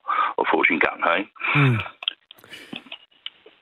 at 0.41 0.45
få 0.53 0.59
sin 0.69 0.81
gang 0.87 0.99
her. 1.05 1.15
Ikke? 1.21 1.31
Mm. 1.57 1.79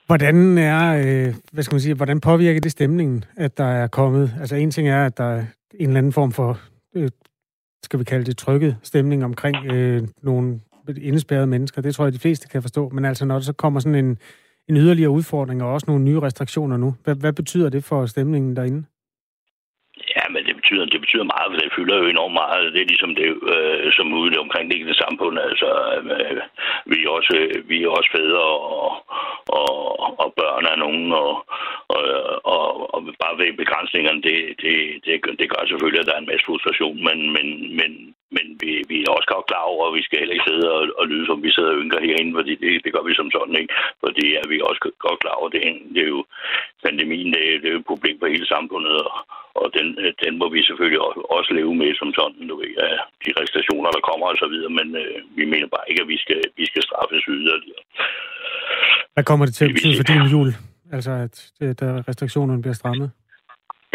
Hvordan 0.06 0.58
er, 0.58 0.82
øh, 1.02 1.34
hvad 1.52 1.62
skal 1.62 1.74
man 1.74 1.80
sige, 1.80 1.94
hvordan 1.94 2.20
påvirker 2.20 2.60
det 2.60 2.72
stemningen, 2.72 3.24
at 3.36 3.58
der 3.58 3.70
er 3.82 3.86
kommet, 3.86 4.34
altså 4.40 4.56
en 4.56 4.70
ting 4.70 4.88
er, 4.88 5.06
at 5.06 5.18
der 5.18 5.24
er 5.24 5.44
en 5.80 5.88
eller 5.88 5.98
anden 5.98 6.12
form 6.12 6.32
for, 6.32 6.58
øh, 6.96 7.10
skal 7.82 7.98
vi 7.98 8.04
kalde 8.04 8.24
det 8.24 8.38
trykket 8.38 8.76
stemning 8.82 9.24
omkring 9.24 9.56
øh, 9.72 10.02
nogle 10.22 10.60
indespærrede 10.96 11.46
mennesker, 11.46 11.82
det 11.82 11.94
tror 11.94 12.04
jeg, 12.04 12.12
de 12.12 12.18
fleste 12.18 12.48
kan 12.48 12.62
forstå, 12.62 12.88
men 12.88 13.04
altså 13.04 13.24
når 13.24 13.34
der 13.34 13.42
så 13.42 13.52
kommer 13.52 13.80
sådan 13.80 14.04
en, 14.04 14.18
en 14.68 14.76
yderligere 14.76 15.10
udfordring 15.10 15.62
og 15.62 15.72
også 15.72 15.84
nogle 15.88 16.04
nye 16.04 16.20
restriktioner 16.20 16.76
nu, 16.76 16.94
hvad, 17.04 17.14
hvad 17.14 17.32
betyder 17.32 17.68
det 17.68 17.84
for 17.84 18.06
stemningen 18.06 18.56
derinde? 18.56 18.84
Det 20.72 20.78
betyder, 20.78 20.92
det 20.94 21.00
betyder 21.00 21.32
meget, 21.34 21.48
for 21.50 21.58
det 21.60 21.74
fylder 21.76 21.96
jo 21.98 22.06
enormt 22.06 22.34
meget. 22.42 22.72
Det 22.72 22.80
er 22.80 22.92
ligesom 22.92 23.14
det, 23.14 23.28
øh, 23.54 23.92
som 23.96 24.12
ude 24.12 24.38
omkring 24.44 24.64
det 24.66 24.76
enkelte 24.76 25.02
samfund. 25.04 25.38
Altså, 25.38 25.68
øh, 25.98 26.40
vi, 26.90 26.96
er 27.04 27.08
også, 27.18 27.34
øh, 27.38 27.68
vi 27.68 27.76
er 27.82 27.88
også 27.88 28.10
fædre 28.16 28.46
og, 28.78 28.92
og, 29.60 29.74
og 30.22 30.28
børn 30.40 30.66
af 30.72 30.78
nogen, 30.78 31.12
og, 31.12 31.32
og, 31.88 32.02
og, 32.54 32.94
og 32.94 33.00
bare 33.22 33.38
ved 33.38 33.52
begrænsningerne, 33.62 34.22
det, 34.22 34.38
det, 34.62 34.74
det, 35.04 35.14
det 35.40 35.50
gør 35.52 35.62
selvfølgelig, 35.66 36.00
at 36.00 36.06
der 36.06 36.14
er 36.14 36.22
en 36.22 36.30
masse 36.32 36.46
frustration, 36.46 36.96
men, 37.08 37.18
men, 37.36 37.46
men 37.78 38.11
vi, 38.62 38.70
vi 38.90 38.96
er 39.00 39.16
også 39.18 39.28
godt 39.34 39.48
klar 39.50 39.64
over, 39.72 39.82
at 39.86 39.96
vi 39.98 40.02
skal 40.06 40.18
heller 40.20 40.36
ikke 40.36 40.48
sidde 40.50 40.66
og, 40.76 40.82
og 41.00 41.04
lyde, 41.10 41.26
som 41.28 41.38
vi 41.46 41.50
sidder 41.52 41.72
og 41.74 41.80
ynker 41.82 42.00
herinde, 42.06 42.32
fordi 42.38 42.52
det, 42.62 42.70
det 42.84 42.90
gør 42.94 43.04
vi 43.08 43.14
som 43.18 43.30
sådan 43.36 43.56
ikke. 43.60 43.72
Fordi 44.04 44.24
ja, 44.36 44.42
vi 44.50 44.56
er 44.58 44.66
også 44.70 44.80
godt 45.06 45.20
klar 45.22 45.36
over, 45.40 45.48
det, 45.54 45.60
det 45.94 46.02
er 46.06 46.12
jo 46.16 46.22
pandemien, 46.84 47.30
det, 47.34 47.42
det 47.60 47.68
er 47.68 47.76
jo 47.76 47.82
et 47.82 47.90
problem 47.92 48.16
for 48.18 48.26
hele 48.34 48.46
samfundet, 48.54 48.96
og, 49.10 49.18
og 49.60 49.66
den, 49.76 49.86
den 50.24 50.32
må 50.40 50.46
vi 50.54 50.60
selvfølgelig 50.68 51.00
også 51.36 51.50
leve 51.58 51.74
med 51.82 51.90
som 52.00 52.10
sådan, 52.18 52.48
du 52.50 52.54
ved, 52.60 52.72
ja, 52.82 52.90
de 53.24 53.30
restriktioner, 53.40 53.90
der 53.96 54.02
kommer 54.08 54.26
og 54.32 54.38
så 54.42 54.48
videre, 54.52 54.72
men 54.78 54.88
øh, 55.02 55.16
vi 55.38 55.44
mener 55.52 55.68
bare 55.74 55.86
ikke, 55.90 56.02
at 56.04 56.08
vi 56.14 56.18
skal, 56.24 56.40
vi 56.60 56.64
skal 56.70 56.82
straffes 56.88 57.24
yderligere. 57.28 57.84
Hvad 59.14 59.24
kommer 59.24 59.44
det 59.46 59.54
til 59.54 59.64
at 59.64 59.72
betyde 59.74 59.96
for 60.00 60.08
din 60.12 60.24
jul? 60.34 60.50
Altså, 60.96 61.10
at 61.26 61.34
der 61.80 62.08
restriktionerne 62.08 62.62
bliver 62.62 62.78
strammet? 62.80 63.10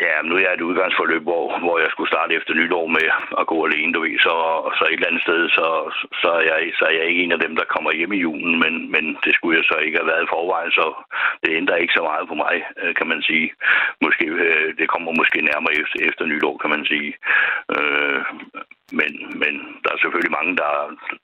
Ja, 0.06 0.22
nu 0.22 0.36
er 0.36 0.44
jeg 0.46 0.54
et 0.54 0.68
udgangsforløb, 0.70 1.24
hvor, 1.30 1.44
hvor 1.64 1.76
jeg 1.84 1.90
skulle 1.92 2.14
starte 2.14 2.34
efter 2.36 2.54
nytår 2.54 2.86
med 2.98 3.08
at 3.42 3.48
gå 3.52 3.58
alene, 3.66 3.94
du 3.94 4.00
ved. 4.02 4.20
Så, 4.28 4.36
så 4.78 4.84
et 4.86 4.94
eller 4.94 5.12
andet 5.12 5.26
sted, 5.28 5.42
så, 5.58 5.68
så, 6.22 6.30
er 6.40 6.44
jeg, 6.52 6.60
så 6.80 6.84
er 6.90 6.96
jeg 7.00 7.06
ikke 7.08 7.24
en 7.24 7.36
af 7.36 7.40
dem, 7.46 7.54
der 7.60 7.72
kommer 7.74 7.92
hjem 7.92 8.14
i 8.14 8.24
julen, 8.26 8.54
men, 8.64 8.74
men 8.94 9.06
det 9.26 9.32
skulle 9.36 9.58
jeg 9.58 9.66
så 9.72 9.78
ikke 9.86 9.98
have 10.00 10.12
været 10.12 10.24
i 10.24 10.34
forvejen, 10.36 10.72
så 10.80 10.86
det 11.44 11.58
ændrer 11.60 11.76
ikke 11.84 11.98
så 11.98 12.04
meget 12.10 12.28
på 12.28 12.36
mig, 12.46 12.56
øh, 12.82 12.96
kan 13.00 13.08
man 13.12 13.22
sige. 13.30 13.48
Måske, 14.04 14.26
øh, 14.26 14.70
det 14.80 14.88
kommer 14.94 15.12
måske 15.22 15.40
nærmere 15.52 15.74
efter, 15.82 15.98
efter 16.10 16.26
nytår, 16.26 16.56
kan 16.58 16.70
man 16.76 16.84
sige. 16.92 17.12
Øh, 17.76 18.20
men, 19.00 19.12
men 19.42 19.54
der 19.84 19.90
er 19.92 20.00
selvfølgelig 20.02 20.38
mange, 20.38 20.54
der, 20.62 20.72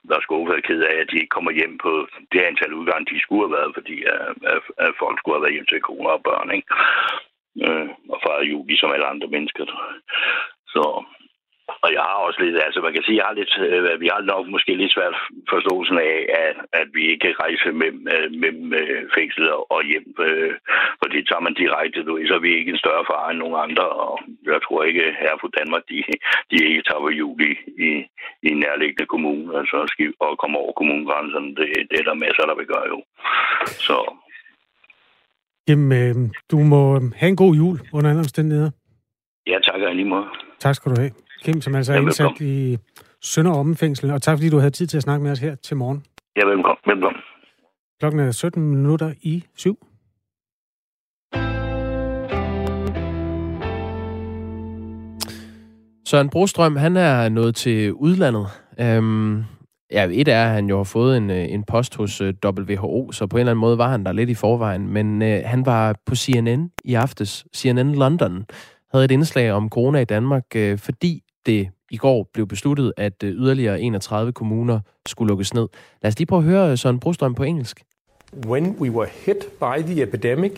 der 0.07 0.15
er 0.17 0.25
skuffet 0.27 0.55
og 0.55 0.63
ked 0.67 0.81
af, 0.91 0.95
at 1.01 1.09
de 1.11 1.19
ikke 1.19 1.35
kommer 1.35 1.51
hjem 1.51 1.77
på 1.85 1.91
det 2.31 2.41
antal 2.41 2.73
udgange, 2.73 3.09
de 3.11 3.21
skulle 3.21 3.43
have 3.45 3.57
været, 3.57 3.71
fordi 3.77 3.97
at, 4.13 4.21
at, 4.53 4.61
at 4.85 4.91
folk 5.01 5.15
skulle 5.17 5.35
have 5.35 5.45
været 5.45 5.55
hjem 5.57 5.69
til 5.69 5.87
kone 5.87 6.09
og 6.09 6.23
børn, 6.29 6.49
ikke? 6.57 6.67
Øh, 7.65 7.89
og 8.13 8.19
fejre 8.25 8.49
jul, 8.51 8.67
ligesom 8.67 8.91
alle 8.91 9.05
andre 9.05 9.27
mennesker. 9.27 9.65
Så, 10.73 10.83
og 11.83 11.89
jeg 11.97 12.03
har 12.09 12.19
også 12.27 12.39
lidt, 12.43 12.55
altså 12.65 12.79
man 12.81 12.93
kan 12.93 13.03
sige, 13.03 13.17
jeg 13.17 13.25
har 13.29 13.39
lidt, 13.39 13.53
øh, 13.67 14.01
vi 14.03 14.07
har 14.13 14.21
nok 14.21 14.45
måske 14.47 14.71
lidt 14.75 14.93
svært 14.93 15.15
forståelsen 15.49 15.97
af, 15.97 16.17
at, 16.45 16.55
at 16.81 16.87
vi 16.93 17.01
ikke 17.11 17.23
kan 17.25 17.39
rejse 17.45 17.71
med, 17.81 17.91
med, 18.41 18.51
med 18.73 18.85
fængslet 19.17 19.51
og 19.75 19.81
hjem, 19.91 20.07
øh, 20.27 20.53
for 20.99 21.07
det 21.13 21.27
tager 21.27 21.45
man 21.47 21.53
direkte, 21.61 22.03
du, 22.03 22.13
så 22.27 22.33
er 22.35 22.45
vi 22.47 22.51
ikke 22.57 22.71
en 22.71 22.83
større 22.83 23.05
far 23.11 23.29
end 23.29 23.39
nogen 23.39 23.57
andre, 23.65 23.87
og 24.05 24.13
jeg 24.53 24.61
tror 24.61 24.83
ikke, 24.83 25.15
her 25.23 25.33
på 25.41 25.47
Danmark, 25.59 25.83
de, 25.89 25.97
de 26.51 26.55
ikke 26.69 26.83
tager 26.87 27.01
på 27.05 27.09
jul 27.09 27.41
i, 27.51 27.53
i, 27.87 27.89
i 28.45 28.47
en 28.53 28.59
nærliggende 28.65 29.05
kommune, 29.13 29.57
altså 29.59 29.77
og 30.19 30.37
kommer 30.37 30.59
over 30.59 30.73
kommunegrænserne, 30.79 31.55
det, 31.55 31.67
det 31.89 31.97
er 31.99 32.07
der 32.09 32.23
masser, 32.25 32.43
der 32.45 32.55
vil 32.55 32.71
gøre 32.73 32.87
jo. 32.93 32.99
Så 33.87 33.97
Jamen, 35.67 35.91
øh, 35.91 36.29
du 36.51 36.57
må 36.59 36.99
have 37.15 37.29
en 37.29 37.35
god 37.35 37.55
jul 37.55 37.79
under 37.93 38.09
andre 38.09 38.19
omstændigheder. 38.19 38.71
Ja, 39.47 39.57
tak 39.63 39.81
og 39.81 39.95
lige 39.95 40.09
måde. 40.09 40.25
Tak 40.59 40.75
skal 40.75 40.91
du 40.91 41.01
have. 41.01 41.11
Kim, 41.43 41.61
som 41.61 41.75
altså 41.75 41.93
er 41.93 41.97
indsat 41.97 42.41
i 42.41 42.77
Sønder 43.21 43.75
Fængsel, 43.79 44.11
og 44.11 44.21
tak 44.21 44.37
fordi 44.37 44.49
du 44.49 44.57
havde 44.57 44.71
tid 44.71 44.87
til 44.87 44.97
at 44.97 45.03
snakke 45.03 45.23
med 45.23 45.31
os 45.31 45.39
her 45.39 45.55
til 45.55 45.77
morgen. 45.77 46.05
Ja, 46.37 46.45
velkommen. 46.45 46.77
velkommen. 46.85 47.21
Klokken 47.99 48.19
er 48.19 48.31
17 48.31 48.63
minutter 48.63 49.13
i 49.21 49.43
syv. 49.55 49.77
Søren 56.05 56.29
Brostrøm, 56.29 56.75
han 56.75 56.97
er 56.97 57.29
nået 57.29 57.55
til 57.55 57.93
udlandet. 57.93 58.47
Øhm, 58.79 59.43
Ja, 59.93 60.07
et 60.11 60.27
er, 60.27 60.45
at 60.45 60.49
han 60.49 60.69
jo 60.69 60.77
har 60.77 60.83
fået 60.83 61.17
en, 61.17 61.29
øh, 61.29 61.45
en 61.49 61.63
post 61.63 61.95
hos 61.95 62.21
øh, 62.21 62.33
WHO, 62.45 63.11
så 63.11 63.27
på 63.27 63.37
en 63.37 63.39
eller 63.39 63.51
anden 63.51 63.61
måde 63.61 63.77
var 63.77 63.89
han 63.89 64.03
der 64.03 64.11
lidt 64.11 64.29
i 64.29 64.33
forvejen. 64.33 64.87
Men 64.87 65.21
øh, 65.21 65.41
han 65.45 65.65
var 65.65 65.95
på 66.05 66.15
CNN 66.15 66.71
i 66.83 66.93
aftes. 66.93 67.45
CNN 67.55 67.95
London 67.95 68.45
havde 68.91 69.05
et 69.05 69.11
indslag 69.11 69.51
om 69.51 69.69
corona 69.69 69.99
i 69.99 70.05
Danmark, 70.05 70.45
øh, 70.55 70.77
fordi 70.77 71.23
det 71.45 71.69
i 71.91 71.97
går 71.97 72.29
blev 72.33 72.47
besluttet, 72.47 72.93
at 72.97 73.23
øh, 73.23 73.31
yderligere 73.31 73.81
31 73.81 74.33
kommuner 74.33 74.79
skulle 75.05 75.29
lukkes 75.29 75.53
ned. 75.53 75.67
Lad 76.01 76.11
os 76.11 76.17
lige 76.19 76.27
prøve 76.27 76.39
at 76.39 76.45
høre 76.45 76.77
Søren 76.77 76.99
Brostrøm 76.99 77.35
på 77.35 77.43
engelsk. 77.43 77.83
When 78.45 78.75
we 78.79 78.91
were 78.91 79.09
hit 79.25 79.45
by 79.59 79.81
the 79.81 80.03
epidemic 80.03 80.51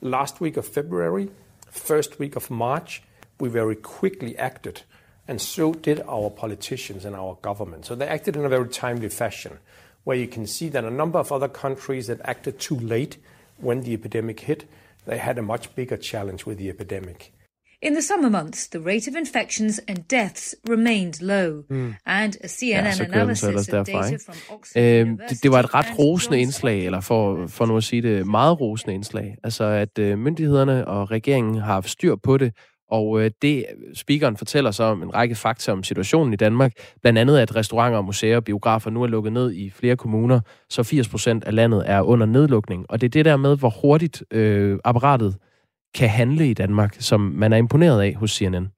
last 0.00 0.40
week 0.40 0.56
of 0.56 0.64
February, 0.74 1.26
first 1.70 2.20
week 2.20 2.36
of 2.36 2.50
March, 2.50 3.02
we 3.42 3.52
very 3.52 3.74
quickly 4.00 4.32
acted– 4.38 4.72
and 5.28 5.40
so 5.40 5.72
did 5.74 6.00
our 6.08 6.30
politicians 6.30 7.04
and 7.04 7.14
our 7.14 7.34
government. 7.42 7.84
So 7.84 7.94
they 7.94 8.08
acted 8.08 8.34
in 8.34 8.44
a 8.44 8.48
very 8.48 8.68
timely 8.68 9.10
fashion, 9.10 9.58
where 10.04 10.16
you 10.16 10.26
can 10.26 10.46
see 10.46 10.68
that 10.70 10.84
a 10.84 10.90
number 10.90 11.18
of 11.18 11.30
other 11.30 11.48
countries 11.48 12.06
that 12.06 12.20
acted 12.24 12.58
too 12.58 12.76
late 12.76 13.18
when 13.58 13.82
the 13.82 13.92
epidemic 13.92 14.40
hit, 14.40 14.64
they 15.06 15.18
had 15.18 15.38
a 15.38 15.42
much 15.42 15.74
bigger 15.74 15.98
challenge 15.98 16.46
with 16.46 16.58
the 16.58 16.68
epidemic. 16.68 17.32
In 17.80 17.94
the 17.94 18.02
summer 18.02 18.28
months, 18.28 18.66
the 18.66 18.80
rate 18.80 19.06
of 19.06 19.14
infections 19.14 19.80
and 19.86 20.08
deaths 20.08 20.56
remained 20.68 21.22
low, 21.22 21.62
mm. 21.70 21.94
and 22.06 22.36
a 22.42 22.48
CNN 22.48 22.98
ja, 22.98 23.04
analysis 23.04 23.68
of 23.68 23.86
data 23.86 24.18
from 24.18 24.36
Oxford 24.50 24.82
øhm, 24.82 25.18
det, 25.28 25.42
det 25.42 25.50
var 25.50 25.60
et 25.60 25.74
ret 25.74 25.98
rosende 25.98 26.40
indslag, 26.40 26.86
eller 26.86 27.00
for, 27.00 27.46
for 27.46 27.66
nu 27.66 27.76
at 27.76 27.84
sige 27.84 28.02
det, 28.02 28.26
meget 28.26 28.60
rosende 28.60 28.94
indslag. 28.94 29.36
Altså, 29.44 29.64
at 29.64 29.98
øh, 29.98 30.18
myndighederne 30.18 30.88
og 30.88 31.10
regeringen 31.10 31.54
har 31.54 31.72
haft 31.72 31.90
styr 31.90 32.16
på 32.16 32.36
det, 32.36 32.52
og 32.90 33.20
øh, 33.20 33.30
det, 33.42 33.64
speakeren 33.94 34.36
fortæller 34.36 34.70
så 34.70 34.84
om 34.84 35.02
en 35.02 35.14
række 35.14 35.34
fakta 35.34 35.72
om 35.72 35.82
situationen 35.82 36.32
i 36.32 36.36
Danmark. 36.36 36.72
Blandt 37.02 37.18
andet, 37.18 37.38
at 37.38 37.56
restauranter, 37.56 38.00
museer 38.00 38.36
og 38.36 38.44
biografer 38.44 38.90
nu 38.90 39.02
er 39.02 39.06
lukket 39.06 39.32
ned 39.32 39.52
i 39.52 39.70
flere 39.70 39.96
kommuner, 39.96 40.40
så 40.68 40.82
80 40.82 41.08
procent 41.08 41.44
af 41.44 41.54
landet 41.54 41.82
er 41.86 42.02
under 42.02 42.26
nedlukning. 42.26 42.86
Og 42.88 43.00
det 43.00 43.06
er 43.06 43.10
det 43.10 43.24
der 43.24 43.36
med, 43.36 43.56
hvor 43.56 43.74
hurtigt 43.82 44.24
øh, 44.30 44.78
apparatet 44.84 45.36
kan 45.94 46.08
handle 46.08 46.50
i 46.50 46.54
Danmark, 46.54 46.96
som 46.98 47.20
man 47.20 47.52
er 47.52 47.56
imponeret 47.56 48.02
af 48.02 48.14
hos 48.14 48.30
CNN. 48.30 48.77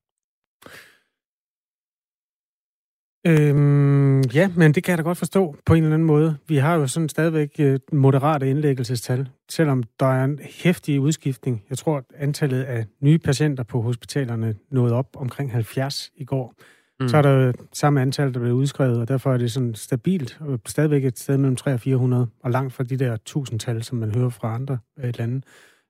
Øhm, 3.27 4.21
ja, 4.21 4.51
men 4.57 4.73
det 4.73 4.85
kan 4.85 4.91
jeg 4.91 4.99
da 4.99 5.03
godt 5.03 5.19
forstå 5.19 5.57
på 5.67 5.75
en 5.75 5.83
eller 5.83 5.95
anden 5.95 6.07
måde. 6.07 6.37
Vi 6.49 6.57
har 6.57 6.75
jo 6.75 6.87
sådan 6.87 7.09
stadigvæk 7.09 7.51
øh, 7.59 7.79
moderate 7.93 8.51
indlæggelsestal, 8.51 9.29
selvom 9.49 9.83
der 10.01 10.07
er 10.07 10.25
en 10.25 10.41
hæftig 10.43 11.01
udskiftning. 11.01 11.65
Jeg 11.71 11.79
tror, 11.79 11.97
at 11.97 12.05
antallet 12.17 12.63
af 12.63 12.87
nye 13.01 13.19
patienter 13.19 13.65
på 13.65 13.81
hospitalerne 13.81 14.55
nåede 14.71 14.95
op 14.95 15.07
omkring 15.17 15.53
70 15.53 16.11
i 16.17 16.25
går. 16.25 16.55
Mm. 17.01 17.09
Så 17.09 17.17
er 17.17 17.23
der 17.23 17.53
samme 17.73 18.03
antal, 18.03 18.35
der 18.35 18.41
bliver 18.41 18.55
udskrevet, 18.55 19.01
og 19.01 19.09
derfor 19.09 19.33
er 19.33 19.39
det 19.39 19.53
sådan 19.53 19.75
stabilt, 19.75 20.39
og 20.41 20.61
stadigvæk 20.67 21.05
et 21.05 21.19
sted 21.19 21.39
mellem 21.39 21.57
300 21.57 21.77
og 21.77 21.81
400, 21.81 22.27
og 22.43 22.51
langt 22.51 22.73
fra 22.73 22.85
de 22.85 22.97
der 22.97 23.17
tusindtal, 23.17 23.83
som 23.83 23.99
man 23.99 24.15
hører 24.15 24.29
fra 24.29 24.55
andre 24.55 24.79
øh, 24.99 25.13
lande. 25.19 25.43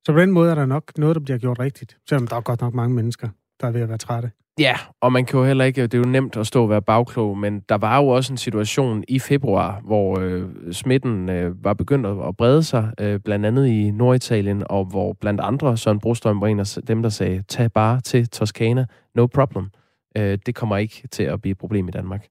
Så 0.06 0.12
på 0.12 0.20
den 0.20 0.30
måde 0.30 0.50
er 0.50 0.54
der 0.54 0.66
nok 0.66 0.98
noget, 0.98 1.14
der 1.14 1.20
bliver 1.20 1.38
gjort 1.38 1.58
rigtigt, 1.58 1.96
selvom 2.08 2.26
der 2.26 2.36
er 2.36 2.40
godt 2.40 2.60
nok 2.60 2.74
mange 2.74 2.94
mennesker, 2.94 3.28
der 3.60 3.66
er 3.66 3.70
ved 3.70 3.80
at 3.80 3.88
være 3.88 3.98
trætte. 3.98 4.30
Ja, 4.60 4.74
og 5.00 5.12
man 5.12 5.24
kan 5.24 5.38
jo 5.38 5.44
heller 5.44 5.64
ikke, 5.64 5.82
det 5.82 5.94
er 5.94 5.98
jo 5.98 6.04
nemt 6.04 6.36
at 6.36 6.46
stå 6.46 6.62
og 6.62 6.70
være 6.70 6.82
bagklog, 6.82 7.38
men 7.38 7.60
der 7.60 7.74
var 7.74 7.96
jo 7.96 8.08
også 8.08 8.32
en 8.32 8.36
situation 8.36 9.04
i 9.08 9.18
februar, 9.18 9.80
hvor 9.80 10.18
øh, 10.18 10.48
smitten 10.72 11.28
øh, 11.28 11.64
var 11.64 11.74
begyndt 11.74 12.06
at 12.06 12.36
brede 12.36 12.62
sig, 12.62 12.92
øh, 13.00 13.20
blandt 13.20 13.46
andet 13.46 13.66
i 13.66 13.90
Norditalien, 13.90 14.62
og 14.66 14.84
hvor 14.84 15.12
blandt 15.12 15.40
andre 15.40 15.76
Søren 15.76 16.00
Brostrøm 16.00 16.40
var 16.40 16.46
en 16.46 16.60
af 16.60 16.66
dem, 16.88 17.02
der 17.02 17.08
sagde, 17.08 17.42
tag 17.48 17.72
bare 17.72 18.00
til 18.00 18.28
Toskana, 18.28 18.86
no 19.14 19.26
problem. 19.26 19.68
Øh, 20.16 20.38
det 20.46 20.54
kommer 20.54 20.76
ikke 20.76 21.08
til 21.10 21.22
at 21.22 21.40
blive 21.42 21.52
et 21.52 21.58
problem 21.58 21.88
i 21.88 21.90
Danmark. 21.90 22.22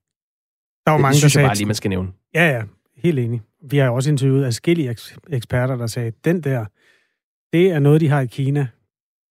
Der 0.86 0.90
var 0.90 0.98
det, 0.98 1.02
mange, 1.02 1.12
det 1.12 1.18
synes 1.18 1.32
der 1.32 1.40
jeg 1.40 1.48
bare 1.48 1.56
lige, 1.56 1.66
man 1.66 1.74
skal 1.74 1.88
nævne. 1.88 2.08
Ja, 2.34 2.50
ja, 2.50 2.62
helt 2.96 3.18
enig. 3.18 3.40
Vi 3.70 3.78
har 3.78 3.86
jo 3.86 3.94
også 3.94 4.10
interviewet 4.10 4.44
forskellige 4.44 4.96
eksperter, 5.28 5.76
der 5.76 5.86
sagde, 5.86 6.12
den 6.24 6.40
der, 6.40 6.64
det 7.52 7.70
er 7.70 7.78
noget, 7.78 8.00
de 8.00 8.08
har 8.08 8.20
i 8.20 8.26
Kina. 8.26 8.66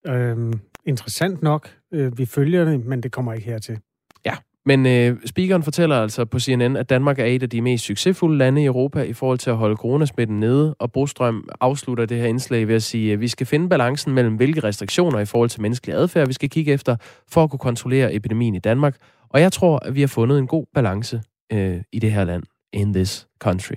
Øhm, 0.08 0.54
interessant 0.86 1.42
nok. 1.42 1.79
Øh, 1.94 2.18
vi 2.18 2.26
følger 2.26 2.66
det, 2.66 2.86
men 2.86 3.04
det 3.04 3.12
kommer 3.12 3.34
ikke 3.34 3.46
hertil. 3.46 3.80
Ja, 4.26 4.36
men 4.66 4.86
øh, 4.86 5.18
speakeren 5.26 5.64
fortæller 5.64 5.96
altså 5.96 6.26
på 6.26 6.40
CNN, 6.40 6.76
at 6.76 6.90
Danmark 6.90 7.20
er 7.20 7.26
et 7.26 7.44
af 7.44 7.50
de 7.50 7.62
mest 7.62 7.84
succesfulde 7.84 8.38
lande 8.38 8.62
i 8.62 8.66
Europa 8.66 9.02
i 9.02 9.14
forhold 9.14 9.38
til 9.38 9.50
at 9.50 9.58
holde 9.58 9.76
coronasmitten 9.76 10.40
nede, 10.40 10.74
og 10.74 10.92
Brostrøm 10.92 11.50
afslutter 11.62 12.06
det 12.06 12.18
her 12.18 12.28
indslag 12.28 12.68
ved 12.68 12.76
at 12.76 12.84
sige, 12.84 13.14
at 13.14 13.20
vi 13.20 13.28
skal 13.28 13.48
finde 13.48 13.70
balancen 13.70 14.14
mellem 14.14 14.36
hvilke 14.36 14.64
restriktioner 14.64 15.20
i 15.20 15.26
forhold 15.26 15.50
til 15.50 15.62
menneskelig 15.62 15.96
adfærd, 15.96 16.28
vi 16.28 16.34
skal 16.34 16.50
kigge 16.50 16.74
efter, 16.74 16.96
for 17.28 17.44
at 17.44 17.50
kunne 17.50 17.60
kontrollere 17.60 18.14
epidemien 18.14 18.56
i 18.56 18.60
Danmark. 18.60 18.96
Og 19.30 19.42
jeg 19.42 19.52
tror, 19.52 19.80
at 19.86 19.96
vi 19.96 20.00
har 20.00 20.08
fundet 20.08 20.40
en 20.40 20.48
god 20.48 20.66
balance 20.74 21.22
øh, 21.52 21.82
i 21.92 22.00
det 22.00 22.12
her 22.12 22.24
land, 22.24 22.44
in 22.74 22.94
this 22.94 23.28
country. 23.40 23.76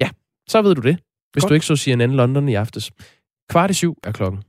Ja, 0.00 0.10
så 0.48 0.62
ved 0.62 0.74
du 0.74 0.80
det, 0.80 0.98
hvis 1.32 1.42
Godt. 1.42 1.48
du 1.48 1.54
ikke 1.54 1.66
så 1.66 1.76
CNN 1.76 2.10
London 2.10 2.48
i 2.48 2.54
aftes. 2.54 2.90
Kvart 3.50 3.70
i 3.70 3.74
syv 3.74 3.96
er 4.04 4.12
klokken. 4.12 4.42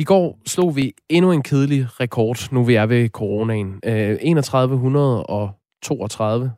I 0.00 0.04
går 0.04 0.38
slog 0.46 0.76
vi 0.76 0.94
endnu 1.08 1.32
en 1.32 1.42
kedelig 1.42 2.00
rekord, 2.00 2.52
nu 2.52 2.64
vi 2.64 2.74
er 2.74 2.86
ved 2.86 3.08
coronaen. 3.08 3.80
Øh, 3.84 4.16
3132, 4.16 6.52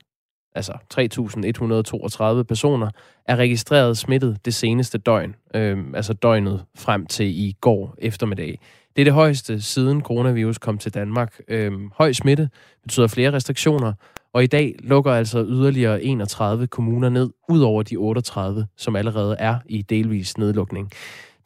altså 0.54 0.72
3132 0.90 2.44
personer, 2.44 2.90
er 3.26 3.36
registreret 3.36 3.98
smittet 3.98 4.38
det 4.44 4.54
seneste 4.54 4.98
døgn, 4.98 5.34
øh, 5.54 5.78
altså 5.94 6.12
døgnet 6.12 6.64
frem 6.76 7.06
til 7.06 7.26
i 7.26 7.56
går 7.60 7.94
eftermiddag. 7.98 8.58
Det 8.96 9.02
er 9.02 9.04
det 9.04 9.12
højeste 9.12 9.60
siden 9.60 10.02
coronavirus 10.02 10.58
kom 10.58 10.78
til 10.78 10.94
Danmark. 10.94 11.40
Øh, 11.48 11.72
høj 11.94 12.12
smitte 12.12 12.48
betyder 12.82 13.06
flere 13.06 13.32
restriktioner, 13.32 13.92
og 14.32 14.44
i 14.44 14.46
dag 14.46 14.74
lukker 14.78 15.12
altså 15.12 15.44
yderligere 15.48 16.02
31 16.02 16.66
kommuner 16.66 17.08
ned, 17.08 17.30
ud 17.48 17.60
over 17.60 17.82
de 17.82 17.96
38, 17.96 18.66
som 18.76 18.96
allerede 18.96 19.36
er 19.38 19.58
i 19.66 19.82
delvis 19.82 20.38
nedlukning. 20.38 20.92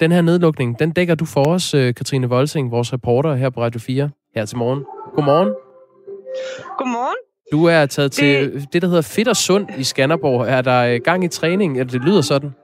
Den 0.00 0.12
her 0.12 0.20
nedlukning, 0.20 0.78
den 0.78 0.90
dækker 0.90 1.14
du 1.14 1.24
for 1.24 1.48
os, 1.48 1.74
øh, 1.74 1.94
Katrine 1.94 2.28
Volsing, 2.28 2.70
vores 2.70 2.92
reporter 2.92 3.34
her 3.34 3.50
på 3.50 3.60
Radio 3.60 3.80
4, 3.80 4.10
her 4.34 4.44
til 4.46 4.58
morgen. 4.58 4.84
Godmorgen. 5.14 5.54
Godmorgen. 6.78 7.16
Du 7.52 7.64
er 7.64 7.86
taget 7.86 8.12
til 8.12 8.52
det, 8.72 8.82
der 8.82 8.88
hedder 8.88 9.02
Fedt 9.02 9.28
og 9.28 9.36
Sund 9.36 9.66
i 9.78 9.84
Skanderborg. 9.84 10.48
Er 10.48 10.62
der 10.62 10.80
øh, 10.82 11.00
gang 11.04 11.24
i 11.24 11.28
træning? 11.28 11.80
Eller 11.80 11.92
det 11.92 12.02
lyder 12.02 12.20
sådan? 12.20 12.54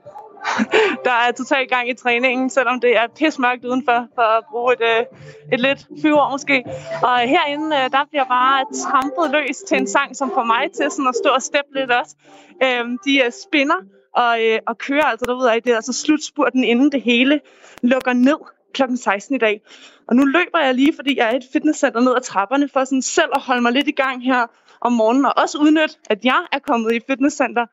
der 1.07 1.11
er 1.27 1.31
totalt 1.37 1.69
gang 1.69 1.89
i 1.89 1.93
træningen, 1.93 2.49
selvom 2.49 2.79
det 2.79 2.97
er 2.97 3.07
pismørkt 3.17 3.65
udenfor, 3.65 4.07
for 4.15 4.37
at 4.37 4.43
bruge 4.51 4.73
et, 4.73 4.81
øh, 4.81 5.05
et 5.53 5.59
lidt 5.59 5.87
fyre 6.01 6.27
måske. 6.31 6.63
Og 7.03 7.19
herinde, 7.19 7.69
der 7.95 8.03
bliver 8.09 8.25
bare 8.25 8.65
trampet 8.83 9.31
løs 9.31 9.57
til 9.67 9.77
en 9.77 9.87
sang, 9.87 10.15
som 10.15 10.31
får 10.33 10.43
mig 10.43 10.63
til 10.77 10.91
sådan 10.91 11.07
at 11.07 11.15
stå 11.15 11.29
og 11.29 11.41
steppe 11.41 11.71
lidt 11.79 11.91
også. 11.91 12.15
Øhm, 12.63 12.97
de 13.05 13.21
spinner 13.43 13.79
og, 14.13 14.45
øh, 14.45 14.59
og 14.67 14.77
kører 14.77 15.03
altså 15.03 15.25
derud 15.25 15.45
af. 15.45 15.63
Det 15.63 15.71
er 15.71 15.75
altså 15.75 15.93
slutspurten, 15.93 16.63
inden 16.63 16.91
det 16.91 17.01
hele 17.01 17.41
lukker 17.81 18.13
ned 18.13 18.37
klokken 18.73 18.97
16 18.97 19.35
i 19.35 19.39
dag. 19.39 19.61
Og 20.07 20.15
nu 20.15 20.25
løber 20.25 20.59
jeg 20.65 20.75
lige, 20.75 20.93
fordi 20.95 21.17
jeg 21.17 21.27
er 21.27 21.33
i 21.33 21.37
et 21.37 21.43
fitnesscenter 21.53 21.99
ned 21.99 22.15
ad 22.15 22.21
trapperne, 22.21 22.69
for 22.73 22.83
sådan 22.83 23.01
selv 23.01 23.29
at 23.35 23.41
holde 23.41 23.61
mig 23.61 23.71
lidt 23.71 23.87
i 23.87 23.91
gang 23.91 24.23
her 24.23 24.47
om 24.81 24.91
morgenen, 24.91 25.25
og 25.25 25.33
også 25.37 25.57
udnytte, 25.57 25.95
at 26.09 26.25
jeg 26.25 26.45
er 26.51 26.59
kommet 26.59 26.93
i 26.93 26.99
fitnesscenter 27.07 27.65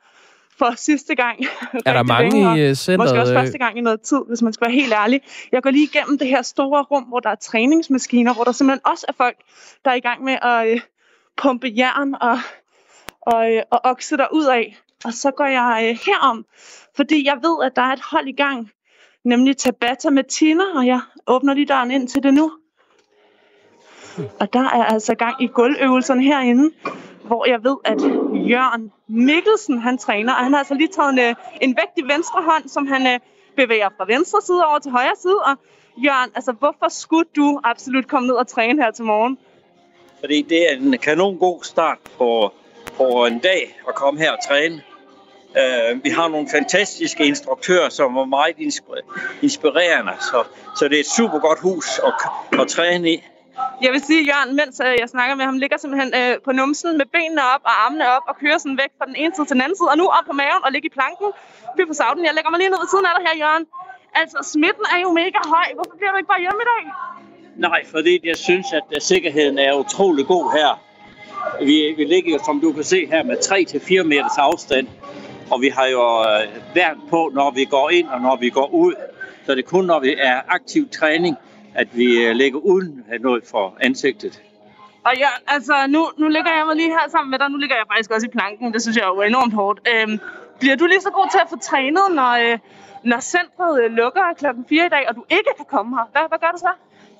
for 0.58 0.74
sidste 0.76 1.14
gang. 1.14 1.44
Er 1.86 1.92
der 1.98 2.02
mange 2.02 2.30
længe, 2.30 2.70
i 2.70 2.74
centret? 2.74 3.08
Måske 3.08 3.20
også 3.20 3.34
første 3.34 3.58
gang 3.58 3.78
i 3.78 3.80
noget 3.80 4.00
tid, 4.00 4.20
hvis 4.28 4.42
man 4.42 4.52
skal 4.52 4.64
være 4.66 4.74
helt 4.74 4.92
ærlig. 4.92 5.20
Jeg 5.52 5.62
går 5.62 5.70
lige 5.70 5.84
igennem 5.84 6.18
det 6.18 6.28
her 6.28 6.42
store 6.42 6.82
rum, 6.82 7.02
hvor 7.02 7.20
der 7.20 7.30
er 7.30 7.34
træningsmaskiner, 7.34 8.34
hvor 8.34 8.44
der 8.44 8.52
simpelthen 8.52 8.86
også 8.86 9.04
er 9.08 9.12
folk, 9.12 9.36
der 9.84 9.90
er 9.90 9.94
i 9.94 10.00
gang 10.00 10.24
med 10.24 10.36
at 10.42 10.68
øh, 10.68 10.80
pumpe 11.36 11.72
jern 11.76 12.14
og, 12.20 12.38
og, 13.22 13.52
øh, 13.52 13.62
og 13.70 13.80
okse 13.84 14.16
der 14.16 14.26
ud 14.32 14.44
af. 14.44 14.76
Og 15.04 15.12
så 15.12 15.30
går 15.30 15.44
jeg 15.44 15.88
øh, 15.88 15.98
herom, 16.06 16.44
fordi 16.96 17.26
jeg 17.26 17.38
ved, 17.42 17.64
at 17.66 17.76
der 17.76 17.82
er 17.82 17.92
et 17.92 18.00
hold 18.10 18.28
i 18.28 18.32
gang, 18.32 18.70
nemlig 19.24 19.56
Tabata 19.56 20.10
med 20.10 20.24
Tina, 20.24 20.64
og 20.74 20.86
jeg 20.86 21.00
åbner 21.26 21.54
lige 21.54 21.66
døren 21.66 21.90
ind 21.90 22.08
til 22.08 22.22
det 22.22 22.34
nu. 22.34 22.52
Og 24.40 24.52
der 24.52 24.60
er 24.60 24.84
altså 24.84 25.14
gang 25.14 25.42
i 25.42 25.46
gulvøvelserne 25.46 26.22
herinde, 26.22 26.74
hvor 27.24 27.48
jeg 27.48 27.64
ved, 27.64 27.76
at 27.84 28.00
Jørgen 28.50 28.92
Mikkelsen, 29.08 29.78
han 29.78 29.98
træner, 29.98 30.32
og 30.32 30.44
han 30.44 30.52
har 30.52 30.58
altså 30.58 30.74
lige 30.74 30.88
taget 30.88 31.12
en, 31.12 31.18
øh, 31.18 31.34
en 31.60 31.76
vægt 31.76 31.98
i 31.98 32.12
venstre 32.12 32.42
hånd, 32.42 32.68
som 32.68 32.86
han 32.86 33.06
øh, 33.06 33.20
bevæger 33.56 33.88
fra 33.96 34.04
venstre 34.04 34.42
side 34.42 34.66
over 34.66 34.78
til 34.78 34.90
højre 34.90 35.16
side. 35.22 35.38
Og 35.38 35.56
Jørgen, 35.96 36.30
altså 36.34 36.52
hvorfor 36.52 36.88
skulle 36.88 37.28
du 37.36 37.60
absolut 37.64 38.08
komme 38.08 38.28
ned 38.28 38.34
og 38.34 38.46
træne 38.46 38.82
her 38.82 38.90
til 38.90 39.04
morgen? 39.04 39.38
Fordi 40.20 40.42
det 40.42 40.72
er 40.72 40.76
en 40.76 40.98
kanon 40.98 41.38
god 41.38 41.62
start 41.62 41.98
på, 42.18 42.52
på 42.96 43.26
en 43.26 43.38
dag 43.38 43.80
at 43.88 43.94
komme 43.94 44.20
her 44.20 44.32
og 44.32 44.38
træne. 44.48 44.82
Uh, 45.50 46.04
vi 46.04 46.10
har 46.10 46.28
nogle 46.28 46.48
fantastiske 46.56 47.22
instruktører, 47.26 47.88
som 47.88 48.16
er 48.16 48.24
meget 48.24 48.56
inspirerende, 49.42 50.12
så, 50.30 50.38
så 50.76 50.82
det 50.88 50.96
er 50.96 51.00
et 51.00 51.12
super 51.18 51.38
godt 51.38 51.60
hus 51.60 51.86
at, 52.08 52.14
at 52.60 52.68
træne 52.68 53.10
i. 53.14 53.16
Jeg 53.84 53.92
vil 53.92 54.02
sige, 54.08 54.22
Jørgen, 54.30 54.56
mens 54.60 54.80
uh, 54.86 54.92
jeg 55.02 55.08
snakker 55.14 55.34
med 55.34 55.44
ham, 55.44 55.56
ligger 55.58 55.78
simpelthen 55.78 56.10
uh, 56.20 56.34
på 56.46 56.52
numsen 56.52 56.98
med 57.00 57.06
benene 57.16 57.42
op 57.54 57.62
og 57.70 57.74
armene 57.84 58.04
op 58.16 58.24
og 58.30 58.34
kører 58.42 58.58
sådan 58.58 58.78
væk 58.82 58.92
fra 58.98 59.06
den 59.10 59.16
ene 59.22 59.32
side 59.34 59.46
til 59.46 59.54
den 59.56 59.62
anden 59.64 59.76
side, 59.80 59.88
og 59.92 59.96
nu 60.02 60.06
op 60.18 60.26
på 60.30 60.34
maven 60.42 60.62
og 60.66 60.70
ligger 60.72 60.88
i 60.92 60.94
planken. 60.98 61.28
Fy 61.76 61.82
for 61.90 61.96
savden, 62.00 62.24
jeg 62.28 62.34
lægger 62.36 62.50
mig 62.50 62.58
lige 62.62 62.70
ned 62.72 62.80
ved 62.84 62.90
siden 62.94 63.06
af 63.08 63.12
dig 63.16 63.22
her, 63.28 63.34
Jørgen. 63.44 63.64
Altså, 64.20 64.38
smitten 64.52 64.84
er 64.94 65.00
jo 65.04 65.10
mega 65.22 65.40
høj. 65.54 65.68
Hvorfor 65.76 65.96
bliver 65.98 66.10
du 66.12 66.16
ikke 66.20 66.32
bare 66.34 66.42
hjemme 66.46 66.60
i 66.66 66.68
dag? 66.72 66.82
Nej, 67.66 67.80
fordi 67.94 68.14
jeg 68.30 68.36
synes, 68.36 68.66
at 68.96 69.02
sikkerheden 69.02 69.58
er 69.58 69.72
utrolig 69.74 70.26
god 70.26 70.46
her. 70.58 70.70
Vi, 71.68 71.94
vi 71.96 72.04
ligger 72.04 72.32
jo, 72.32 72.38
som 72.44 72.60
du 72.60 72.72
kan 72.72 72.84
se 72.84 73.06
her, 73.06 73.22
med 73.22 73.36
3-4 73.36 74.02
meters 74.02 74.38
afstand. 74.38 74.86
Og 75.50 75.60
vi 75.60 75.68
har 75.68 75.86
jo 75.86 76.20
øh, 76.20 76.74
værn 76.74 77.00
på, 77.10 77.30
når 77.34 77.50
vi 77.50 77.64
går 77.64 77.90
ind 77.90 78.08
og 78.08 78.20
når 78.20 78.36
vi 78.36 78.50
går 78.50 78.74
ud. 78.74 78.94
Så 79.46 79.54
det 79.54 79.64
er 79.64 79.68
kun, 79.68 79.84
når 79.84 80.00
vi 80.00 80.14
er 80.18 80.40
aktiv 80.48 80.88
træning, 80.88 81.36
at 81.74 81.88
vi 81.92 82.24
øh, 82.24 82.36
lægger 82.36 82.58
uden 82.58 83.04
noget 83.20 83.42
for 83.50 83.76
ansigtet. 83.80 84.42
Og 85.04 85.12
ja, 85.16 85.28
altså 85.46 85.74
nu, 85.88 86.10
nu 86.18 86.28
ligger 86.28 86.50
jeg 86.56 86.66
mig 86.66 86.76
lige 86.76 86.88
her 86.88 87.10
sammen 87.10 87.30
med 87.30 87.38
dig. 87.38 87.48
Nu 87.50 87.56
ligger 87.56 87.76
jeg 87.76 87.84
faktisk 87.92 88.10
også 88.10 88.26
i 88.26 88.30
planken. 88.30 88.72
Det 88.72 88.82
synes 88.82 88.96
jeg 88.96 89.04
er 89.04 89.22
enormt 89.22 89.54
hårdt. 89.54 89.80
Øhm, 89.92 90.18
bliver 90.60 90.76
du 90.76 90.86
lige 90.86 91.00
så 91.00 91.10
god 91.10 91.28
til 91.30 91.38
at 91.38 91.48
få 91.50 91.58
trænet, 91.58 92.06
når, 92.10 92.32
øh, 92.44 92.58
når 93.04 93.20
centret 93.20 93.84
øh, 93.84 93.90
lukker 93.90 94.22
klokken 94.38 94.64
4 94.68 94.86
i 94.86 94.88
dag, 94.88 95.04
og 95.08 95.14
du 95.14 95.24
ikke 95.30 95.50
kan 95.56 95.66
komme 95.74 95.96
her? 95.96 96.04
Hvad, 96.12 96.22
hvad 96.28 96.38
gør 96.38 96.50
du 96.56 96.58
så? 96.58 96.72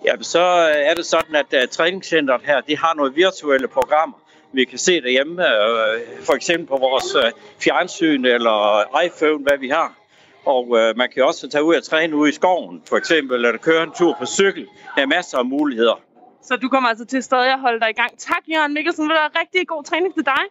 Ja, 0.07 0.13
så 0.23 0.43
er 0.91 0.95
det 0.95 1.07
sådan, 1.07 1.35
at 1.35 1.51
uh, 1.63 1.69
træningscenteret 1.71 2.41
her, 2.45 2.61
de 2.61 2.79
har 2.79 2.95
nogle 2.95 3.15
virtuelle 3.15 3.69
programmer, 3.69 4.17
vi 4.53 4.65
kan 4.65 4.79
se 4.79 5.01
derhjemme, 5.01 5.47
øh, 5.47 6.01
for 6.25 6.33
eksempel 6.33 6.67
på 6.67 6.77
vores 6.77 7.15
øh, 7.15 7.33
fjernsyn 7.65 8.25
eller 8.25 8.85
iPhone, 9.05 9.43
hvad 9.43 9.59
vi 9.59 9.69
har. 9.69 9.95
Og 10.45 10.79
øh, 10.79 10.97
man 10.97 11.09
kan 11.15 11.25
også 11.25 11.49
tage 11.49 11.65
ud 11.65 11.75
og 11.75 11.83
træne 11.83 12.17
ude 12.17 12.31
i 12.31 12.33
skoven, 12.33 12.83
for 12.89 12.97
eksempel, 12.97 13.35
eller 13.35 13.59
køre 13.59 13.83
en 13.83 13.93
tur 13.93 14.17
på 14.19 14.27
cykel. 14.27 14.67
Der 14.97 15.03
er 15.03 15.07
masser 15.07 15.39
af 15.39 15.45
muligheder. 15.45 16.01
Så 16.43 16.57
du 16.57 16.69
kommer 16.69 16.89
altså 16.89 17.05
til 17.05 17.23
stadig 17.23 17.53
at 17.53 17.61
holde 17.61 17.81
dig 17.81 17.91
i 17.91 17.93
gang. 17.93 18.19
Tak, 18.19 18.43
Jørgen 18.49 18.75
Mikkelsen. 18.75 19.05
Det 19.09 19.15
var 19.15 19.41
rigtig 19.41 19.69
god 19.69 19.85
træning 19.85 20.15
til 20.15 20.25
dig. 20.25 20.43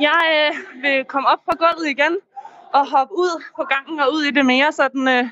Jeg 0.00 0.20
øh, 0.34 0.82
vil 0.82 1.04
komme 1.04 1.28
op 1.28 1.38
på 1.50 1.56
gulvet 1.58 1.90
igen 1.90 2.16
og 2.72 2.86
hoppe 2.90 3.14
ud 3.14 3.42
på 3.56 3.64
gangen 3.64 4.00
og 4.00 4.12
ud 4.14 4.22
i 4.22 4.30
det 4.30 4.46
mere 4.46 4.72
sådan 4.72 5.08
øh, 5.08 5.28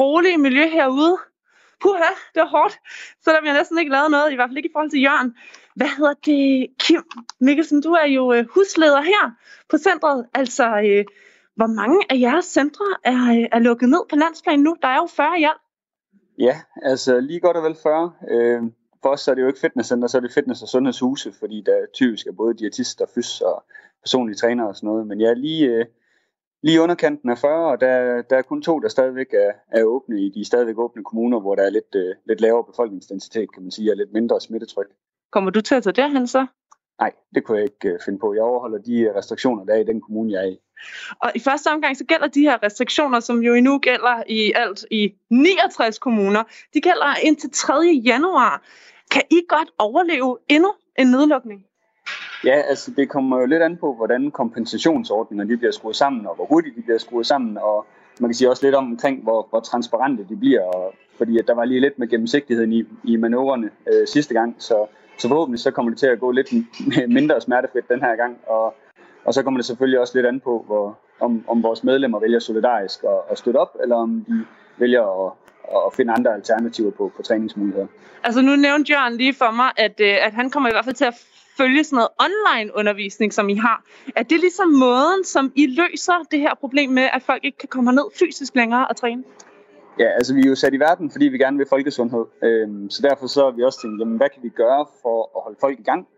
rolige 0.00 0.38
miljø 0.38 0.68
herude. 0.68 1.18
Puha, 1.82 2.10
det 2.34 2.40
var 2.40 2.46
hårdt. 2.46 2.78
Så 3.22 3.30
der 3.32 3.40
bliver 3.40 3.54
næsten 3.54 3.78
ikke 3.78 3.92
lavet 3.92 4.10
noget, 4.10 4.32
i 4.32 4.34
hvert 4.34 4.48
fald 4.48 4.56
ikke 4.56 4.68
i 4.68 4.74
forhold 4.74 4.90
til 4.90 5.02
Jørgen. 5.02 5.34
Hvad 5.74 5.86
hedder 5.96 6.14
det, 6.24 6.66
Kim 6.78 7.02
Mikkelsen? 7.40 7.82
Du 7.82 7.92
er 7.92 8.06
jo 8.06 8.32
øh, 8.32 8.46
husleder 8.54 9.02
her 9.02 9.30
på 9.70 9.78
centret. 9.78 10.26
Altså, 10.34 10.64
øh, 10.64 11.04
hvor 11.56 11.66
mange 11.66 12.00
af 12.10 12.20
jeres 12.20 12.44
centre 12.44 12.84
er, 13.04 13.22
øh, 13.38 13.48
er 13.52 13.58
lukket 13.58 13.88
ned 13.88 14.00
på 14.10 14.16
landsplan 14.16 14.60
nu? 14.60 14.76
Der 14.82 14.88
er 14.88 14.96
jo 14.96 15.06
40 15.06 15.40
i 15.40 15.44
alt. 15.44 15.62
Ja, 16.38 16.56
altså 16.82 17.20
lige 17.20 17.40
godt 17.40 17.56
og 17.56 17.62
vel 17.62 17.76
40. 17.82 18.12
Øh, 18.30 18.62
for 19.02 19.08
os 19.08 19.20
så 19.20 19.30
er 19.30 19.34
det 19.34 19.42
jo 19.42 19.46
ikke 19.46 19.60
fitnesscenter, 19.60 20.08
så 20.08 20.16
er 20.16 20.20
det 20.20 20.32
fitness- 20.38 20.62
og 20.62 20.68
sundhedshuse, 20.68 21.32
fordi 21.32 21.62
der 21.66 21.86
typisk 21.94 22.26
er 22.26 22.32
både 22.32 22.54
diætister, 22.54 23.06
fys 23.14 23.40
og 23.40 23.64
personlige 24.02 24.36
trænere 24.36 24.68
og 24.68 24.76
sådan 24.76 24.86
noget. 24.86 25.06
Men 25.06 25.20
ja, 25.20 25.32
lige, 25.32 25.66
øh, 25.66 25.84
lige 26.62 26.80
underkanten 26.80 27.30
af 27.30 27.38
40, 27.38 27.72
og 27.72 27.80
der, 27.80 28.22
der 28.22 28.36
er 28.36 28.42
kun 28.42 28.62
to, 28.62 28.78
der 28.78 28.88
stadigvæk 28.88 29.34
er, 29.34 29.52
er 29.68 29.84
åbne 29.84 30.20
i 30.20 30.28
de 30.34 30.44
stadigvæk 30.44 30.78
åbne 30.78 31.04
kommuner, 31.04 31.40
hvor 31.40 31.54
der 31.54 31.62
er 31.62 31.70
lidt, 31.70 31.94
øh, 31.94 32.14
lidt 32.26 32.40
lavere 32.40 32.64
befolkningsdensitet, 32.64 33.52
kan 33.52 33.62
man 33.62 33.70
sige, 33.70 33.92
og 33.92 33.96
lidt 33.96 34.12
mindre 34.12 34.40
smittetryk. 34.40 34.90
Kommer 35.34 35.50
du 35.50 35.60
til 35.60 35.74
at 35.74 35.82
tage 35.82 35.92
derhen 35.92 36.26
så? 36.26 36.46
Nej, 37.00 37.12
det 37.34 37.44
kunne 37.44 37.58
jeg 37.58 37.64
ikke 37.64 37.94
uh, 37.94 38.00
finde 38.04 38.18
på. 38.18 38.34
Jeg 38.34 38.42
overholder 38.42 38.78
de 38.78 39.12
restriktioner, 39.16 39.64
der 39.64 39.74
er 39.74 39.78
i 39.78 39.84
den 39.84 40.00
kommune, 40.00 40.32
jeg 40.32 40.40
er 40.40 40.48
i. 40.48 40.58
Og 41.22 41.30
i 41.34 41.40
første 41.40 41.68
omgang, 41.68 41.96
så 41.96 42.04
gælder 42.04 42.26
de 42.26 42.40
her 42.40 42.62
restriktioner, 42.62 43.20
som 43.20 43.38
jo 43.38 43.54
endnu 43.54 43.78
gælder 43.78 44.22
i 44.28 44.52
alt 44.56 44.84
i 44.90 45.14
69 45.30 45.98
kommuner, 45.98 46.42
de 46.74 46.80
gælder 46.80 47.14
indtil 47.22 47.50
3. 47.50 47.74
januar. 48.04 48.62
Kan 49.10 49.22
I 49.30 49.40
godt 49.48 49.70
overleve 49.78 50.38
endnu 50.48 50.72
en 50.98 51.06
nedlukning? 51.06 51.64
Ja, 52.44 52.60
altså 52.60 52.90
det 52.96 53.08
kommer 53.08 53.40
jo 53.40 53.46
lidt 53.46 53.62
an 53.62 53.76
på, 53.76 53.94
hvordan 53.94 54.30
kompensationsordninger 54.30 55.44
de 55.44 55.56
bliver 55.56 55.72
skruet 55.72 55.96
sammen, 55.96 56.26
og 56.26 56.34
hvor 56.34 56.46
hurtigt 56.46 56.76
de 56.76 56.82
bliver 56.82 56.98
skruet 56.98 57.26
sammen, 57.26 57.58
og 57.58 57.86
man 58.20 58.30
kan 58.30 58.34
sige 58.34 58.50
også 58.50 58.66
lidt 58.66 58.74
om, 58.74 58.90
omkring, 58.90 59.22
hvor, 59.22 59.46
hvor 59.50 59.60
transparente 59.60 60.26
de 60.28 60.36
bliver, 60.36 60.62
og, 60.62 60.94
fordi 61.18 61.38
at 61.38 61.46
der 61.46 61.54
var 61.54 61.64
lige 61.64 61.80
lidt 61.80 61.98
med 61.98 62.08
gennemsigtigheden 62.08 62.72
i, 62.72 62.84
i 63.04 63.16
manøvrerne 63.16 63.70
øh, 63.92 64.06
sidste 64.06 64.34
gang, 64.34 64.56
så, 64.58 64.86
så 65.18 65.28
forhåbentlig 65.28 65.60
så 65.60 65.70
kommer 65.70 65.90
det 65.90 65.98
til 65.98 66.06
at 66.06 66.20
gå 66.20 66.30
lidt 66.30 66.52
mindre 67.08 67.40
smertefrit 67.40 67.88
den 67.88 68.00
her 68.00 68.16
gang, 68.16 68.38
og, 68.46 68.74
og 69.24 69.34
så 69.34 69.42
kommer 69.42 69.58
det 69.58 69.66
selvfølgelig 69.66 70.00
også 70.00 70.12
lidt 70.18 70.26
an 70.26 70.40
på, 70.40 70.64
hvor, 70.66 70.98
om, 71.20 71.44
om 71.48 71.62
vores 71.62 71.84
medlemmer 71.84 72.20
vælger 72.20 72.38
solidarisk 72.38 73.04
at, 73.04 73.20
at 73.30 73.38
støtte 73.38 73.58
op, 73.58 73.76
eller 73.82 73.96
om 73.96 74.24
de 74.28 74.44
vælger 74.76 75.26
at, 75.26 75.32
at 75.86 75.94
finde 75.94 76.12
andre 76.12 76.34
alternativer 76.34 76.90
på, 76.90 77.12
på 77.16 77.22
træningsmuligheder. 77.22 77.86
Altså 78.22 78.42
nu 78.42 78.56
nævnte 78.56 78.92
Jørgen 78.92 79.16
lige 79.16 79.34
for 79.34 79.50
mig, 79.50 79.70
at, 79.76 80.00
øh, 80.00 80.26
at 80.26 80.32
han 80.32 80.50
kommer 80.50 80.68
i 80.68 80.72
hvert 80.72 80.84
fald 80.84 80.94
til 80.94 81.04
at 81.04 81.14
følge 81.56 81.84
sådan 81.84 81.96
noget 81.96 82.08
online 82.26 82.70
undervisning, 82.76 83.32
som 83.32 83.48
I 83.48 83.54
har. 83.54 83.82
Er 84.16 84.22
det 84.22 84.40
ligesom 84.40 84.68
måden, 84.68 85.24
som 85.24 85.52
I 85.56 85.66
løser 85.66 86.26
det 86.30 86.40
her 86.40 86.54
problem 86.54 86.90
med, 86.90 87.08
at 87.12 87.22
folk 87.22 87.44
ikke 87.44 87.58
kan 87.58 87.68
komme 87.68 87.92
ned 87.92 88.04
fysisk 88.18 88.54
længere 88.54 88.86
og 88.86 88.96
træne? 88.96 89.24
Ja, 89.98 90.04
altså 90.04 90.34
vi 90.34 90.40
er 90.40 90.48
jo 90.48 90.54
sat 90.54 90.74
i 90.74 90.80
verden, 90.80 91.10
fordi 91.10 91.28
vi 91.28 91.38
gerne 91.38 91.56
vil 91.56 91.66
folkesundhed. 91.68 92.24
Øhm, 92.42 92.90
så 92.90 93.02
derfor 93.02 93.26
så 93.26 93.44
har 93.44 93.50
vi 93.50 93.62
også 93.62 93.80
tænkt, 93.82 94.00
jamen, 94.00 94.16
hvad 94.16 94.28
kan 94.34 94.42
vi 94.42 94.48
gøre 94.48 94.86
for 95.02 95.30
at 95.36 95.42
holde 95.44 95.56
folk 95.60 95.78
i 95.78 95.82
gang? 95.82 96.08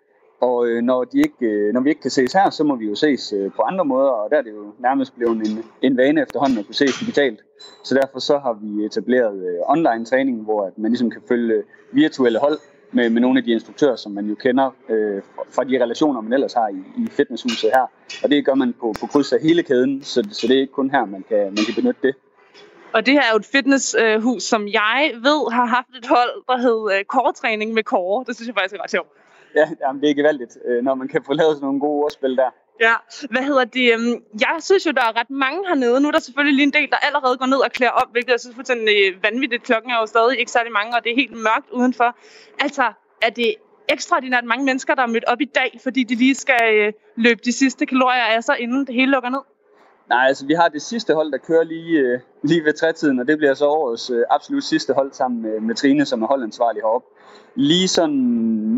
Og 0.41 0.67
øh, 0.69 0.83
når, 0.83 1.05
de 1.05 1.19
ikke, 1.19 1.47
øh, 1.47 1.75
når 1.75 1.81
vi 1.81 1.89
ikke 1.89 2.01
kan 2.01 2.11
ses 2.11 2.33
her, 2.33 2.51
så 2.51 2.65
må 2.65 2.77
vi 2.77 2.87
jo 2.87 2.95
ses 2.95 3.33
øh, 3.33 3.51
på 3.57 3.63
andre 3.63 3.85
måder, 3.85 4.09
og 4.09 4.31
der 4.31 4.37
er 4.37 4.43
det 4.43 4.51
jo 4.51 4.73
nærmest 4.79 5.17
blevet 5.17 5.37
en, 5.37 5.65
en 5.83 5.97
vane 5.97 6.23
efterhånden 6.23 6.59
at 6.59 6.67
kunne 6.67 6.75
ses 6.75 6.99
digitalt. 7.01 7.41
Så 7.85 7.95
derfor 7.95 8.19
så 8.19 8.39
har 8.39 8.53
vi 8.63 8.85
etableret 8.85 9.37
øh, 9.49 9.59
online 9.69 10.05
træning, 10.05 10.43
hvor 10.43 10.67
at 10.67 10.79
man 10.79 10.91
ligesom 10.91 11.11
kan 11.11 11.23
følge 11.29 11.63
virtuelle 11.93 12.39
hold 12.39 12.59
med, 12.93 13.11
med 13.11 13.21
nogle 13.21 13.39
af 13.39 13.45
de 13.45 13.53
instruktører, 13.53 13.97
som 13.97 14.13
man 14.13 14.27
jo 14.27 14.35
kender 14.35 14.71
øh, 14.89 15.23
fra 15.51 15.65
de 15.65 15.83
relationer, 15.83 16.21
man 16.21 16.33
ellers 16.33 16.53
har 16.53 16.69
i, 16.69 17.03
i 17.03 17.07
fitnesshuset 17.11 17.71
her. 17.75 17.87
Og 18.25 18.31
det 18.31 18.45
gør 18.45 18.55
man 18.55 18.75
på, 18.81 18.95
på 19.01 19.07
kryds 19.07 19.33
af 19.33 19.41
hele 19.43 19.63
kæden, 19.63 20.03
så, 20.03 20.29
så 20.31 20.47
det 20.47 20.57
er 20.57 20.61
ikke 20.61 20.73
kun 20.73 20.91
her, 20.91 21.05
man 21.05 21.25
kan, 21.29 21.39
man 21.39 21.65
kan 21.67 21.75
benytte 21.77 22.01
det. 22.03 22.15
Og 22.93 23.07
det 23.07 23.15
her 23.15 23.21
er 23.21 23.31
jo 23.33 23.37
et 23.37 23.47
fitnesshus, 23.47 24.43
som 24.43 24.69
jeg 24.69 25.11
ved 25.15 25.53
har 25.53 25.65
haft 25.65 25.89
et 25.99 26.07
hold, 26.07 26.45
der 26.49 26.57
hed 26.57 26.99
øh, 26.99 27.05
Kåretræning 27.05 27.73
med 27.73 27.83
Kåre. 27.83 28.25
Det 28.27 28.37
synes 28.37 28.47
jeg 28.49 28.55
faktisk 28.55 28.75
er 28.75 28.83
ret 28.83 28.91
sjovt. 28.91 29.09
Ja, 29.55 29.69
jamen, 29.81 30.03
det 30.03 30.11
er 30.11 30.15
gevaldigt, 30.15 30.59
øh, 30.65 30.85
når 30.85 30.95
man 30.95 31.09
kan 31.09 31.23
få 31.27 31.33
lavet 31.33 31.57
sådan 31.57 31.67
nogle 31.67 31.81
gode 31.81 32.05
ordspil 32.05 32.37
der. 32.37 32.51
Ja, 32.81 32.95
hvad 33.31 33.43
hedder 33.43 33.65
det? 33.65 33.93
Øhm, 33.95 34.25
jeg 34.41 34.57
synes 34.61 34.87
jo, 34.87 34.91
der 34.91 35.03
er 35.03 35.21
ret 35.21 35.31
mange 35.31 35.69
hernede. 35.69 36.01
Nu 36.01 36.09
er 36.09 36.13
der 36.13 36.19
selvfølgelig 36.19 36.55
lige 36.55 36.67
en 36.67 36.73
del, 36.73 36.91
der 36.91 36.97
allerede 36.97 37.37
går 37.37 37.47
ned 37.47 37.59
og 37.59 37.71
klæder 37.71 37.93
op, 37.93 38.11
hvilket 38.13 38.31
jeg 38.31 38.41
synes 38.41 38.55
fuldstændig 38.55 38.97
vanvittigt. 39.23 39.63
Klokken 39.63 39.91
er 39.91 39.99
jo 40.01 40.07
stadig 40.07 40.39
ikke 40.39 40.51
særlig 40.51 40.73
mange, 40.73 40.97
og 40.97 41.05
det 41.05 41.13
er 41.13 41.17
helt 41.17 41.33
mørkt 41.33 41.71
udenfor. 41.71 42.17
Altså, 42.61 42.93
er 43.23 43.31
det 43.31 43.55
ekstraordinært 43.89 44.45
mange 44.45 44.65
mennesker, 44.65 44.95
der 44.95 45.03
er 45.03 45.07
mødt 45.07 45.25
op 45.25 45.41
i 45.41 45.45
dag, 45.45 45.81
fordi 45.83 46.03
de 46.05 46.15
lige 46.15 46.35
skal 46.35 46.75
øh, 46.75 46.93
løbe 47.17 47.41
de 47.45 47.53
sidste 47.53 47.87
kalorier 47.87 48.25
af 48.37 48.45
sig, 48.45 48.61
inden 48.61 48.87
det 48.87 48.95
hele 48.95 49.11
lukker 49.11 49.31
ned? 49.31 49.41
Nej, 50.09 50.27
altså 50.27 50.47
vi 50.47 50.55
har 50.55 50.69
det 50.69 50.83
sidste 50.83 51.15
hold, 51.15 51.33
der 51.33 51.39
kører 51.39 51.65
lige, 51.65 51.99
øh, 51.99 52.21
lige 52.43 52.65
ved 52.65 52.73
trætiden, 52.73 53.21
og 53.21 53.29
det 53.29 53.39
bliver 53.39 53.55
så 53.55 53.67
årets 53.67 54.11
øh, 54.11 54.25
absolut 54.31 54.65
sidste 54.65 54.93
hold 54.93 55.13
sammen 55.13 55.43
med, 55.43 55.61
med 55.61 55.75
Trine, 55.75 56.05
som 56.05 56.23
er 56.23 56.27
holdansvarlig 56.27 56.83
heroppe. 56.83 57.09
Lige 57.55 57.89
sådan 57.89 58.17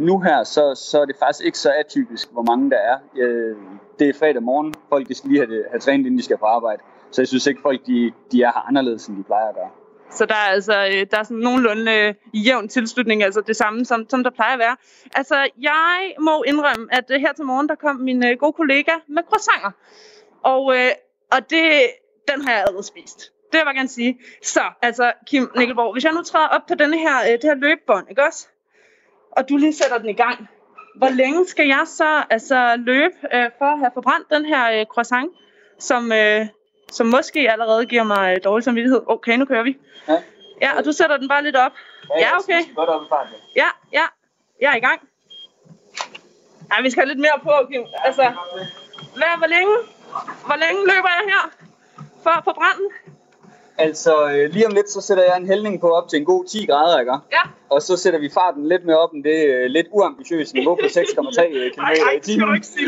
nu 0.09 0.21
her, 0.21 0.45
så, 0.45 0.75
så 0.75 1.01
er 1.01 1.05
det 1.05 1.17
faktisk 1.19 1.47
ikke 1.47 1.59
så 1.59 1.73
atypisk, 1.79 2.33
hvor 2.33 2.43
mange 2.43 2.71
der 2.71 2.77
er. 2.77 2.99
Øh, 3.17 3.57
det 3.99 4.09
er 4.09 4.15
fredag 4.19 4.43
morgen, 4.43 4.75
folk 4.89 5.09
de 5.09 5.15
skal 5.15 5.31
lige 5.31 5.47
have, 5.47 5.65
have 5.71 5.81
trænet, 5.81 6.07
inden 6.07 6.19
de 6.19 6.25
skal 6.25 6.39
på 6.39 6.47
arbejde. 6.47 6.83
Så 7.11 7.23
jeg 7.23 7.29
synes 7.29 7.47
ikke, 7.47 7.61
folk 7.61 7.87
de, 7.87 8.13
de 8.33 8.43
er 8.43 8.47
her 8.47 8.69
anderledes, 8.69 9.07
end 9.07 9.17
de 9.17 9.23
plejer 9.23 9.49
at 9.49 9.55
gøre. 9.55 9.71
Så 10.11 10.27
der 10.27 10.35
er 10.35 10.49
altså 10.53 10.87
øh, 10.87 11.07
der 11.11 11.19
er 11.19 11.23
sådan 11.23 11.37
nogenlunde 11.37 11.93
øh, 11.93 12.47
jævn 12.47 12.69
tilslutning, 12.69 13.23
altså 13.23 13.41
det 13.41 13.57
samme, 13.57 13.85
som, 13.85 14.07
som 14.09 14.25
der 14.25 14.31
plejer 14.31 14.53
at 14.53 14.59
være. 14.59 14.77
Altså, 15.15 15.49
jeg 15.61 16.15
må 16.21 16.43
indrømme, 16.43 16.89
at 16.91 17.05
øh, 17.11 17.21
her 17.21 17.33
til 17.33 17.45
morgen, 17.45 17.69
der 17.69 17.75
kom 17.75 17.97
min 17.97 18.25
øh, 18.25 18.39
gode 18.39 18.53
kollega 18.53 18.93
med 19.09 19.23
croissanter. 19.29 19.71
Og, 20.43 20.77
øh, 20.77 20.91
og 21.33 21.51
det, 21.51 21.91
den 22.29 22.45
har 22.45 22.53
jeg 22.53 22.61
allerede 22.61 22.87
spist. 22.87 23.19
Det 23.19 23.53
vil 23.53 23.59
jeg 23.59 23.67
bare 23.67 23.75
gerne 23.75 23.89
sige. 23.89 24.21
Så, 24.43 24.61
altså, 24.83 25.13
Kim 25.27 25.51
Nikkelborg, 25.57 25.93
hvis 25.93 26.05
jeg 26.05 26.13
nu 26.13 26.23
træder 26.23 26.49
op 26.49 26.67
på 26.69 26.75
denne 26.75 26.99
her, 26.99 27.21
øh, 27.21 27.33
det 27.33 27.45
her 27.45 27.55
løbebånd, 27.55 28.07
ikke 28.11 28.25
også? 28.25 28.49
Og 29.33 29.49
du 29.49 29.57
lige 29.57 29.75
sætter 29.75 29.99
den 29.99 30.09
i 30.09 30.13
gang. 30.13 30.49
Hvor 30.97 31.09
længe 31.09 31.47
skal 31.47 31.67
jeg 31.67 31.83
så 31.87 32.25
altså, 32.31 32.77
løbe 32.77 33.15
øh, 33.35 33.51
for 33.59 33.65
at 33.65 33.79
have 33.79 33.91
forbrændt 33.95 34.31
den 34.31 34.45
her 34.45 34.81
øh, 34.81 34.87
croissant, 34.87 35.33
som, 35.79 36.13
øh, 36.13 36.47
som 36.93 37.07
måske 37.07 37.51
allerede 37.53 37.87
giver 37.87 38.03
mig 38.03 38.35
øh, 38.35 38.45
dårlig 38.45 38.65
samvittighed? 38.65 39.03
Okay, 39.07 39.37
nu 39.37 39.45
kører 39.45 39.63
vi. 39.63 39.77
Ja. 40.09 40.23
Ja, 40.61 40.79
og 40.79 40.85
du 40.85 40.93
sætter 40.93 41.17
den 41.17 41.29
bare 41.29 41.43
lidt 41.43 41.57
op. 41.57 41.73
Ja, 42.11 42.21
ja 42.21 42.39
okay. 42.39 42.75
Godt 42.75 42.89
op 42.89 43.03
i 43.03 43.07
farten. 43.09 43.35
Ja, 43.57 43.69
ja. 43.93 44.05
Jeg 44.61 44.73
er 44.73 44.77
i 44.77 44.81
gang. 44.81 45.01
Ja, 46.73 46.83
vi 46.83 46.91
skal 46.91 47.01
have 47.01 47.09
lidt 47.09 47.21
mere 47.21 47.39
på, 47.43 47.53
Kim. 47.71 47.85
Altså, 48.05 48.23
hvad, 49.19 49.39
hvor 49.39 49.47
længe, 49.47 49.75
hvor 50.47 50.57
længe 50.65 50.81
løber 50.87 51.11
jeg 51.19 51.25
her 51.33 51.43
for 52.23 52.31
at 52.31 52.45
forbrænde? 52.45 52.85
Altså, 53.79 54.13
øh, 54.31 54.51
lige 54.51 54.67
om 54.67 54.73
lidt, 54.75 54.91
så 54.91 55.01
sætter 55.01 55.25
jeg 55.25 55.37
en 55.37 55.47
hældning 55.47 55.81
på 55.81 55.91
op 55.91 56.09
til 56.09 56.19
en 56.19 56.25
god 56.25 56.45
10 56.45 56.67
grader, 56.67 57.01
ikke? 57.01 57.13
Ja. 57.13 57.43
Og 57.71 57.83
så 57.83 57.97
sætter 57.97 58.21
vi 58.21 58.31
farten 58.35 58.69
lidt 58.69 58.85
mere 58.85 58.99
op 58.99 59.13
end 59.13 59.25
det 59.25 59.47
øh, 59.55 59.65
lidt 59.67 59.87
uambitiøse 59.91 60.55
niveau 60.55 60.75
på 60.75 60.81
6,3 60.87 61.15
km 61.15 61.29
i 61.29 61.71
timen. 62.25 62.47
Nej, 62.47 62.55
ikke 62.55 62.67
sige 62.67 62.87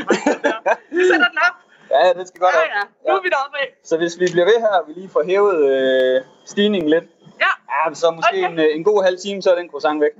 Vi 0.90 1.02
sætter 1.10 1.28
den 1.28 1.38
op. 1.48 1.56
Ja, 1.96 2.12
det 2.18 2.28
skal 2.28 2.40
godt 2.40 2.54
Ja, 2.54 2.60
op. 2.60 2.88
ja. 3.06 3.10
Nu 3.10 3.16
er 3.18 3.22
vi 3.22 3.28
deroppe 3.28 3.58
af. 3.58 3.68
Så 3.84 3.96
hvis 3.96 4.20
vi 4.20 4.26
bliver 4.32 4.44
ved 4.44 4.58
her, 4.60 4.68
og 4.80 4.84
vi 4.88 4.92
lige 4.92 5.08
får 5.08 5.22
hævet 5.24 5.58
øh, 5.72 6.20
stigningen 6.44 6.90
lidt, 6.90 7.04
Ja. 7.40 7.46
ja 7.88 7.94
så 7.94 8.10
måske 8.10 8.36
okay. 8.46 8.52
en, 8.52 8.58
øh, 8.58 8.66
en 8.76 8.84
god 8.84 9.02
halv 9.04 9.18
time, 9.18 9.42
så 9.42 9.50
er 9.50 9.54
den 9.58 9.70
croissant 9.70 10.00
væk. 10.00 10.10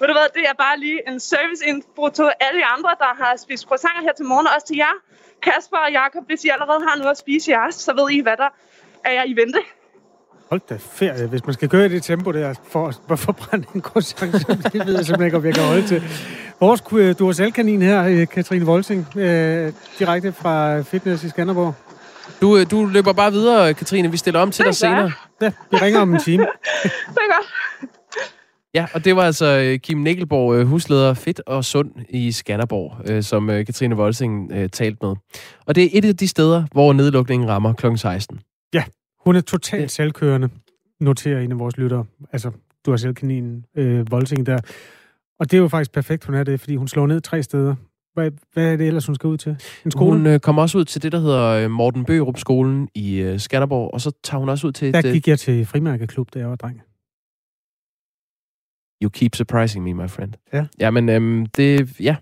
Ved 0.00 0.06
du 0.08 0.14
hvad, 0.18 0.28
det 0.34 0.44
er 0.50 0.56
bare 0.64 0.76
lige 0.84 0.98
en 1.10 1.20
service 1.20 1.62
info 1.70 2.02
til 2.18 2.28
alle 2.46 2.62
andre, 2.74 2.90
der 2.98 3.12
har 3.22 3.32
spist 3.44 3.64
croissanter 3.68 4.02
her 4.02 4.12
til 4.16 4.24
morgen, 4.26 4.46
og 4.46 4.52
også 4.56 4.66
til 4.66 4.76
jer, 4.76 4.94
Kasper 5.42 5.76
og 5.86 5.92
Jakob, 5.92 6.22
hvis 6.26 6.44
I 6.44 6.48
allerede 6.48 6.80
har 6.88 6.96
noget 6.98 7.10
at 7.10 7.18
spise 7.18 7.50
jeres, 7.50 7.74
så 7.74 7.92
ved 7.98 8.10
I, 8.10 8.20
hvad 8.20 8.36
der 8.36 8.48
er 9.04 9.12
jer 9.12 9.24
i 9.32 9.36
vente. 9.36 9.58
Hold 10.50 10.60
da 10.70 10.76
ferie. 10.80 11.26
Hvis 11.26 11.44
man 11.46 11.54
skal 11.54 11.68
køre 11.68 11.86
i 11.86 11.88
det 11.88 12.02
tempo 12.02 12.32
der, 12.32 12.54
for 12.68 12.92
at 13.12 13.18
forbrænde 13.18 13.66
en 13.74 13.80
croissant, 13.82 14.32
så 14.40 14.68
det 14.72 14.86
ved 14.86 14.94
jeg 14.96 15.04
simpelthen 15.06 15.24
ikke, 15.24 15.36
om 15.36 15.44
jeg 15.46 15.54
kan 15.54 15.64
holde 15.64 15.86
til. 15.86 16.02
Vores 16.60 16.82
øh, 16.92 17.14
Duracell-kanin 17.18 17.82
her, 17.82 18.04
øh, 18.04 18.26
Katrine 18.28 18.66
Volsing, 18.66 19.06
øh, 19.16 19.72
direkte 19.98 20.32
fra 20.32 20.80
Fitness 20.80 21.24
i 21.24 21.28
Skanderborg. 21.28 21.74
Du, 22.40 22.56
øh, 22.56 22.70
du 22.70 22.84
løber 22.86 23.12
bare 23.12 23.32
videre, 23.32 23.74
Katrine. 23.74 24.10
Vi 24.10 24.16
stiller 24.16 24.40
om 24.40 24.50
til 24.50 24.64
dig 24.64 24.72
Det 24.72 24.82
jeg. 24.82 24.90
senere. 24.90 25.12
Ja, 25.40 25.52
vi 25.70 25.76
ringer 25.76 26.00
om 26.00 26.14
en 26.14 26.20
time. 26.20 26.42
Det 26.82 26.90
er 27.16 27.34
godt. 27.36 27.46
Ja, 28.74 28.86
og 28.94 29.04
det 29.04 29.16
var 29.16 29.22
altså 29.22 29.58
øh, 29.58 29.78
Kim 29.78 29.98
Nikkelborg, 29.98 30.54
øh, 30.54 30.66
husleder 30.66 31.14
Fedt 31.14 31.40
og 31.46 31.64
Sund 31.64 31.90
i 32.08 32.32
Skanderborg, 32.32 33.10
øh, 33.10 33.22
som 33.22 33.46
Katrine 33.46 33.96
Volsing 33.96 34.52
øh, 34.52 34.68
talt 34.68 35.02
med. 35.02 35.14
Og 35.66 35.74
det 35.74 35.84
er 35.84 35.88
et 35.92 36.04
af 36.04 36.16
de 36.16 36.28
steder, 36.28 36.64
hvor 36.72 36.92
nedlukningen 36.92 37.48
rammer 37.48 37.72
kl. 37.72 37.96
16. 37.96 38.40
Ja, 38.74 38.84
hun 39.24 39.36
er 39.36 39.40
totalt 39.40 39.90
selvkørende, 39.90 40.48
noterer 41.00 41.40
en 41.40 41.52
af 41.52 41.58
vores 41.58 41.76
lyttere. 41.76 42.04
Altså, 42.32 42.50
du 42.86 42.90
har 42.90 42.96
selv 42.96 43.14
kaninen, 43.14 43.64
øh, 43.76 44.10
Volsing 44.10 44.46
der. 44.46 44.58
Og 45.40 45.50
det 45.50 45.56
er 45.56 45.60
jo 45.60 45.68
faktisk 45.68 45.92
perfekt, 45.92 46.24
hun 46.24 46.34
er 46.34 46.44
det, 46.44 46.60
fordi 46.60 46.76
hun 46.76 46.88
slår 46.88 47.06
ned 47.06 47.20
tre 47.20 47.42
steder. 47.42 47.74
Hvad, 48.14 48.30
hvad 48.52 48.72
er 48.72 48.76
det 48.76 48.86
ellers, 48.86 49.06
hun 49.06 49.14
skal 49.14 49.28
ud 49.28 49.36
til? 49.36 49.56
En 49.84 49.90
skole? 49.90 50.16
Hun 50.16 50.26
øh, 50.26 50.40
kommer 50.40 50.62
også 50.62 50.78
ud 50.78 50.84
til 50.84 51.02
det, 51.02 51.12
der 51.12 51.18
hedder 51.18 51.46
øh, 51.46 51.70
Morten 51.70 52.04
Bøgerup 52.04 52.38
skolen 52.38 52.88
i 52.94 53.16
øh, 53.16 53.40
Skanderborg, 53.40 53.94
og 53.94 54.00
så 54.00 54.12
tager 54.24 54.38
hun 54.38 54.48
også 54.48 54.66
ud 54.66 54.72
til. 54.72 54.94
Der 54.94 55.02
gik 55.02 55.28
jeg 55.28 55.38
til 55.38 55.66
frimærkeklub, 55.66 56.28
da 56.34 56.38
jeg 56.38 56.48
var 56.48 56.56
dreng. 56.56 56.82
You 59.02 59.10
keep 59.10 59.34
surprising 59.34 59.84
me, 59.84 59.94
my 59.94 60.08
friend. 60.10 60.32
Ja. 60.52 60.64
Jamen, 60.80 61.08
øhm, 61.08 61.46
det, 61.46 62.00
ja, 62.00 62.16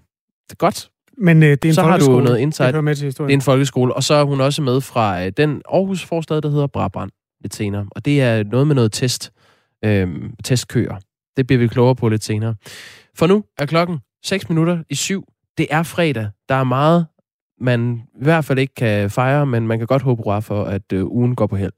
det 0.48 0.52
er 0.52 0.56
godt. 0.58 0.90
Men 1.18 1.42
øh, 1.42 1.50
det 1.50 1.64
er 1.64 1.68
en 1.68 1.74
så 1.74 1.82
har 1.82 1.98
du 1.98 2.06
noget 2.06 2.28
Det 2.28 2.38
insight. 2.38 2.72
hører 2.72 2.82
med 2.82 2.94
til 2.94 3.04
historien. 3.04 3.28
Det 3.28 3.34
er 3.34 3.36
en 3.38 3.42
folkeskole, 3.42 3.94
og 3.94 4.02
så 4.04 4.14
er 4.14 4.24
hun 4.24 4.40
også 4.40 4.62
med 4.62 4.80
fra 4.80 5.24
øh, 5.24 5.32
den 5.36 5.62
Aarhus 5.72 6.04
forstad, 6.04 6.40
der 6.40 6.50
hedder 6.50 6.66
Brabrand 6.66 7.10
lidt 7.40 7.54
senere. 7.54 7.86
Og 7.90 8.04
det 8.04 8.22
er 8.22 8.44
noget 8.44 8.66
med 8.66 8.74
noget 8.74 8.92
test, 8.92 9.32
øhm, 9.84 10.34
testkøer. 10.44 10.96
Det 11.36 11.46
bliver 11.46 11.60
vi 11.60 11.66
klogere 11.66 11.94
på 11.96 12.08
lidt 12.08 12.24
senere. 12.24 12.54
For 13.14 13.26
nu 13.26 13.44
er 13.58 13.66
klokken 13.66 13.98
6 14.24 14.48
minutter 14.48 14.82
i 14.90 14.94
syv. 14.94 15.24
Det 15.58 15.66
er 15.70 15.82
fredag. 15.82 16.28
Der 16.48 16.54
er 16.54 16.64
meget, 16.64 17.06
man 17.60 18.02
i 18.20 18.24
hvert 18.24 18.44
fald 18.44 18.58
ikke 18.58 18.74
kan 18.74 19.10
fejre, 19.10 19.46
men 19.46 19.66
man 19.66 19.78
kan 19.78 19.86
godt 19.86 20.02
håbe 20.02 20.22
hurra 20.22 20.40
for, 20.40 20.64
at 20.64 20.92
øh, 20.92 21.06
ugen 21.06 21.34
går 21.36 21.46
på 21.46 21.56
held. 21.56 21.72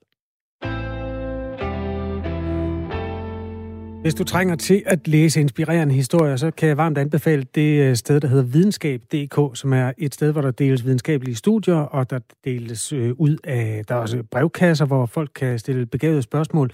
Hvis 4.01 4.13
du 4.15 4.23
trænger 4.23 4.55
til 4.55 4.83
at 4.85 5.07
læse 5.07 5.41
inspirerende 5.41 5.93
historier, 5.93 6.35
så 6.35 6.51
kan 6.51 6.69
jeg 6.69 6.77
varmt 6.77 6.97
anbefale 6.97 7.43
det 7.55 7.81
øh, 7.89 7.95
sted, 7.95 8.19
der 8.19 8.27
hedder 8.27 8.43
videnskab.dk, 8.43 9.57
som 9.57 9.73
er 9.73 9.91
et 9.97 10.13
sted, 10.13 10.31
hvor 10.31 10.41
der 10.41 10.51
deles 10.51 10.85
videnskabelige 10.85 11.35
studier, 11.35 11.75
og 11.75 12.09
der 12.09 12.19
deles 12.45 12.93
øh, 12.93 13.11
ud 13.17 13.37
af, 13.43 13.83
der 13.87 13.95
er 13.95 13.99
også 13.99 14.23
brevkasser, 14.31 14.85
hvor 14.85 15.05
folk 15.05 15.31
kan 15.35 15.59
stille 15.59 15.85
begavede 15.85 16.21
spørgsmål. 16.21 16.71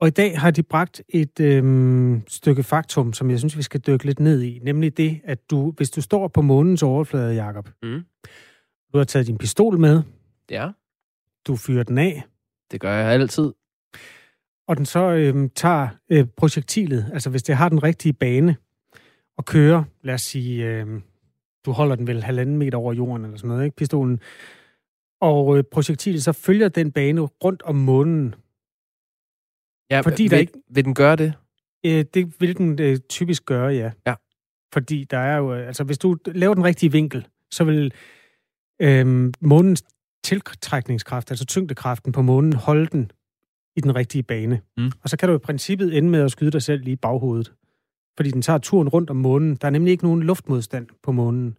Og 0.00 0.08
i 0.08 0.10
dag 0.10 0.40
har 0.40 0.50
de 0.50 0.62
bragt 0.62 1.02
et 1.08 1.40
øh, 1.40 2.20
stykke 2.28 2.62
faktum, 2.62 3.12
som 3.12 3.30
jeg 3.30 3.38
synes, 3.38 3.56
vi 3.56 3.62
skal 3.62 3.80
dykke 3.80 4.04
lidt 4.04 4.20
ned 4.20 4.42
i, 4.42 4.60
nemlig 4.62 4.96
det, 4.96 5.20
at 5.24 5.50
du, 5.50 5.70
hvis 5.76 5.90
du 5.90 6.00
står 6.00 6.28
på 6.28 6.42
månens 6.42 6.82
overflade, 6.82 7.34
Jakob, 7.34 7.68
Mm. 7.82 8.00
du 8.92 8.98
har 8.98 9.04
taget 9.04 9.26
din 9.26 9.38
pistol 9.38 9.78
med, 9.78 10.02
Ja. 10.50 10.68
du 11.46 11.56
fyrer 11.56 11.82
den 11.82 11.98
af. 11.98 12.22
Det 12.70 12.80
gør 12.80 12.92
jeg 12.94 13.06
altid. 13.12 13.52
Og 14.68 14.76
den 14.76 14.86
så 14.86 15.00
øh, 15.00 15.48
tager 15.54 15.88
øh, 16.08 16.26
projektilet, 16.36 17.10
altså 17.12 17.30
hvis 17.30 17.42
det 17.42 17.56
har 17.56 17.68
den 17.68 17.82
rigtige 17.82 18.12
bane, 18.12 18.56
og 19.38 19.44
kører, 19.44 19.84
lad 20.02 20.14
os 20.14 20.22
sige, 20.22 20.66
øh, 20.66 21.00
du 21.66 21.72
holder 21.72 21.96
den 21.96 22.06
vel 22.06 22.22
halvanden 22.22 22.58
meter 22.58 22.78
over 22.78 22.92
jorden 22.92 23.24
eller 23.24 23.36
sådan 23.36 23.48
noget, 23.48 23.64
ikke, 23.64 23.76
pistolen, 23.76 24.20
og 25.20 25.58
øh, 25.58 25.64
projektilet 25.72 26.22
så 26.22 26.32
følger 26.32 26.68
den 26.68 26.92
bane 26.92 27.20
rundt 27.20 27.62
om 27.62 27.74
månen. 27.74 28.34
Ja, 29.90 30.00
fordi 30.00 30.22
vil, 30.22 30.30
der 30.30 30.36
ikke... 30.36 30.52
vil 30.68 30.84
den 30.84 30.94
gøre 30.94 31.16
det? 31.16 31.34
Øh, 31.86 32.04
det 32.14 32.40
vil 32.40 32.56
den 32.56 32.80
øh, 32.80 32.98
typisk 32.98 33.44
gøre, 33.44 33.66
ja. 33.66 33.90
Ja. 34.06 34.14
Fordi 34.72 35.04
der 35.04 35.18
er 35.18 35.36
jo, 35.36 35.54
øh, 35.54 35.66
altså 35.66 35.84
hvis 35.84 35.98
du 35.98 36.16
laver 36.26 36.54
den 36.54 36.64
rigtige 36.64 36.92
vinkel, 36.92 37.26
så 37.50 37.64
vil 37.64 37.92
øh, 38.82 39.32
månens 39.40 39.84
tiltrækningskraft, 40.24 41.30
altså 41.30 41.46
tyngdekraften 41.46 42.12
på 42.12 42.22
månen, 42.22 42.52
holde 42.52 42.86
den 42.86 43.10
i 43.76 43.80
den 43.80 43.96
rigtige 43.96 44.22
bane. 44.22 44.60
Mm. 44.76 44.90
Og 45.02 45.08
så 45.08 45.16
kan 45.16 45.28
du 45.28 45.34
i 45.34 45.38
princippet 45.38 45.96
ende 45.96 46.08
med 46.08 46.20
at 46.20 46.30
skyde 46.30 46.50
dig 46.50 46.62
selv 46.62 46.82
lige 46.82 46.92
i 46.92 46.96
baghovedet. 46.96 47.52
Fordi 48.16 48.30
den 48.30 48.42
tager 48.42 48.58
turen 48.58 48.88
rundt 48.88 49.10
om 49.10 49.16
månen. 49.16 49.56
Der 49.56 49.66
er 49.66 49.70
nemlig 49.70 49.90
ikke 49.90 50.04
nogen 50.04 50.22
luftmodstand 50.22 50.86
på 51.02 51.12
månen. 51.12 51.58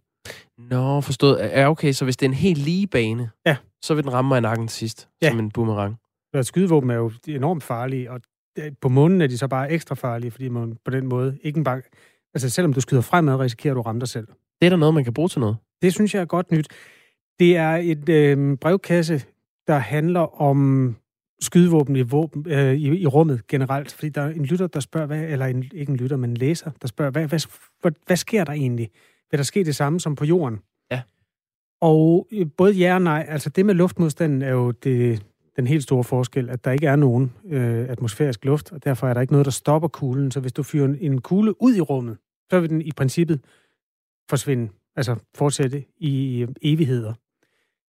Nå, 0.58 1.00
forstået. 1.00 1.38
Ja, 1.38 1.70
okay, 1.70 1.92
så 1.92 2.04
hvis 2.04 2.16
det 2.16 2.26
er 2.26 2.30
en 2.30 2.34
helt 2.34 2.58
lige 2.58 2.86
bane, 2.86 3.30
ja. 3.46 3.56
så 3.82 3.94
vil 3.94 4.04
den 4.04 4.12
ramme 4.12 4.28
mig 4.28 4.38
i 4.38 4.40
nakken 4.40 4.68
sidst, 4.68 5.08
ja. 5.22 5.28
som 5.28 5.38
en 5.38 5.50
boomerang. 5.50 5.96
Ja, 6.34 6.42
skydevåben 6.42 6.90
er 6.90 6.94
jo 6.94 7.12
enormt 7.28 7.62
farlige, 7.62 8.10
og 8.10 8.20
på 8.80 8.88
månen 8.88 9.20
er 9.20 9.26
de 9.26 9.38
så 9.38 9.48
bare 9.48 9.70
ekstra 9.70 9.94
farlige, 9.94 10.30
fordi 10.30 10.48
man 10.48 10.76
på 10.84 10.90
den 10.90 11.06
måde 11.06 11.38
ikke 11.42 11.58
engang... 11.58 11.84
Altså, 12.34 12.50
selvom 12.50 12.72
du 12.72 12.80
skyder 12.80 13.02
fremad, 13.02 13.36
risikerer 13.36 13.74
du 13.74 13.80
at 13.80 13.86
ramme 13.86 14.00
dig 14.00 14.08
selv. 14.08 14.26
Det 14.60 14.66
er 14.66 14.70
der 14.70 14.76
noget, 14.76 14.94
man 14.94 15.04
kan 15.04 15.14
bruge 15.14 15.28
til 15.28 15.40
noget. 15.40 15.56
Det 15.82 15.92
synes 15.92 16.14
jeg 16.14 16.20
er 16.20 16.24
godt 16.24 16.52
nyt. 16.52 16.68
Det 17.38 17.56
er 17.56 17.70
et 17.70 18.08
øh, 18.08 18.56
brevkasse, 18.56 19.22
der 19.66 19.78
handler 19.78 20.42
om 20.42 20.96
skydevåben 21.40 21.96
i, 21.96 22.00
våben, 22.00 22.46
øh, 22.48 22.74
i, 22.74 22.98
i 22.98 23.06
rummet 23.06 23.46
generelt. 23.46 23.92
Fordi 23.92 24.08
der 24.08 24.22
er 24.22 24.30
en 24.30 24.44
lytter, 24.44 24.66
der 24.66 24.80
spørger, 24.80 25.06
hvad, 25.06 25.22
eller 25.22 25.46
en, 25.46 25.64
ikke 25.74 25.90
en 25.90 25.96
lytter, 25.96 26.16
men 26.16 26.30
en 26.30 26.36
læser, 26.36 26.70
der 26.82 26.88
spørger, 26.88 27.10
hvad, 27.10 27.26
hvad, 27.26 27.46
hvad, 27.80 27.92
hvad 28.06 28.16
sker 28.16 28.44
der 28.44 28.52
egentlig? 28.52 28.90
Vil 29.30 29.38
der 29.38 29.44
ske 29.44 29.64
det 29.64 29.76
samme 29.76 30.00
som 30.00 30.14
på 30.14 30.24
jorden? 30.24 30.58
Ja. 30.90 31.02
Og 31.80 32.28
øh, 32.32 32.46
både 32.56 32.72
ja 32.72 32.94
og 32.94 33.02
nej. 33.02 33.26
Altså 33.28 33.50
det 33.50 33.66
med 33.66 33.74
luftmodstanden 33.74 34.42
er 34.42 34.50
jo 34.50 34.70
det, 34.70 35.26
den 35.56 35.66
helt 35.66 35.82
store 35.82 36.04
forskel, 36.04 36.50
at 36.50 36.64
der 36.64 36.70
ikke 36.70 36.86
er 36.86 36.96
nogen 36.96 37.32
øh, 37.46 37.88
atmosfærisk 37.88 38.44
luft, 38.44 38.72
og 38.72 38.84
derfor 38.84 39.08
er 39.08 39.14
der 39.14 39.20
ikke 39.20 39.32
noget, 39.32 39.44
der 39.44 39.50
stopper 39.50 39.88
kuglen. 39.88 40.30
Så 40.30 40.40
hvis 40.40 40.52
du 40.52 40.62
fyrer 40.62 40.96
en 41.00 41.20
kugle 41.20 41.62
ud 41.62 41.74
i 41.74 41.80
rummet, 41.80 42.16
så 42.50 42.60
vil 42.60 42.70
den 42.70 42.82
i 42.82 42.92
princippet 42.92 43.40
forsvinde, 44.30 44.72
altså 44.96 45.16
fortsætte 45.34 45.84
i 45.96 46.46
evigheder. 46.62 47.14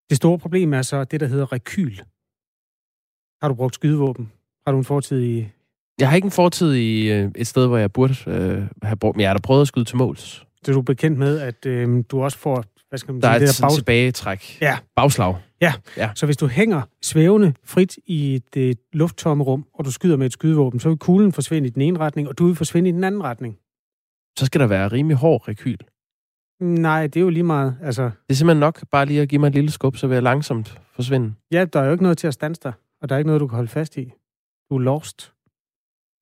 Det 0.10 0.18
store 0.18 0.40
problem 0.40 0.74
er 0.74 0.82
så 0.82 1.04
det, 1.04 1.20
der 1.20 1.28
hedder 1.28 1.52
rekyl. 1.54 1.98
Har 3.42 3.48
du 3.48 3.54
brugt 3.54 3.76
skydevåben? 3.76 4.32
Har 4.66 4.72
du 4.72 4.78
en 4.78 4.84
fortid 4.84 5.24
i... 5.24 5.48
Jeg 6.00 6.10
har 6.10 6.16
ikke 6.16 6.26
en 6.26 6.32
fortid 6.32 6.74
i 6.74 7.12
øh, 7.12 7.32
et 7.36 7.48
sted, 7.48 7.68
hvor 7.68 7.78
jeg 7.78 7.92
burde 7.92 8.16
øh, 8.28 8.68
have 8.84 8.96
brugt, 8.96 9.16
men 9.16 9.22
jeg 9.22 9.30
har 9.30 9.34
da 9.34 9.42
prøvet 9.42 9.62
at 9.62 9.68
skyde 9.68 9.86
til 9.86 9.98
måls. 9.98 10.46
Så 10.66 10.72
du 10.72 10.80
er 10.80 10.84
bekendt 10.84 11.20
med, 11.20 11.40
at 11.40 11.66
øh, 11.66 12.04
du 12.10 12.24
også 12.24 12.38
får 12.38 12.64
hvad 12.90 13.00
skal 13.00 13.14
man 13.14 13.22
der 13.22 13.38
sige, 13.38 13.44
er 13.46 13.50
et 13.50 13.62
bag... 13.62 13.76
tilbagetræk. 13.76 14.58
Ja. 14.62 14.78
Bagslag. 14.96 15.36
Ja. 15.62 15.74
ja, 15.98 16.10
så 16.16 16.26
hvis 16.26 16.38
du 16.38 16.48
hænger 16.48 16.82
svævende 17.02 17.54
frit 17.64 17.98
i 18.06 18.42
det 18.54 18.80
lufttomme 18.94 19.44
rum, 19.44 19.66
og 19.74 19.86
du 19.86 19.92
skyder 19.92 20.18
med 20.18 20.26
et 20.26 20.34
skydevåben, 20.34 20.80
så 20.80 20.90
vil 20.90 20.98
kuglen 20.98 21.32
forsvinde 21.32 21.68
i 21.68 21.72
den 21.72 21.82
ene 21.82 22.00
retning, 22.00 22.28
og 22.28 22.38
du 22.38 22.46
vil 22.46 22.56
forsvinde 22.56 22.90
i 22.90 22.92
den 22.92 23.04
anden 23.04 23.24
retning. 23.24 23.58
Så 24.40 24.46
skal 24.46 24.62
der 24.62 24.68
være 24.68 24.88
rimelig 24.88 25.18
hård 25.18 25.48
rekyl. 25.48 25.78
Nej, 26.62 27.08
det 27.08 27.16
er 27.16 27.22
jo 27.22 27.30
lige 27.30 27.44
meget. 27.44 27.78
Altså... 27.84 28.04
Det 28.04 28.12
er 28.30 28.34
simpelthen 28.34 28.60
nok 28.60 28.84
bare 28.92 29.06
lige 29.06 29.22
at 29.22 29.30
give 29.30 29.40
mig 29.40 29.48
et 29.48 29.54
lille 29.54 29.72
skub, 29.72 29.98
så 29.98 30.08
vil 30.08 30.14
jeg 30.16 30.24
langsomt 30.24 30.82
forsvinde. 30.96 31.34
Ja, 31.52 31.66
der 31.66 31.80
er 31.80 31.86
jo 31.86 31.92
ikke 31.92 32.04
noget 32.04 32.18
til 32.18 32.28
at 32.28 32.34
stanse 32.34 32.62
dig, 32.64 32.74
og 33.02 33.10
der 33.10 33.16
er 33.16 33.20
ikke 33.20 33.28
noget, 33.28 33.42
du 33.42 33.48
kan 33.48 33.56
holde 33.56 33.70
fast 33.70 33.98
i. 33.98 34.14
Du 34.70 34.76
er 34.76 34.80
lost. 34.80 35.34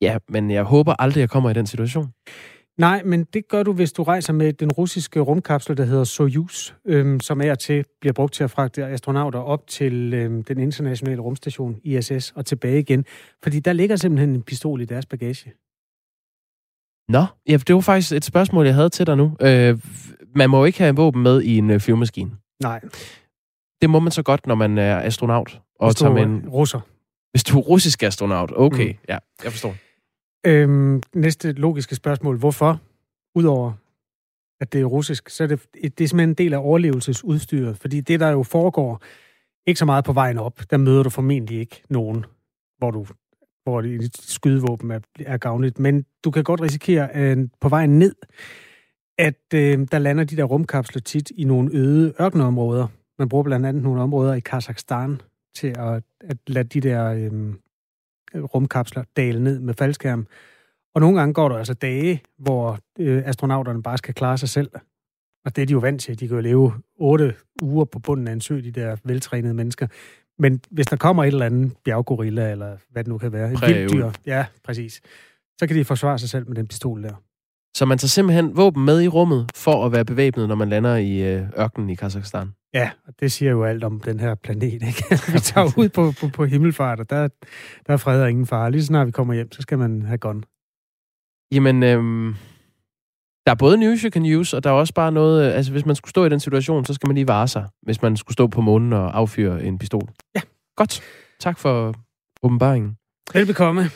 Ja, 0.01 0.17
men 0.29 0.51
jeg 0.51 0.63
håber 0.63 0.93
aldrig, 0.99 1.21
jeg 1.21 1.29
kommer 1.29 1.49
i 1.49 1.53
den 1.53 1.67
situation. 1.67 2.13
Nej, 2.77 3.03
men 3.03 3.23
det 3.23 3.47
gør 3.47 3.63
du, 3.63 3.73
hvis 3.73 3.93
du 3.93 4.03
rejser 4.03 4.33
med 4.33 4.53
den 4.53 4.71
russiske 4.71 5.19
rumkapsel, 5.19 5.77
der 5.77 5.85
hedder 5.85 6.03
Soyuz, 6.03 6.73
øhm, 6.85 7.19
som 7.19 7.41
er 7.41 7.55
til 7.55 7.85
bliver 8.01 8.13
brugt 8.13 8.33
til 8.33 8.43
at 8.43 8.51
fragte 8.51 8.85
astronauter 8.85 9.39
op 9.39 9.67
til 9.67 10.13
øhm, 10.13 10.43
den 10.43 10.59
internationale 10.59 11.21
rumstation 11.21 11.79
ISS 11.83 12.31
og 12.31 12.45
tilbage 12.45 12.79
igen. 12.79 13.05
Fordi 13.43 13.59
der 13.59 13.73
ligger 13.73 13.95
simpelthen 13.95 14.29
en 14.29 14.43
pistol 14.43 14.81
i 14.81 14.85
deres 14.85 15.05
bagage. 15.05 15.53
Nå, 17.09 17.25
ja, 17.47 17.57
det 17.57 17.75
var 17.75 17.81
faktisk 17.81 18.11
et 18.11 18.25
spørgsmål, 18.25 18.65
jeg 18.65 18.75
havde 18.75 18.89
til 18.89 19.07
dig 19.07 19.17
nu. 19.17 19.35
Øh, 19.41 19.79
man 20.35 20.49
må 20.49 20.57
jo 20.57 20.65
ikke 20.65 20.79
have 20.79 20.95
våben 20.95 21.23
med 21.23 21.41
i 21.41 21.57
en 21.57 21.69
øh, 21.69 21.79
flyvemaskine. 21.79 22.31
Nej. 22.63 22.81
Det 23.81 23.89
må 23.89 23.99
man 23.99 24.11
så 24.11 24.23
godt, 24.23 24.47
når 24.47 24.55
man 24.55 24.77
er 24.77 24.99
astronaut. 24.99 25.61
Og 25.79 25.87
hvis 25.87 25.95
du 25.95 26.13
med 26.13 26.23
en... 26.23 26.49
russer. 26.49 26.79
Hvis 27.31 27.43
du 27.43 27.59
er 27.59 27.61
russisk 27.61 28.03
astronaut, 28.03 28.51
okay. 28.55 28.91
Mm. 28.91 28.97
Ja, 29.09 29.17
jeg 29.43 29.51
forstår. 29.51 29.75
Øhm, 30.45 31.01
næste 31.13 31.51
logiske 31.51 31.95
spørgsmål. 31.95 32.37
Hvorfor? 32.37 32.81
Udover 33.35 33.73
at 34.61 34.73
det 34.73 34.81
er 34.81 34.85
russisk, 34.85 35.29
så 35.29 35.43
er 35.43 35.47
det, 35.47 35.61
det 35.73 36.01
er 36.01 36.07
simpelthen 36.07 36.29
en 36.29 36.33
del 36.35 36.53
af 36.53 36.57
overlevelsesudstyret. 36.57 37.77
Fordi 37.77 38.01
det, 38.01 38.19
der 38.19 38.29
jo 38.29 38.43
foregår, 38.43 39.01
ikke 39.67 39.79
så 39.79 39.85
meget 39.85 40.05
på 40.05 40.13
vejen 40.13 40.37
op, 40.37 40.61
der 40.69 40.77
møder 40.77 41.03
du 41.03 41.09
formentlig 41.09 41.59
ikke 41.59 41.83
nogen, 41.89 42.25
hvor 42.77 42.91
du 42.91 43.05
hvor 43.63 43.81
dit 43.81 44.17
skydevåben 44.17 44.91
er, 44.91 44.99
er 45.19 45.37
gavnligt. 45.37 45.79
Men 45.79 46.05
du 46.23 46.31
kan 46.31 46.43
godt 46.43 46.61
risikere 46.61 47.11
at 47.11 47.37
på 47.61 47.69
vejen 47.69 47.99
ned, 47.99 48.15
at 49.17 49.53
øh, 49.53 49.87
der 49.91 49.99
lander 49.99 50.23
de 50.23 50.37
der 50.37 50.43
rumkapsler 50.43 51.01
tit 51.01 51.31
i 51.35 51.43
nogle 51.43 51.69
øde 51.73 52.13
ørkenområder. 52.21 52.87
Man 53.19 53.29
bruger 53.29 53.43
blandt 53.43 53.65
andet 53.65 53.83
nogle 53.83 54.01
områder 54.01 54.33
i 54.33 54.39
Kazakhstan 54.39 55.21
til 55.57 55.75
at, 55.77 56.03
at 56.19 56.37
lade 56.47 56.67
de 56.67 56.81
der 56.81 57.13
øh, 57.13 58.43
rumkapsler 58.43 59.03
dale 59.17 59.43
ned 59.43 59.59
med 59.59 59.73
faldskærm. 59.73 60.27
Og 60.95 61.01
nogle 61.01 61.19
gange 61.19 61.33
går 61.33 61.49
der 61.49 61.57
altså 61.57 61.73
dage, 61.73 62.21
hvor 62.37 62.79
øh, 62.99 63.23
astronauterne 63.25 63.83
bare 63.83 63.97
skal 63.97 64.13
klare 64.13 64.37
sig 64.37 64.49
selv. 64.49 64.69
Og 65.45 65.55
det 65.55 65.61
er 65.61 65.65
de 65.65 65.73
jo 65.73 65.79
vant 65.79 66.01
til. 66.01 66.19
De 66.19 66.27
kan 66.27 66.35
jo 66.35 66.41
leve 66.41 66.73
otte 66.95 67.35
uger 67.61 67.85
på 67.85 67.99
bunden 67.99 68.27
af 68.27 68.31
en 68.31 68.41
sø, 68.41 68.61
de 68.61 68.71
der 68.71 68.95
veltrænede 69.03 69.53
mennesker. 69.53 69.87
Men 70.39 70.61
hvis 70.69 70.85
der 70.85 70.95
kommer 70.95 71.23
et 71.23 71.27
eller 71.27 71.45
andet 71.45 71.77
bjerggorilla, 71.83 72.51
eller 72.51 72.77
hvad 72.89 73.03
det 73.03 73.09
nu 73.09 73.17
kan 73.17 73.31
være, 73.31 73.51
et 73.51 73.61
vildt 73.61 73.93
dyr, 73.93 74.11
ja, 74.25 74.45
præcis, 74.63 75.01
så 75.59 75.67
kan 75.67 75.75
de 75.75 75.85
forsvare 75.85 76.19
sig 76.19 76.29
selv 76.29 76.47
med 76.47 76.55
den 76.55 76.67
pistol 76.67 77.03
der. 77.03 77.15
Så 77.75 77.85
man 77.85 77.97
tager 77.97 78.07
simpelthen 78.07 78.57
våben 78.57 78.85
med 78.85 79.01
i 79.01 79.07
rummet 79.07 79.51
for 79.55 79.85
at 79.85 79.91
være 79.91 80.05
bevæbnet, 80.05 80.47
når 80.47 80.55
man 80.55 80.69
lander 80.69 80.95
i 80.95 81.33
øh, 81.33 81.43
ørkenen 81.59 81.89
i 81.89 81.95
Kazakhstan? 81.95 82.53
Ja, 82.73 82.89
og 83.07 83.13
det 83.19 83.31
siger 83.31 83.51
jo 83.51 83.63
alt 83.63 83.83
om 83.83 83.99
den 83.99 84.19
her 84.19 84.35
planet. 84.35 84.73
Ikke? 84.73 85.03
vi 85.33 85.39
tager 85.39 85.71
ud 85.77 85.89
på, 85.89 86.13
på, 86.19 86.27
på 86.27 86.45
himmelfart, 86.45 86.99
og 86.99 87.09
der, 87.09 87.27
der 87.87 87.93
er 87.93 87.97
fred 87.97 88.21
og 88.21 88.29
ingen 88.29 88.45
far. 88.45 88.69
Lige 88.69 88.83
snart 88.83 89.07
vi 89.07 89.11
kommer 89.11 89.33
hjem, 89.33 89.51
så 89.51 89.61
skal 89.61 89.77
man 89.77 90.01
have 90.01 90.17
gun. 90.17 90.43
Jamen, 91.51 91.83
øhm, 91.83 92.35
der 93.45 93.51
er 93.51 93.55
både 93.55 93.77
news 93.77 94.01
you 94.01 94.09
can 94.09 94.25
use, 94.35 94.57
og 94.57 94.63
der 94.63 94.69
er 94.69 94.73
også 94.73 94.93
bare 94.93 95.11
noget... 95.11 95.51
Altså, 95.51 95.71
hvis 95.71 95.85
man 95.85 95.95
skulle 95.95 96.09
stå 96.09 96.25
i 96.25 96.29
den 96.29 96.39
situation, 96.39 96.85
så 96.85 96.93
skal 96.93 97.07
man 97.07 97.15
lige 97.15 97.27
vare 97.27 97.47
sig, 97.47 97.65
hvis 97.81 98.01
man 98.01 98.17
skulle 98.17 98.33
stå 98.33 98.47
på 98.47 98.61
månen 98.61 98.93
og 98.93 99.17
affyre 99.17 99.63
en 99.63 99.77
pistol. 99.77 100.09
Ja. 100.35 100.41
Godt. 100.75 101.01
Tak 101.39 101.59
for 101.59 101.93
åbenbaringen. 102.43 102.97
Velbekomme. 103.33 103.89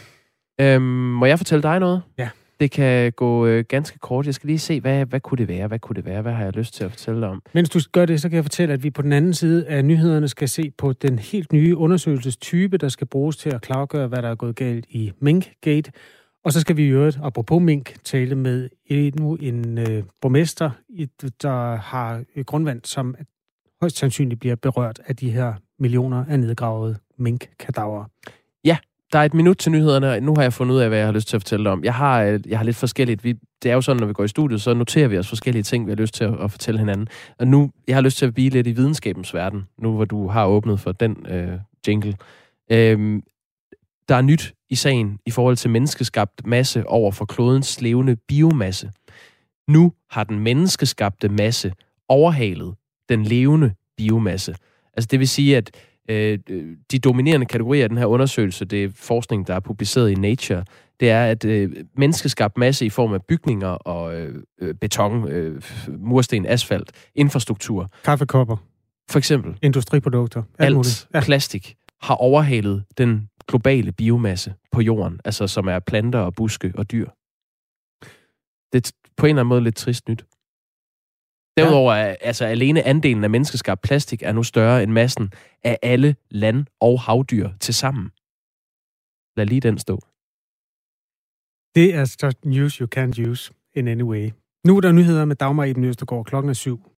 Øhm, 0.62 0.84
må 0.84 1.26
jeg 1.26 1.38
fortælle 1.38 1.64
dig 1.64 1.80
noget? 1.80 2.02
Ja. 2.18 2.30
Det 2.62 2.72
kan 2.72 3.12
gå 3.12 3.46
øh, 3.46 3.66
ganske 3.70 4.00
kort. 4.00 4.26
Jeg 4.26 4.34
skal 4.34 4.48
lige 4.48 4.60
se, 4.60 4.80
hvad, 4.80 5.06
hvad 5.06 5.20
kunne 5.20 5.38
det 5.38 5.48
være? 5.48 5.68
Hvad 5.68 5.80
kunne 5.80 5.96
det 5.96 6.06
være? 6.06 6.22
Hvad 6.22 6.32
har 6.32 6.44
jeg 6.44 6.56
lyst 6.56 6.74
til 6.74 6.84
at 6.84 6.92
fortælle 6.92 7.22
dig 7.22 7.30
om? 7.30 7.42
Mens 7.54 7.70
du 7.70 7.80
gør 7.92 8.06
det, 8.06 8.22
så 8.22 8.30
kan 8.30 8.36
jeg 8.36 8.44
fortælle, 8.44 8.74
at 8.74 8.84
vi 8.84 8.90
på 8.90 9.02
den 9.02 9.12
anden 9.14 9.34
side 9.34 9.68
af 9.68 9.86
nyhederne 9.86 10.28
skal 10.28 10.50
se 10.50 10.72
på 10.78 10.94
den 10.94 11.20
helt 11.20 11.54
nye 11.54 11.78
undersøgelsestype, 11.78 12.78
der 12.78 12.90
skal 12.90 13.08
bruges 13.08 13.38
til 13.38 13.50
at 13.50 13.62
klargøre, 13.62 14.08
hvad 14.08 14.22
der 14.22 14.30
er 14.30 14.36
gået 14.36 14.56
galt 14.56 14.86
i 14.90 15.12
Minkgate. 15.20 15.92
Og 16.44 16.54
så 16.54 16.60
skal 16.62 16.78
vi 16.78 16.84
i 16.84 16.88
øvrigt, 16.88 17.20
apropos 17.24 17.62
mink, 17.62 17.96
tale 18.04 18.36
med 18.36 18.70
endnu 18.86 19.36
en 19.36 19.78
øh, 19.78 20.04
borgmester, 20.22 20.70
der 21.42 21.76
har 21.76 22.24
grundvand, 22.44 22.82
som 22.84 23.16
højst 23.82 23.98
sandsynligt 23.98 24.40
bliver 24.40 24.56
berørt 24.56 25.00
af 25.06 25.16
de 25.16 25.32
her 25.32 25.54
millioner 25.80 26.26
af 26.26 26.40
nedgravede 26.40 26.98
minkkadaver. 27.18 28.06
Der 29.12 29.20
er 29.20 29.24
et 29.24 29.34
minut 29.34 29.58
til 29.58 29.72
nyhederne. 29.72 30.20
Nu 30.20 30.36
har 30.36 30.42
jeg 30.42 30.54
fundet 30.54 30.76
ud 30.76 30.80
af, 30.80 30.88
hvad 30.88 30.98
jeg 30.98 31.08
har 31.08 31.14
lyst 31.14 31.28
til 31.28 31.36
at 31.36 31.42
fortælle 31.42 31.64
dig 31.64 31.72
om. 31.72 31.84
Jeg 31.84 31.94
har, 31.94 32.24
øh, 32.24 32.40
jeg 32.48 32.60
har 32.60 32.66
lidt 32.66 32.76
forskelligt. 32.76 33.24
Vi, 33.24 33.34
det 33.64 33.72
er 33.72 33.76
jo 33.76 33.82
sådan, 33.82 34.00
når 34.00 34.08
vi 34.08 34.14
går 34.14 34.24
i 34.24 34.28
studiet, 34.28 34.62
så 34.62 34.74
noterer 34.74 35.08
vi 35.08 35.18
os 35.18 35.28
forskellige 35.30 35.64
ting, 35.64 35.86
vi 35.86 35.92
har 35.92 35.96
lyst 35.96 36.14
til 36.14 36.24
at, 36.24 36.44
at 36.44 36.52
fortælle 36.52 36.80
hinanden. 36.80 37.08
Og 37.40 37.48
nu, 37.48 37.72
jeg 37.88 37.96
har 37.96 38.02
lyst 38.02 38.18
til 38.18 38.26
at 38.26 38.34
blive 38.34 38.50
lidt 38.50 38.68
i 38.68 38.72
videnskabens 38.72 39.34
verden, 39.34 39.64
nu 39.78 39.96
hvor 39.96 40.06
du 40.06 40.28
har 40.28 40.46
åbnet 40.46 40.80
for 40.80 40.92
den 40.92 41.26
øh, 41.30 41.60
jingle. 41.88 42.16
Øhm, 42.72 43.24
der 44.10 44.16
er 44.16 44.22
nyt 44.22 44.54
i 44.70 44.76
sagen 44.76 45.20
i 45.26 45.32
forhold 45.32 45.58
til 45.58 45.70
menneskeskabt 45.70 46.48
masse 46.48 46.88
over 46.88 47.12
for 47.12 47.26
klodens 47.26 47.82
levende 47.82 48.16
biomasse. 48.16 48.92
Nu 49.68 49.94
har 50.10 50.24
den 50.24 50.40
menneskeskabte 50.40 51.30
masse 51.30 51.74
overhalet 52.08 52.76
den 53.10 53.24
levende 53.24 53.74
biomasse. 53.98 54.56
Altså 54.94 55.08
det 55.12 55.20
vil 55.20 55.28
sige, 55.28 55.58
at 55.58 55.72
øh, 56.10 56.40
de 56.92 57.00
dominerende 57.00 57.46
kategorier 57.46 57.84
af 57.84 57.90
den 57.90 57.98
her 57.98 58.06
undersøgelse, 58.06 58.66
det 58.66 58.84
er 58.84 58.90
forskning, 58.96 59.48
der 59.48 59.56
er 59.56 59.60
publiceret 59.60 60.12
i 60.12 60.16
Nature, 60.16 60.64
det 61.00 61.10
er, 61.10 61.26
at 61.26 61.46
øh, 61.46 61.72
menneskeskabt 61.98 62.58
masse 62.58 62.86
i 62.86 62.90
form 62.90 63.14
af 63.14 63.26
bygninger 63.26 63.68
og 63.68 64.16
øh, 64.16 64.44
øh 64.62 64.76
beton, 64.76 65.28
øh, 65.28 65.62
mursten, 65.88 66.46
asfalt, 66.46 66.92
infrastruktur. 67.16 67.90
Kaffekopper. 68.04 68.58
For 69.10 69.18
eksempel. 69.18 69.58
Industriprodukter. 69.62 70.44
Alt, 70.60 70.78
alt 70.78 71.08
ja. 71.14 71.22
plastik 71.22 71.76
har 72.02 72.16
overhalet 72.16 72.84
den 72.98 73.30
globale 73.48 73.92
biomasse 73.92 74.54
på 74.72 74.82
jorden, 74.82 75.20
altså 75.26 75.48
som 75.48 75.68
er 75.68 75.80
planter 75.80 76.20
og 76.20 76.34
buske 76.34 76.74
og 76.76 76.92
dyr. 76.92 77.10
Det 78.74 78.88
er 78.88 78.92
på 79.18 79.26
en 79.26 79.30
eller 79.30 79.42
anden 79.42 79.50
måde 79.50 79.62
lidt 79.62 79.76
trist 79.76 80.10
nyt. 80.10 80.26
Derudover 81.62 81.94
er 81.94 82.16
altså 82.22 82.46
alene 82.46 82.84
andelen 82.84 83.24
af 83.24 83.30
menneskeskabt 83.30 83.82
plastik 83.82 84.24
er 84.24 84.32
nu 84.32 84.44
større 84.44 84.84
end 84.84 84.92
massen 84.92 85.34
af 85.64 85.80
alle 85.82 86.16
land- 86.32 86.66
og 86.80 87.02
havdyr 87.02 87.50
til 87.60 87.74
sammen. 87.74 88.12
Lad 89.38 89.46
lige 89.46 89.62
den 89.62 89.78
stå. 89.78 90.00
Det 91.76 91.96
er 91.96 92.18
just 92.24 92.46
news 92.46 92.74
you 92.74 92.88
can't 92.96 93.30
use 93.30 93.54
in 93.74 93.88
any 93.88 94.04
way. 94.04 94.32
Nu 94.68 94.78
er 94.78 94.82
der 94.82 94.92
nyheder 94.92 95.26
med 95.26 95.36
Dagmar 95.36 95.66
Eben 95.66 95.84
Østergaard 95.84 96.26
klokken 96.26 96.50
er 96.50 96.54
syv. 96.54 96.91